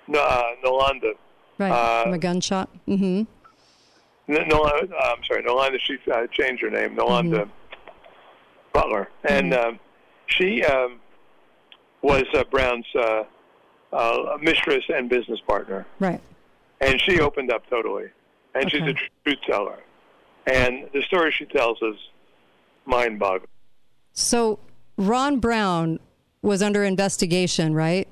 N- 0.10 0.16
uh, 0.20 0.44
Nolanda. 0.64 1.14
Right. 1.60 1.72
Uh, 1.72 2.04
From 2.04 2.14
a 2.14 2.18
gunshot. 2.20 2.70
Mm-hmm. 2.88 3.24
Nolanda, 4.28 4.94
uh, 4.96 5.14
I'm 5.18 5.24
sorry, 5.26 5.44
Nolanda. 5.44 5.80
She 5.80 5.98
uh, 6.12 6.28
changed 6.32 6.62
her 6.64 6.70
name, 6.70 6.96
Nolanda 6.96 7.46
Mm-hmm. 7.46 7.52
Butler, 8.74 9.10
and 9.28 9.54
um, 9.54 9.80
she 10.28 10.64
um, 10.64 11.00
was 12.02 12.26
uh, 12.36 12.44
Brown's 12.52 12.86
uh, 12.96 13.24
uh, 13.92 14.38
mistress 14.42 14.84
and 14.94 15.10
business 15.10 15.40
partner, 15.48 15.88
Right. 16.00 16.22
and 16.82 17.02
she 17.02 17.20
opened 17.20 17.52
up 17.52 17.64
totally, 17.70 18.10
and 18.54 18.70
she's 18.70 18.82
a 18.82 18.94
truth 19.24 19.40
teller, 19.50 19.80
and 20.46 20.90
the 20.94 21.02
story 21.04 21.34
she 21.36 21.46
tells 21.46 21.82
is 21.82 21.96
mind-boggling. 22.86 23.48
So 24.14 24.60
Ron 24.98 25.40
Brown 25.40 26.00
was 26.44 26.62
under 26.62 26.84
investigation, 26.84 27.74
right? 27.74 28.08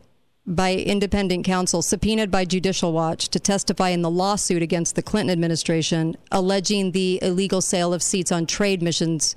By 0.47 0.75
independent 0.75 1.43
counsel, 1.43 1.81
subpoenaed 1.81 2.29
by 2.29 2.45
Judicial 2.45 2.93
Watch 2.93 3.29
to 3.29 3.39
testify 3.39 3.89
in 3.89 4.03
the 4.03 4.11
lawsuit 4.11 4.61
against 4.61 4.95
the 4.95 5.01
Clinton 5.01 5.31
administration, 5.31 6.15
alleging 6.31 6.91
the 6.91 7.19
illegal 7.23 7.61
sale 7.61 7.93
of 7.93 8.03
seats 8.03 8.31
on 8.31 8.45
trade 8.45 8.83
missions 8.83 9.35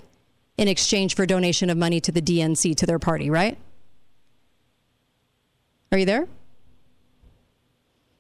in 0.59 0.69
exchange 0.69 1.15
for 1.15 1.25
donation 1.25 1.71
of 1.71 1.79
money 1.79 2.01
to 2.01 2.13
the 2.13 2.21
DNC 2.21 2.77
to 2.77 2.85
their 2.85 2.99
party, 2.99 3.31
right? 3.31 3.57
Are 5.93 5.99
you 5.99 6.05
there? 6.05 6.29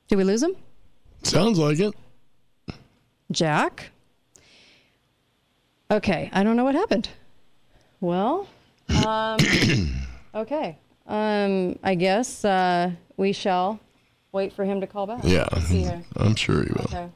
Did 0.08 0.16
we 0.16 0.24
lose 0.24 0.42
him? 0.42 0.56
Sounds 1.22 1.58
like 1.58 1.78
it. 1.80 1.94
Jack? 3.30 3.90
Okay, 5.90 6.30
I 6.32 6.42
don't 6.42 6.56
know 6.56 6.64
what 6.64 6.74
happened. 6.74 7.10
Well, 8.00 8.48
um, 9.06 9.38
okay. 10.34 10.78
Um, 11.08 11.78
I 11.82 11.94
guess 11.94 12.44
uh, 12.44 12.92
we 13.16 13.32
shall 13.32 13.80
wait 14.32 14.52
for 14.52 14.64
him 14.64 14.80
to 14.82 14.86
call 14.86 15.06
back. 15.06 15.20
Yeah, 15.24 15.48
see. 15.60 15.88
I'm 16.16 16.34
sure 16.36 16.62
he 16.62 16.70
will. 16.72 16.84
Okay. 16.84 17.08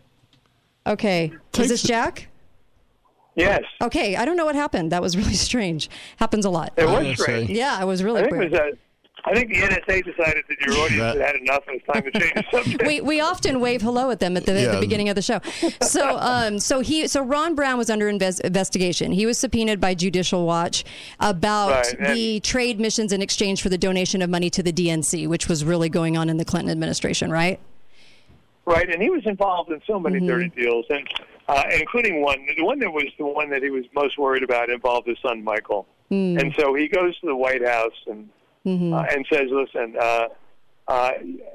Okay. 0.87 1.33
Is 1.59 1.69
this 1.69 1.83
Jack? 1.83 2.29
Yes. 3.35 3.63
Okay. 3.81 4.17
I 4.17 4.25
don't 4.25 4.37
know 4.37 4.45
what 4.47 4.55
happened. 4.57 4.93
That 4.93 5.03
was 5.03 5.17
really 5.17 5.35
strange. 5.49 5.89
Happens 6.17 6.45
a 6.45 6.51
lot. 6.51 6.73
It 6.77 6.87
was 6.87 7.21
strange. 7.21 7.51
Yeah, 7.51 7.81
it 7.81 7.85
was 7.87 8.03
really 8.03 8.21
I 8.23 8.25
think 8.25 8.37
weird. 8.37 8.53
it 8.55 8.61
was. 8.65 8.79
I 9.25 9.35
think 9.35 9.51
the 9.51 9.61
NSA 9.61 10.05
decided 10.05 10.45
that 10.49 10.61
your 10.61 10.75
audience 10.85 11.17
had 11.17 11.27
had 11.27 11.37
enough 11.37 11.63
and 11.69 11.77
it's 11.77 11.87
time 11.87 12.03
to 12.03 12.11
change 12.11 12.35
the 12.35 12.45
subject. 12.51 12.87
we 12.87 13.01
we 13.01 13.21
often 13.21 13.61
wave 13.61 13.81
hello 13.81 14.11
at 14.11 14.19
them 14.19 14.37
at 14.37 14.47
the, 14.47 14.53
Yeah. 14.61 14.73
the 14.75 14.81
beginning 14.81 15.09
of 15.09 15.15
the 15.15 15.23
show. 15.23 15.41
So 15.81 16.17
um 16.19 16.59
so 16.59 16.81
he 16.81 17.07
so 17.07 17.23
Ron 17.23 17.55
Brown 17.55 17.79
was 17.79 17.89
under 17.89 18.11
inves- 18.13 18.41
investigation. 18.41 19.13
He 19.13 19.25
was 19.25 19.39
subpoenaed 19.39 19.81
by 19.81 19.95
Judicial 19.95 20.45
Watch 20.45 20.85
about 21.21 21.71
Right, 21.71 21.95
and- 22.01 22.17
the 22.17 22.41
trade 22.41 22.81
missions 22.81 23.13
in 23.13 23.23
exchange 23.23 23.63
for 23.63 23.69
the 23.69 23.79
donation 23.79 24.23
of 24.23 24.31
money 24.31 24.51
to 24.51 24.63
the 24.63 24.73
DNC, 24.73 25.29
which 25.29 25.49
was 25.49 25.65
really 25.65 25.89
going 25.89 26.17
on 26.17 26.29
in 26.29 26.37
the 26.37 26.45
Clinton 26.45 26.71
administration, 26.73 27.31
right? 27.31 27.61
Right, 28.65 28.89
and 28.89 29.03
he 29.03 29.11
was 29.11 29.27
involved 29.27 29.71
in 29.73 29.81
so 29.87 29.99
many 29.99 30.21
dirty 30.25 30.49
deals, 30.51 30.87
and 30.89 31.07
uh, 31.49 31.65
including 31.81 32.23
one. 32.23 32.47
The 32.57 32.63
one 32.65 32.79
that 32.79 32.93
was 32.93 33.07
the 33.19 33.27
one 33.27 33.51
that 33.51 33.61
he 33.63 33.71
was 33.71 33.85
most 33.95 34.19
worried 34.19 34.45
about 34.45 34.71
involved 34.71 35.09
his 35.09 35.19
son 35.21 35.43
Michael. 35.43 35.87
Mm. 36.13 36.41
And 36.41 36.55
so 36.57 36.73
he 36.75 36.87
goes 36.87 37.19
to 37.21 37.27
the 37.27 37.35
White 37.35 37.67
House 37.67 37.95
and 38.07 38.29
Mhm. 38.67 38.93
uh, 38.93 39.07
and 39.11 39.27
says, 39.33 39.49
"Listen, 39.51 39.97
uh, 40.01 40.29
uh, 40.89 41.11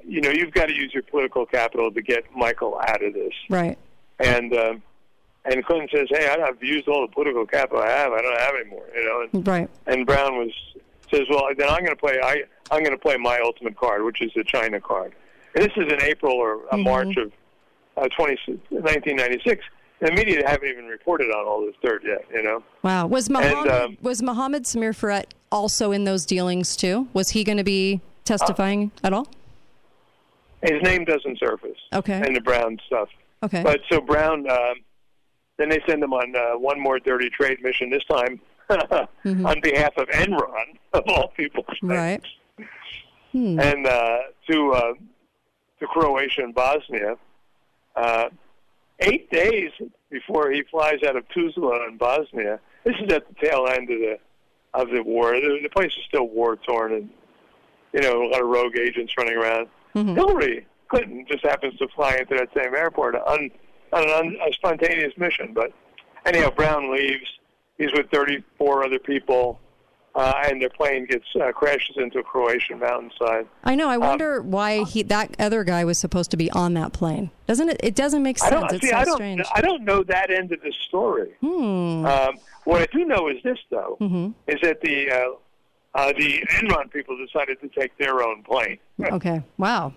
you 0.05 0.22
know, 0.22 0.30
you've 0.30 0.51
got 0.53 0.68
to 0.68 0.74
use 0.74 0.93
your 0.93 1.03
political 1.03 1.45
capital 1.45 1.91
to 1.91 2.01
get 2.01 2.24
Michael 2.36 2.80
out 2.88 3.03
of 3.03 3.14
this. 3.14 3.34
Right. 3.49 3.78
And 4.20 4.53
um, 4.55 4.82
and 5.45 5.66
Clinton 5.66 5.88
says, 5.93 6.08
"Hey, 6.10 6.28
I've 6.28 6.62
used 6.62 6.88
all 6.88 7.01
the 7.08 7.14
political 7.14 7.45
capital 7.45 7.82
I 7.84 7.89
have. 7.89 8.12
I 8.12 8.22
don't 8.22 8.39
have 8.39 8.53
any 8.60 8.70
more." 8.70 8.86
You 8.95 9.05
know. 9.05 9.28
And, 9.32 9.47
Right. 9.47 9.70
and 9.86 10.05
Brown 10.05 10.38
was 10.38 10.51
says, 11.12 11.24
"Well, 11.30 11.43
then 11.58 11.70
I'm 11.70 11.80
going 11.84 11.95
to 11.95 11.95
play. 11.95 12.20
I 12.22 12.43
I'm 12.72 12.84
going 12.84 12.91
to 12.95 13.01
play 13.01 13.18
my 13.18 13.39
ultimate 13.43 13.78
card, 13.78 14.03
which 14.03 14.22
is 14.22 14.32
the 14.36 14.43
China 14.43 14.80
card." 14.82 15.14
And 15.55 15.64
this 15.64 15.72
is 15.78 15.91
in 15.91 16.01
April 16.03 16.34
or 16.34 16.60
uh, 16.74 16.78
March 16.78 17.16
of 17.18 17.32
uh, 17.95 18.08
20, 18.10 18.38
1996. 18.70 19.64
The 19.99 20.12
media 20.12 20.43
haven't 20.47 20.68
even 20.70 20.86
reported 20.86 21.32
on 21.32 21.45
all 21.47 21.66
this 21.66 21.74
dirt 21.82 22.03
yet. 22.05 22.26
You 22.34 22.43
know. 22.43 22.64
Wow. 22.84 23.08
Was 23.08 23.30
Mohammed, 23.30 23.72
um, 23.72 23.97
was 24.01 24.22
Mohammed 24.22 24.64
Samir 24.64 24.89
Farhat 24.91 25.26
also 25.52 25.91
in 25.91 26.04
those 26.04 26.26
dealings 26.26 26.76
too? 26.76 27.08
Was 27.14 27.30
he 27.30 27.43
going 27.43 27.58
to 27.58 27.64
be 27.64 28.02
testifying 28.26 28.91
at 29.04 29.14
all? 29.14 29.28
His 30.62 30.82
name 30.82 31.06
doesn't 31.06 31.39
surface. 31.39 31.78
Okay. 31.93 32.22
And 32.24 32.36
the 32.36 32.41
Brown 32.41 32.80
stuff. 32.88 33.10
Okay. 33.43 33.62
But 33.64 33.82
so 33.91 34.02
Brown, 34.02 34.50
um, 34.50 34.76
then 35.58 35.70
they 35.70 35.82
send 35.88 36.04
him 36.04 36.14
on 36.14 36.36
uh, 36.36 36.58
one 36.58 36.80
more 36.80 37.00
dirty 37.00 37.30
trade 37.30 37.62
mission. 37.62 37.89
This 37.89 38.04
time 38.06 38.39
on 38.70 39.62
behalf 39.62 39.93
of 39.98 40.08
Enron, 40.10 40.78
of 40.93 41.04
all 41.08 41.30
people, 41.30 41.66
right. 41.82 42.22
Hmm. 43.32 43.60
and 43.60 43.86
uh, 43.86 44.18
to 44.50 44.72
uh, 44.72 44.93
to 45.80 45.88
Croatia 45.88 46.43
and 46.43 46.56
Bosnia. 46.56 47.18
Uh, 47.95 48.30
eight 49.00 49.30
days 49.32 49.72
before 50.10 50.52
he 50.52 50.64
flies 50.64 51.00
out 51.08 51.16
of 51.16 51.28
Tuzla 51.30 51.88
in 51.88 51.98
Bosnia. 51.98 52.60
This 52.84 52.95
is 52.95 53.12
at 53.12 53.28
the 53.28 53.36
tail 53.41 53.68
end 53.68 53.89
of 53.89 54.00
the 54.00 54.18
of 54.82 54.90
the 54.90 55.02
war. 55.02 55.34
The, 55.34 55.60
the 55.62 55.70
place 55.70 55.92
is 55.92 56.04
still 56.08 56.28
war 56.28 56.56
torn, 56.56 56.94
and 56.94 57.10
you 57.94 58.02
know 58.02 58.24
a 58.24 58.30
lot 58.30 58.42
of 58.42 58.48
rogue 58.48 58.78
agents 58.78 59.14
running 59.18 59.36
around. 59.36 59.68
Mm-hmm. 59.96 60.16
Hillary 60.16 60.66
Clinton 60.90 61.26
just 61.28 61.44
happens 61.44 61.78
to 61.80 61.88
fly 61.90 62.16
into 62.16 62.36
that 62.36 62.50
same 62.56 62.74
airport 62.76 63.16
on, 63.16 63.50
on 63.94 64.04
an 64.04 64.10
un, 64.10 64.38
a 64.48 64.54
spontaneous 64.54 65.14
mission. 65.18 65.54
But 65.54 65.72
anyhow, 66.26 66.52
Brown 66.52 66.92
leaves. 66.92 67.26
He's 67.78 67.94
with 67.94 68.10
34 68.12 68.86
other 68.86 68.98
people, 68.98 69.60
uh, 70.18 70.34
and 70.49 70.61
their 70.61 70.70
plane 70.70 71.05
gets 71.05 71.26
uh, 71.39 71.51
crashes 71.53 71.95
into 71.97 72.20
a 72.20 72.24
Croatian 72.24 72.80
mountainside. 72.80 73.47
I 73.63 73.76
know. 73.76 73.88
I 73.88 73.95
Um, 73.95 74.01
wonder 74.01 74.41
why 74.41 74.84
he 74.84 75.03
that 75.03 75.36
other 75.39 75.63
guy 75.63 75.86
was 75.86 75.97
supposed 75.99 76.32
to 76.32 76.38
be 76.38 76.49
on 76.51 76.74
that 76.74 76.91
plane. 76.91 77.30
Doesn't 77.45 77.70
it? 77.70 77.80
It 77.84 77.95
doesn't 77.95 78.24
make 78.24 78.41
I 78.43 78.49
sense. 78.49 78.61
don't 78.61 78.74
it's 78.74 78.82
see. 78.84 78.89
so 78.89 78.97
I 78.97 79.05
don't. 79.05 79.15
strange. 79.15 79.41
I 79.53 79.61
don't 79.61 79.84
know 79.84 80.03
that 80.03 80.32
end 80.32 80.51
of 80.51 80.59
the 80.61 80.74
story. 80.88 81.32
Hmm. 81.41 82.05
Um, 82.05 82.36
what 82.65 82.82
I 82.82 82.88
do 82.91 83.05
know 83.05 83.30
is 83.30 83.41
this, 83.43 83.59
though, 83.70 83.95
Mhm. 84.01 84.34
is 84.47 84.59
that 84.63 84.82
the 84.82 85.11
uh, 85.11 85.30
uh, 85.95 86.13
the 86.18 86.43
Enron 86.61 86.91
people 86.91 87.15
decided 87.18 87.61
to 87.61 87.70
take 87.70 87.97
their 87.97 88.22
own 88.24 88.43
plane. 88.43 88.80
Okay. 89.13 89.41
Wow. 89.57 89.93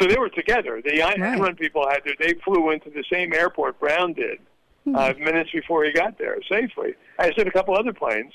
So 0.00 0.06
they 0.06 0.16
were 0.16 0.28
together. 0.30 0.80
The 0.82 1.00
Enron 1.00 1.58
people 1.58 1.86
had 1.88 2.00
their, 2.04 2.14
they 2.18 2.34
flew 2.44 2.70
into 2.70 2.88
the 2.90 3.04
same 3.12 3.32
airport 3.34 3.78
Brown 3.80 4.12
did 4.14 4.38
uh, 4.94 5.12
minutes 5.18 5.50
before 5.52 5.84
he 5.84 5.92
got 5.92 6.16
there 6.18 6.36
safely. 6.48 6.94
I 7.18 7.32
said 7.36 7.46
a 7.46 7.50
couple 7.50 7.74
other 7.76 7.92
planes 7.92 8.32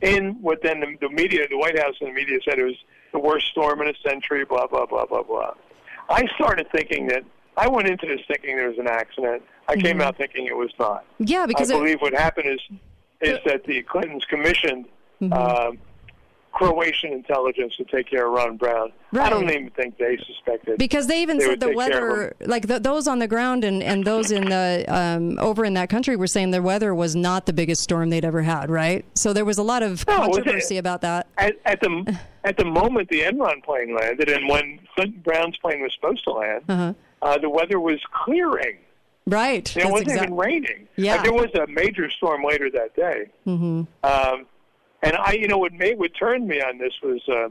in 0.00 0.40
what 0.40 0.62
then 0.62 0.80
the, 0.80 0.96
the 1.00 1.08
media, 1.08 1.46
the 1.48 1.58
White 1.58 1.78
House 1.78 1.94
and 2.00 2.10
the 2.10 2.14
media 2.14 2.38
said 2.44 2.58
it 2.58 2.64
was 2.64 2.76
the 3.12 3.18
worst 3.18 3.46
storm 3.48 3.80
in 3.82 3.88
a 3.88 3.94
century. 4.06 4.44
Blah 4.44 4.66
blah 4.66 4.86
blah 4.86 5.06
blah 5.06 5.22
blah. 5.22 5.54
I 6.08 6.26
started 6.34 6.66
thinking 6.72 7.06
that 7.08 7.22
I 7.56 7.68
went 7.68 7.88
into 7.88 8.06
this 8.06 8.20
thinking 8.28 8.56
there 8.56 8.68
was 8.68 8.78
an 8.78 8.88
accident. 8.88 9.42
I 9.68 9.76
came 9.76 10.00
out 10.00 10.16
thinking 10.16 10.46
it 10.46 10.56
was 10.56 10.70
not. 10.78 11.04
Yeah, 11.18 11.46
because 11.46 11.70
I 11.70 11.74
it- 11.74 11.78
believe 11.78 12.00
what 12.00 12.14
happened 12.14 12.48
is 12.50 12.60
is 13.20 13.38
that 13.44 13.64
the 13.64 13.82
Clintons 13.82 14.24
commissioned 14.28 14.86
Mm-hmm. 15.20 15.32
um, 15.32 15.78
Croatian 16.58 17.12
intelligence 17.12 17.76
to 17.76 17.84
take 17.84 18.10
care 18.10 18.26
of 18.26 18.32
Ron 18.32 18.56
Brown. 18.56 18.90
I 19.12 19.30
don't 19.30 19.44
even 19.48 19.70
think 19.70 19.96
they 19.96 20.18
suspected 20.26 20.76
Because 20.76 21.06
they 21.06 21.22
even 21.22 21.38
they 21.38 21.44
said 21.44 21.60
the 21.60 21.66
take 21.68 21.76
care 21.78 22.10
of 22.10 22.18
weather, 22.18 22.36
like 22.46 22.66
th 22.66 22.82
those 22.82 23.06
on 23.06 23.20
the 23.20 23.28
ground 23.28 23.62
and, 23.62 23.80
and 23.80 24.04
those 24.04 24.32
in 24.32 24.44
the 24.46 24.84
um, 24.88 25.38
over 25.38 25.64
in 25.64 25.74
that 25.74 25.88
country, 25.88 26.16
were 26.16 26.26
saying 26.26 26.50
the 26.50 26.60
weather 26.60 26.92
was 26.94 27.14
not 27.14 27.46
the 27.46 27.52
biggest 27.52 27.82
storm 27.82 28.10
they'd 28.10 28.24
ever 28.24 28.42
had. 28.42 28.70
Right. 28.70 29.04
So 29.14 29.32
there 29.32 29.44
was 29.44 29.58
a 29.58 29.62
lot 29.62 29.84
of 29.84 30.04
No, 30.08 30.24
it 30.24 30.32
controversy 30.32 30.78
about 30.78 31.00
that. 31.02 31.28
at, 31.38 31.54
at 31.64 31.80
the 31.80 32.18
at 32.42 32.56
the 32.56 32.64
moment 32.64 33.08
the 33.08 33.20
Enron 33.20 33.62
plane 33.62 33.94
landed, 33.94 34.28
and 34.28 34.48
when 34.48 34.80
Clinton 34.96 35.20
Brown's 35.24 35.56
plane 35.58 35.80
was 35.80 35.92
supposed 35.94 36.24
to 36.24 36.32
land, 36.32 36.64
Uh-huh. 36.68 36.92
uh, 37.22 37.38
the 37.38 37.48
weather 37.50 37.78
was 37.78 38.00
clearing. 38.24 38.78
Right. 39.28 39.68
It 39.70 39.74
That's 39.82 39.90
wasn't 39.92 40.08
exact- 40.10 40.24
even 40.24 40.36
raining. 40.36 40.88
Yeah. 40.96 41.12
Like, 41.16 41.22
there 41.24 41.32
was 41.34 41.54
a 41.54 41.66
major 41.68 42.10
storm 42.10 42.42
later 42.42 42.68
that 42.70 42.96
day. 42.96 43.26
Mm-hmm. 43.46 43.82
Um, 44.02 44.46
and 45.02 45.16
I, 45.16 45.32
you 45.32 45.48
know, 45.48 45.58
what 45.58 45.72
made 45.72 45.98
what 45.98 46.12
turned 46.18 46.46
me 46.46 46.60
on 46.60 46.78
this 46.78 46.92
was, 47.02 47.20
uh, 47.28 47.48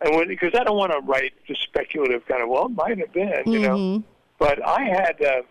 and 0.00 0.16
when 0.16 0.28
because 0.28 0.52
I 0.54 0.64
don't 0.64 0.76
want 0.76 0.92
to 0.92 1.00
write 1.00 1.32
just 1.46 1.62
speculative 1.62 2.26
kind 2.26 2.42
of, 2.42 2.48
well, 2.48 2.66
it 2.66 2.70
might 2.70 2.98
have 2.98 3.12
been, 3.12 3.42
you 3.46 3.60
know. 3.60 3.76
Mm-hmm. 3.76 4.06
But 4.38 4.66
I 4.66 4.84
had 4.84 5.22
uh, 5.22 5.42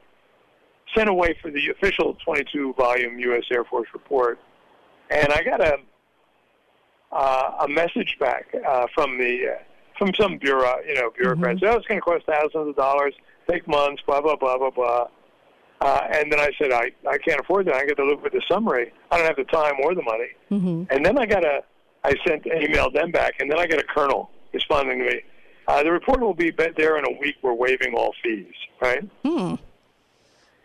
sent 0.95 1.09
away 1.09 1.37
for 1.41 1.51
the 1.51 1.69
official 1.69 2.17
22 2.25 2.73
volume 2.73 3.19
U.S. 3.19 3.43
Air 3.51 3.63
Force 3.63 3.87
report, 3.93 4.39
and 5.09 5.31
I 5.31 5.43
got 5.43 5.61
a 5.61 5.77
uh, 7.11 7.65
a 7.65 7.67
message 7.67 8.17
back 8.19 8.47
uh, 8.67 8.87
from 8.93 9.17
the 9.17 9.55
uh, 9.55 9.63
from 9.97 10.11
some 10.19 10.37
bureau, 10.37 10.77
you 10.87 10.95
know, 10.95 11.11
bureaucrats. 11.15 11.61
Oh, 11.63 11.75
it's 11.75 11.87
going 11.87 11.99
to 11.99 12.01
cost 12.01 12.25
thousands 12.25 12.69
of 12.69 12.75
dollars, 12.75 13.13
take 13.49 13.67
months, 13.67 14.01
blah 14.05 14.21
blah 14.21 14.35
blah 14.35 14.57
blah 14.57 14.69
blah. 14.69 15.07
Uh, 15.81 16.01
and 16.11 16.31
then 16.31 16.39
I 16.39 16.51
said, 16.57 16.71
I, 16.71 16.91
I 17.09 17.17
can't 17.17 17.39
afford 17.39 17.67
that. 17.67 17.75
I 17.75 17.85
got 17.85 17.97
to 17.97 18.05
look 18.05 18.25
at 18.25 18.33
the 18.33 18.41
summary. 18.47 18.91
I 19.11 19.17
don't 19.17 19.27
have 19.27 19.37
the 19.37 19.45
time 19.45 19.75
or 19.81 19.95
the 19.95 20.01
money. 20.01 20.29
Mm-hmm. 20.51 20.83
And 20.93 21.05
then 21.05 21.17
I 21.17 21.25
got 21.25 21.45
a, 21.45 21.63
I 22.03 22.15
sent 22.27 22.43
emailed 22.43 22.93
them 22.93 23.11
back, 23.11 23.35
and 23.39 23.49
then 23.49 23.59
I 23.59 23.65
got 23.65 23.79
a 23.79 23.83
colonel 23.83 24.29
responding 24.53 24.99
to 24.99 25.05
me. 25.05 25.21
Uh, 25.67 25.83
the 25.83 25.91
report 25.91 26.19
will 26.19 26.33
be 26.33 26.51
there 26.51 26.97
in 26.97 27.05
a 27.05 27.19
week. 27.19 27.35
We're 27.41 27.53
waiving 27.53 27.93
all 27.93 28.13
fees, 28.23 28.53
right? 28.81 29.07
Hmm. 29.23 29.55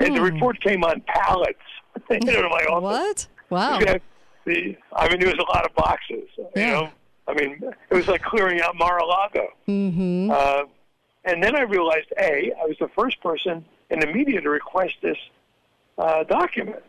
And 0.00 0.16
the 0.16 0.20
report 0.20 0.60
came 0.60 0.82
on 0.82 1.02
pallets. 1.06 1.58
you 2.10 2.18
know, 2.20 2.48
my 2.48 2.64
office. 2.64 2.82
What? 2.82 3.26
Wow. 3.50 3.78
Yeah, 3.78 3.98
the, 4.44 4.76
I 4.92 5.08
mean, 5.08 5.20
there 5.20 5.28
was 5.28 5.38
a 5.38 5.50
lot 5.52 5.64
of 5.64 5.74
boxes. 5.74 6.28
You 6.56 6.66
know, 6.66 6.90
I 7.28 7.34
mean, 7.34 7.60
it 7.90 7.94
was 7.94 8.08
like 8.08 8.22
clearing 8.22 8.60
out 8.60 8.76
Mar-a-Lago. 8.76 9.48
Mm-hmm. 9.68 10.30
Uh, 10.32 10.64
and 11.24 11.42
then 11.42 11.56
I 11.56 11.62
realized, 11.62 12.12
A, 12.18 12.52
I 12.60 12.66
was 12.66 12.76
the 12.80 12.88
first 12.88 13.20
person 13.22 13.64
in 13.94 14.00
the 14.00 14.06
media 14.12 14.40
to 14.40 14.50
request 14.50 14.94
this 15.02 15.16
uh, 15.98 16.24
document, 16.24 16.82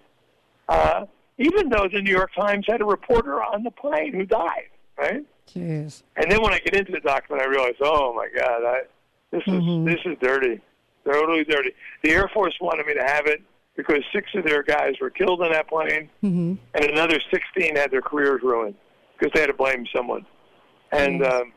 uh, 0.68 1.06
even 1.38 1.70
though 1.70 1.88
the 1.91 2.01
New 2.01 2.12
York 2.12 2.32
Times 2.36 2.66
had 2.68 2.82
a 2.82 2.86
reporter 2.86 3.41
on 3.43 3.64
the 3.64 3.72
plane 3.72 4.14
who 4.14 4.26
died, 4.26 4.70
right? 4.97 5.24
Jeez. 5.47 6.03
And 6.16 6.32
then 6.32 6.41
when 6.41 6.53
I 6.53 6.60
get 6.60 6.74
into 6.76 6.91
the 6.91 6.99
document, 6.99 7.43
I 7.45 7.49
realize, 7.49 7.76
oh 7.82 8.14
my 8.14 8.28
God, 8.36 8.64
I, 8.66 8.82
this 9.32 9.43
is 9.47 9.53
Mm-hmm. 9.53 9.86
this 9.86 9.99
is 10.06 10.18
dirty, 10.22 10.60
totally 11.06 11.43
dirty. 11.43 11.72
The 12.03 12.12
Air 12.12 12.30
Force 12.34 12.56
wanted 12.62 12.86
me 12.88 12.93
to 12.95 13.03
have 13.03 13.28
it 13.28 13.41
because 13.76 13.99
six 14.14 14.28
of 14.36 14.43
their 14.45 14.64
guys 14.64 14.93
were 15.01 15.10
killed 15.10 15.41
on 15.41 15.51
that 15.51 15.68
plane, 15.68 16.10
Mm-hmm. 16.24 16.53
and 16.74 16.86
another 16.86 17.20
16 17.32 17.76
had 17.76 17.91
their 17.91 18.01
careers 18.01 18.41
ruined 18.43 18.76
because 19.18 19.32
they 19.34 19.41
had 19.41 19.47
to 19.47 19.53
blame 19.53 19.86
someone. 19.95 20.26
And 20.91 21.24
um, 21.26 21.53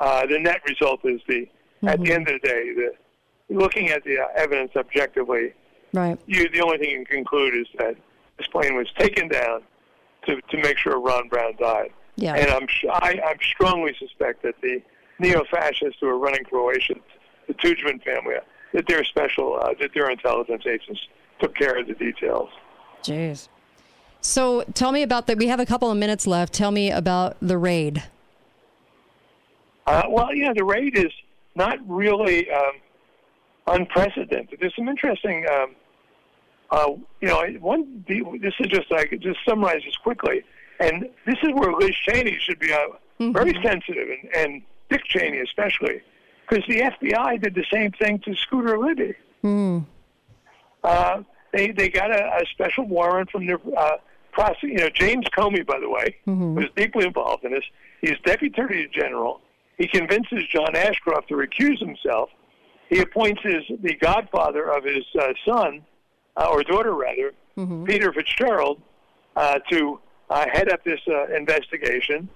uh, 0.00 0.26
the 0.26 0.38
net 0.38 0.60
result 0.68 1.00
is 1.04 1.20
the 1.28 1.48
at 1.86 2.00
the 2.02 2.12
end 2.12 2.28
of 2.28 2.40
the 2.40 2.48
day, 2.48 2.72
the 2.74 2.92
looking 3.48 3.88
at 3.90 4.04
the 4.04 4.18
uh, 4.18 4.26
evidence 4.36 4.72
objectively, 4.76 5.52
Right. 5.92 6.18
you 6.26 6.48
the 6.48 6.60
only 6.60 6.78
thing 6.78 6.90
you 6.90 7.04
can 7.04 7.16
conclude 7.24 7.54
is 7.54 7.66
that 7.78 7.96
this 8.36 8.46
plane 8.48 8.74
was 8.76 8.88
taken 8.98 9.28
down 9.28 9.62
to 10.26 10.40
to 10.40 10.56
make 10.58 10.76
sure 10.78 10.98
Ron 11.00 11.28
Brown 11.28 11.54
died. 11.58 11.92
Yeah. 12.16 12.34
And 12.34 12.50
I'm 12.50 12.66
I, 12.92 13.20
I'm 13.26 13.38
strongly 13.40 13.94
suspect 13.98 14.42
that 14.42 14.54
the 14.60 14.82
neo-fascists 15.20 15.98
who 16.00 16.08
are 16.08 16.18
running 16.18 16.42
Croatia, 16.44 16.94
the 17.46 17.54
Tudjman 17.54 18.02
family, 18.02 18.34
that 18.72 18.86
their 18.88 19.04
special 19.04 19.58
uh, 19.60 19.74
that 19.80 19.90
their 19.94 20.10
intelligence 20.10 20.64
agents 20.66 21.06
took 21.40 21.54
care 21.54 21.78
of 21.78 21.86
the 21.86 21.94
details. 21.94 22.50
Jeez. 23.02 23.48
So 24.20 24.64
tell 24.74 24.90
me 24.90 25.02
about 25.02 25.26
that. 25.26 25.36
We 25.38 25.48
have 25.48 25.60
a 25.60 25.66
couple 25.66 25.90
of 25.90 25.98
minutes 25.98 26.26
left. 26.26 26.54
Tell 26.54 26.70
me 26.70 26.90
about 26.90 27.36
the 27.40 27.58
raid. 27.58 28.02
Uh, 29.86 30.04
well, 30.08 30.34
yeah, 30.34 30.52
the 30.54 30.64
raid 30.64 30.96
is 30.96 31.12
not 31.54 31.78
really 31.86 32.50
um, 32.50 32.72
unprecedented. 33.66 34.58
There's 34.60 34.74
some 34.76 34.88
interesting, 34.88 35.46
um, 35.50 35.74
uh, 36.70 36.90
you 37.20 37.28
know, 37.28 37.44
one. 37.60 38.04
This 38.08 38.54
is 38.60 38.66
just 38.68 38.92
I 38.92 39.06
could 39.06 39.20
just 39.20 39.38
summarize 39.46 39.82
this 39.84 39.96
quickly, 39.96 40.42
and 40.80 41.08
this 41.26 41.36
is 41.42 41.50
where 41.54 41.72
Liz 41.72 41.94
Cheney 42.06 42.38
should 42.40 42.58
be 42.58 42.72
uh, 42.72 42.78
very 43.32 43.54
sensitive, 43.62 44.08
and, 44.08 44.34
and 44.36 44.62
Dick 44.90 45.04
Cheney 45.04 45.38
especially, 45.38 46.02
because 46.48 46.64
the 46.68 46.80
FBI 46.80 47.42
did 47.42 47.54
the 47.54 47.64
same 47.72 47.92
thing 47.92 48.18
to 48.20 48.34
Scooter 48.34 48.78
Libby. 48.78 49.14
Hmm. 49.42 49.78
Uh, 50.82 51.22
they 51.52 51.70
they 51.70 51.88
got 51.88 52.10
a, 52.10 52.36
a 52.36 52.46
special 52.52 52.86
warrant 52.86 53.30
from 53.30 53.46
the 53.46 53.54
uh, 53.76 53.96
prosec- 54.36 54.62
You 54.62 54.78
know, 54.78 54.90
James 54.90 55.26
Comey, 55.36 55.64
by 55.66 55.78
the 55.78 55.88
way, 55.88 56.16
was 56.54 56.66
deeply 56.76 57.06
involved 57.06 57.44
in 57.44 57.52
this. 57.52 57.64
He's 58.00 58.18
deputy 58.24 58.52
attorney 58.52 58.88
general. 58.92 59.40
He 59.78 59.86
convinces 59.88 60.46
John 60.52 60.76
Ashcroft 60.76 61.28
to 61.28 61.34
recuse 61.34 61.78
himself. 61.78 62.30
He 62.88 63.00
appoints 63.00 63.42
his 63.42 63.62
the 63.80 63.94
godfather 63.94 64.70
of 64.70 64.84
his 64.84 65.04
uh, 65.18 65.32
son, 65.46 65.82
uh, 66.36 66.48
or 66.50 66.62
daughter 66.62 66.94
rather, 66.94 67.32
Peter 67.84 68.12
Fitzgerald, 68.12 68.80
uh, 69.36 69.58
to 69.70 70.00
uh, 70.30 70.46
head 70.52 70.70
up 70.70 70.84
this 70.84 71.00
uh, 71.08 71.26
investigation. 71.34 72.28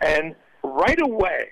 And 0.00 0.34
right 0.62 1.00
away, 1.00 1.48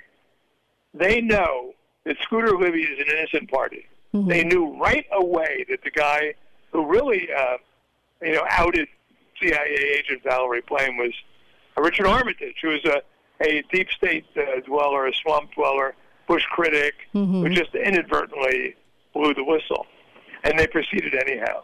they 0.95 1.21
know 1.21 1.75
that 2.05 2.17
Scooter 2.23 2.59
Libby 2.59 2.83
is 2.83 2.99
an 2.99 3.17
innocent 3.17 3.51
party. 3.51 3.87
Mm-hmm. 4.15 4.29
They 4.29 4.45
knew 4.45 4.79
right 4.79 5.07
away 5.13 5.65
that 5.71 5.83
the 5.83 5.91
guy 5.91 6.35
who 6.73 6.87
really, 6.87 7.29
uh, 7.33 7.57
you 8.21 8.33
know, 8.33 8.45
outed 8.49 8.89
CIA 9.41 9.97
agent 9.99 10.23
Valerie 10.23 10.63
Plame 10.63 10.97
was 10.97 11.13
uh, 11.77 11.83
Richard 11.83 12.07
Armitage, 12.07 12.57
who 12.61 12.69
was 12.69 12.85
a, 12.85 13.03
a 13.43 13.63
deep 13.73 13.91
state 13.91 14.27
uh, 14.37 14.61
dweller, 14.67 15.07
a 15.07 15.15
swamp 15.15 15.55
dweller, 15.55 15.95
Bush 16.29 16.45
critic, 16.51 16.95
Mm-hmm. 17.15 17.43
who 17.43 17.49
just 17.51 17.75
inadvertently 17.75 18.75
blew 19.15 19.35
the 19.35 19.45
whistle. 19.45 19.87
And 20.45 20.59
they 20.59 20.67
proceeded 20.67 21.15
anyhow. 21.15 21.63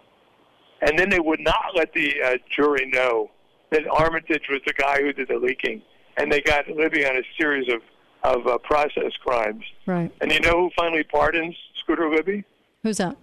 And 0.83 0.99
then 0.99 1.09
they 1.11 1.19
would 1.21 1.41
not 1.41 1.73
let 1.75 1.93
the 1.93 2.15
uh, 2.25 2.37
jury 2.55 2.87
know 2.93 3.31
that 3.71 3.87
Armitage 3.89 4.45
was 4.49 4.61
the 4.67 4.73
guy 4.73 5.01
who 5.03 5.13
did 5.13 5.29
the 5.29 5.37
leaking. 5.39 5.83
And 6.17 6.31
they 6.31 6.41
got 6.41 6.69
Libby 6.69 7.05
on 7.07 7.17
a 7.17 7.23
series 7.39 7.69
of, 7.73 7.81
of 8.23 8.47
uh, 8.47 8.59
process 8.59 9.13
crimes. 9.25 9.65
Right. 9.87 10.13
And 10.21 10.31
you 10.31 10.41
know 10.41 10.53
who 10.53 10.71
finally 10.77 11.03
pardons 11.05 11.57
Scooter 11.81 12.09
Libby? 12.11 12.45
Who's 12.83 12.99
that? 12.99 13.17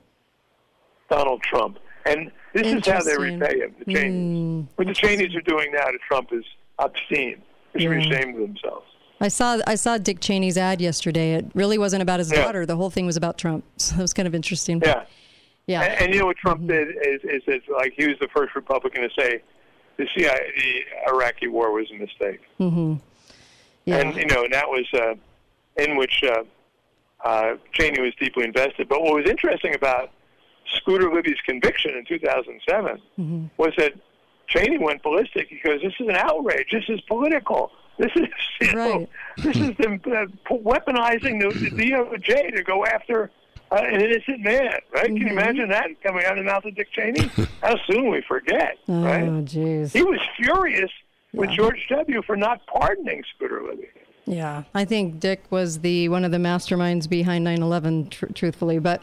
Donald 1.09 1.41
Trump. 1.43 1.77
And 2.05 2.31
this 2.53 2.67
is 2.67 2.85
how 2.87 3.01
they 3.01 3.17
repay 3.17 3.59
him, 3.59 3.75
the 3.79 3.93
Cheneys. 3.93 4.11
Mm, 4.13 4.67
What 4.75 4.87
the 4.87 4.93
Cheneys 4.93 5.35
are 5.35 5.41
doing 5.41 5.71
now 5.71 5.85
to 5.85 5.97
Trump 6.07 6.29
is 6.31 6.43
obscene. 6.79 7.41
They 7.73 7.81
should 7.81 7.91
be 7.91 7.97
ashamed 7.97 8.35
of 8.35 8.41
themselves. 8.41 8.85
I 9.25 9.29
saw 9.29 9.59
I 9.67 9.75
saw 9.75 9.97
Dick 9.97 10.19
Cheney's 10.19 10.57
ad 10.57 10.79
yesterday. 10.81 11.33
It 11.33 11.45
really 11.55 11.77
wasn't 11.77 12.01
about 12.03 12.19
his 12.19 12.31
Yeah. 12.31 12.43
daughter. 12.43 12.65
The 12.65 12.75
whole 12.75 12.89
thing 12.89 13.05
was 13.05 13.17
about 13.17 13.37
Trump. 13.37 13.63
So 13.77 13.95
that 13.95 14.01
was 14.01 14.13
kind 14.13 14.27
of 14.27 14.35
interesting. 14.35 14.81
Yeah. 14.85 15.03
Yeah. 15.67 15.81
And, 15.81 16.01
and 16.01 16.13
you 16.13 16.19
know 16.19 16.27
what 16.27 16.37
Trump 16.37 16.67
did 16.67 16.89
is, 16.89 17.21
is 17.23 17.41
that 17.47 17.61
like 17.71 17.93
he 17.97 18.07
was 18.07 18.17
the 18.19 18.27
first 18.35 18.55
Republican 18.55 19.01
to 19.01 19.09
say 19.19 19.41
the 19.97 20.07
CIA, 20.15 20.39
the 20.57 21.11
Iraqi 21.11 21.47
war 21.47 21.71
was 21.71 21.89
a 21.91 21.95
mistake. 21.95 22.41
Mm-hmm. 22.59 22.95
Yeah. 23.85 23.97
And 23.97 24.15
you 24.15 24.25
know, 24.27 24.43
and 24.43 24.53
that 24.53 24.67
was 24.69 24.85
uh, 24.93 25.15
in 25.83 25.97
which 25.97 26.21
uh, 26.23 26.43
uh, 27.23 27.55
Cheney 27.73 28.01
was 28.01 28.13
deeply 28.19 28.43
invested. 28.45 28.87
But 28.89 29.01
what 29.01 29.15
was 29.15 29.25
interesting 29.27 29.73
about 29.73 30.11
Scooter 30.75 31.11
Libby's 31.13 31.41
conviction 31.45 31.91
in 31.97 32.05
2007 32.05 33.01
Mm-hmm. 33.19 33.45
was 33.57 33.73
that 33.77 33.93
Cheney 34.47 34.77
went 34.77 35.01
ballistic. 35.01 35.47
He 35.49 35.59
goes, 35.67 35.81
"This 35.81 35.93
is 35.99 36.07
an 36.07 36.15
outrage. 36.15 36.67
This 36.71 36.83
is 36.89 36.99
political. 37.01 37.71
This 37.97 38.11
is 38.15 38.27
you 38.61 38.73
know, 38.73 39.07
this 39.37 39.55
is 39.57 39.75
them 39.77 40.01
uh, 40.05 40.25
weaponizing 40.49 41.39
the, 41.41 41.57
the 41.57 41.69
DOJ 41.71 42.55
to 42.55 42.63
go 42.63 42.85
after." 42.85 43.31
Uh, 43.71 43.77
an 43.77 43.99
innocent 43.99 44.41
man, 44.41 44.77
right? 44.93 45.05
Can 45.07 45.17
you 45.17 45.25
Mm-hmm. 45.25 45.37
imagine 45.39 45.69
that 45.69 45.87
coming 46.03 46.23
out 46.23 46.33
of 46.37 46.45
the 46.45 46.51
mouth 46.51 46.63
of 46.65 46.75
Dick 46.75 46.87
Cheney? 46.91 47.31
How 47.63 47.75
soon 47.87 48.11
we 48.11 48.21
forget, 48.21 48.77
right? 48.87 49.23
Oh, 49.23 49.41
jeez. 49.41 49.91
He 49.91 50.03
was 50.03 50.19
furious 50.37 50.91
with 51.33 51.49
George 51.49 51.83
W. 51.89 52.21
for 52.21 52.35
not 52.37 52.61
pardoning 52.67 53.23
Scooter 53.35 53.63
Libby. 53.67 53.87
Yeah, 54.27 54.63
I 54.75 54.85
think 54.85 55.19
Dick 55.19 55.45
was 55.49 55.79
the 55.79 56.09
one 56.09 56.23
of 56.23 56.31
the 56.31 56.37
masterminds 56.37 57.09
behind 57.09 57.45
9/11. 57.47 58.11
Tr- 58.11 58.25
truthfully, 58.27 58.77
but 58.77 59.01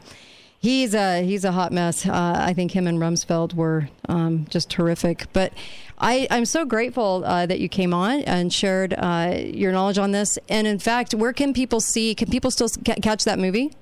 he's 0.62 0.94
a 0.94 1.22
he's 1.24 1.44
a 1.44 1.52
hot 1.52 1.72
mess. 1.72 2.06
Uh, 2.06 2.34
I 2.38 2.54
think 2.54 2.70
him 2.72 2.86
and 2.86 2.98
Rumsfeld 2.98 3.52
were 3.54 3.88
um, 4.08 4.46
just 4.48 4.70
terrific. 4.70 5.26
But 5.34 5.52
I 5.98 6.26
I'm 6.30 6.46
so 6.46 6.64
grateful 6.64 7.22
uh, 7.26 7.44
that 7.46 7.60
you 7.60 7.68
came 7.68 7.92
on 7.92 8.20
and 8.22 8.50
shared 8.52 8.94
uh, 8.96 9.34
your 9.38 9.72
knowledge 9.72 9.98
on 9.98 10.12
this. 10.12 10.38
And 10.48 10.66
in 10.66 10.78
fact, 10.78 11.12
where 11.14 11.32
can 11.34 11.52
people 11.52 11.80
see? 11.80 12.14
Can 12.14 12.30
people 12.30 12.50
still 12.50 12.68
ca- 12.86 12.94
catch 13.02 13.24
that 13.24 13.38
movie? 13.38 13.72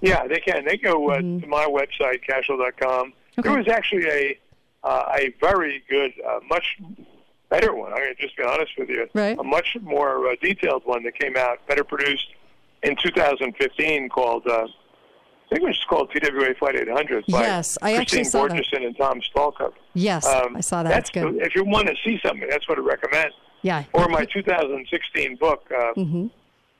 Yeah, 0.00 0.26
they 0.26 0.38
can. 0.40 0.64
They 0.64 0.76
go 0.76 1.10
uh, 1.10 1.16
Mm-hmm. 1.18 1.40
to 1.40 1.46
my 1.46 1.64
website, 1.64 2.22
cashill.com. 2.28 3.12
There 3.42 3.56
was 3.56 3.68
actually 3.68 4.06
a 4.08 4.38
uh, 4.84 5.12
a 5.18 5.34
very 5.40 5.82
good, 5.88 6.12
uh, 6.28 6.38
much 6.48 6.76
better 7.48 7.74
one. 7.74 7.92
I'm 7.92 7.98
going 7.98 8.14
to 8.14 8.22
just 8.22 8.36
be 8.36 8.44
honest 8.44 8.72
with 8.78 8.88
you. 8.90 9.08
Right. 9.14 9.36
A 9.38 9.42
much 9.42 9.76
more 9.82 10.28
uh, 10.28 10.36
detailed 10.40 10.82
one 10.84 11.02
that 11.04 11.18
came 11.18 11.36
out, 11.36 11.66
better 11.66 11.82
produced 11.82 12.28
in 12.84 12.94
2015 12.94 14.08
called, 14.08 14.46
uh, 14.46 14.68
I 15.50 15.54
think 15.54 15.62
it 15.64 15.68
was 15.68 15.84
called 15.88 16.10
TWA 16.12 16.54
Flight 16.58 16.76
800 16.76 17.24
by 17.28 17.40
Yes, 17.40 17.78
I 17.80 17.94
actually 17.94 18.18
Christine. 18.24 18.40
Borjesson 18.48 18.86
and 18.86 18.96
Tom 18.98 19.20
Stalcup. 19.22 19.72
Yes, 19.94 20.26
Um, 20.26 20.56
I 20.56 20.60
saw 20.60 20.82
that. 20.82 20.90
That's 20.90 21.08
It's 21.08 21.14
good. 21.14 21.36
If 21.36 21.54
you 21.54 21.64
want 21.64 21.88
to 21.88 21.94
see 22.04 22.20
something, 22.22 22.46
that's 22.50 22.68
what 22.68 22.76
I 22.76 22.82
recommend. 22.82 23.32
Yeah. 23.62 23.84
Or 23.94 24.08
my 24.08 24.24
2016 24.26 25.36
book, 25.36 25.64
uh, 25.76 25.92
hmm 25.94 26.26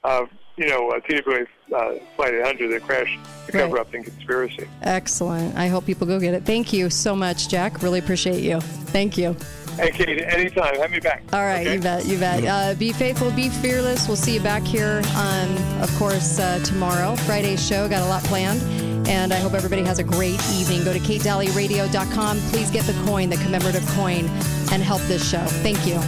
uh, 0.05 0.25
you 0.57 0.69
know, 0.69 0.91
uh, 0.91 1.01
TWA 1.01 1.45
uh, 1.77 1.95
Flight 2.17 2.35
800, 2.35 2.71
The 2.73 2.81
Crash, 2.81 3.19
The 3.47 3.53
Right. 3.59 3.63
Cover 3.65 3.79
Up 3.79 3.93
and 3.95 4.05
Conspiracy. 4.05 4.69
Excellent. 4.83 5.57
I 5.57 5.67
hope 5.69 5.87
people 5.87 6.07
go 6.07 6.21
get 6.21 6.35
it. 6.35 6.45
Thank 6.45 6.73
you 6.73 6.89
so 6.91 7.17
much, 7.17 7.49
Jack. 7.49 7.83
Really 7.83 7.99
appreciate 7.99 8.43
you. 8.43 8.61
Thank 8.61 9.17
you. 9.19 9.35
Hey, 9.79 9.93
Kate, 9.93 10.25
anytime. 10.25 10.75
Have 10.75 10.91
me 10.91 10.99
back. 10.99 11.23
All 11.33 11.45
right, 11.45 11.65
you 11.65 11.81
bet, 11.81 12.05
you 12.05 12.19
bet. 12.19 12.45
Uh, 12.45 12.75
be 12.77 12.93
faithful, 12.93 13.31
be 13.31 13.49
fearless. 13.49 14.09
We'll 14.09 14.17
see 14.17 14.35
you 14.35 14.41
back 14.41 14.65
here, 14.65 15.03
on, 15.15 15.57
of 15.81 15.95
course, 15.97 16.41
uh, 16.41 16.59
tomorrow. 16.65 17.15
Friday's 17.15 17.65
show, 17.65 17.89
got 17.89 18.03
a 18.03 18.07
lot 18.07 18.25
planned. 18.25 18.61
And 19.09 19.33
I 19.33 19.37
hope 19.37 19.55
everybody 19.55 19.85
has 19.85 20.01
a 20.01 20.05
great 20.05 20.41
evening. 20.51 20.85
Go 20.85 20.93
to 20.93 20.99
katedalleyradio.com. 20.99 22.41
Please 22.51 22.71
get 22.73 22.85
the 22.87 23.05
coin, 23.07 23.31
the 23.31 23.37
commemorative 23.37 23.87
coin, 23.91 24.29
and 24.73 24.83
help 24.83 25.01
this 25.03 25.31
show. 25.31 25.45
Thank 25.63 25.87
you. 25.87 26.01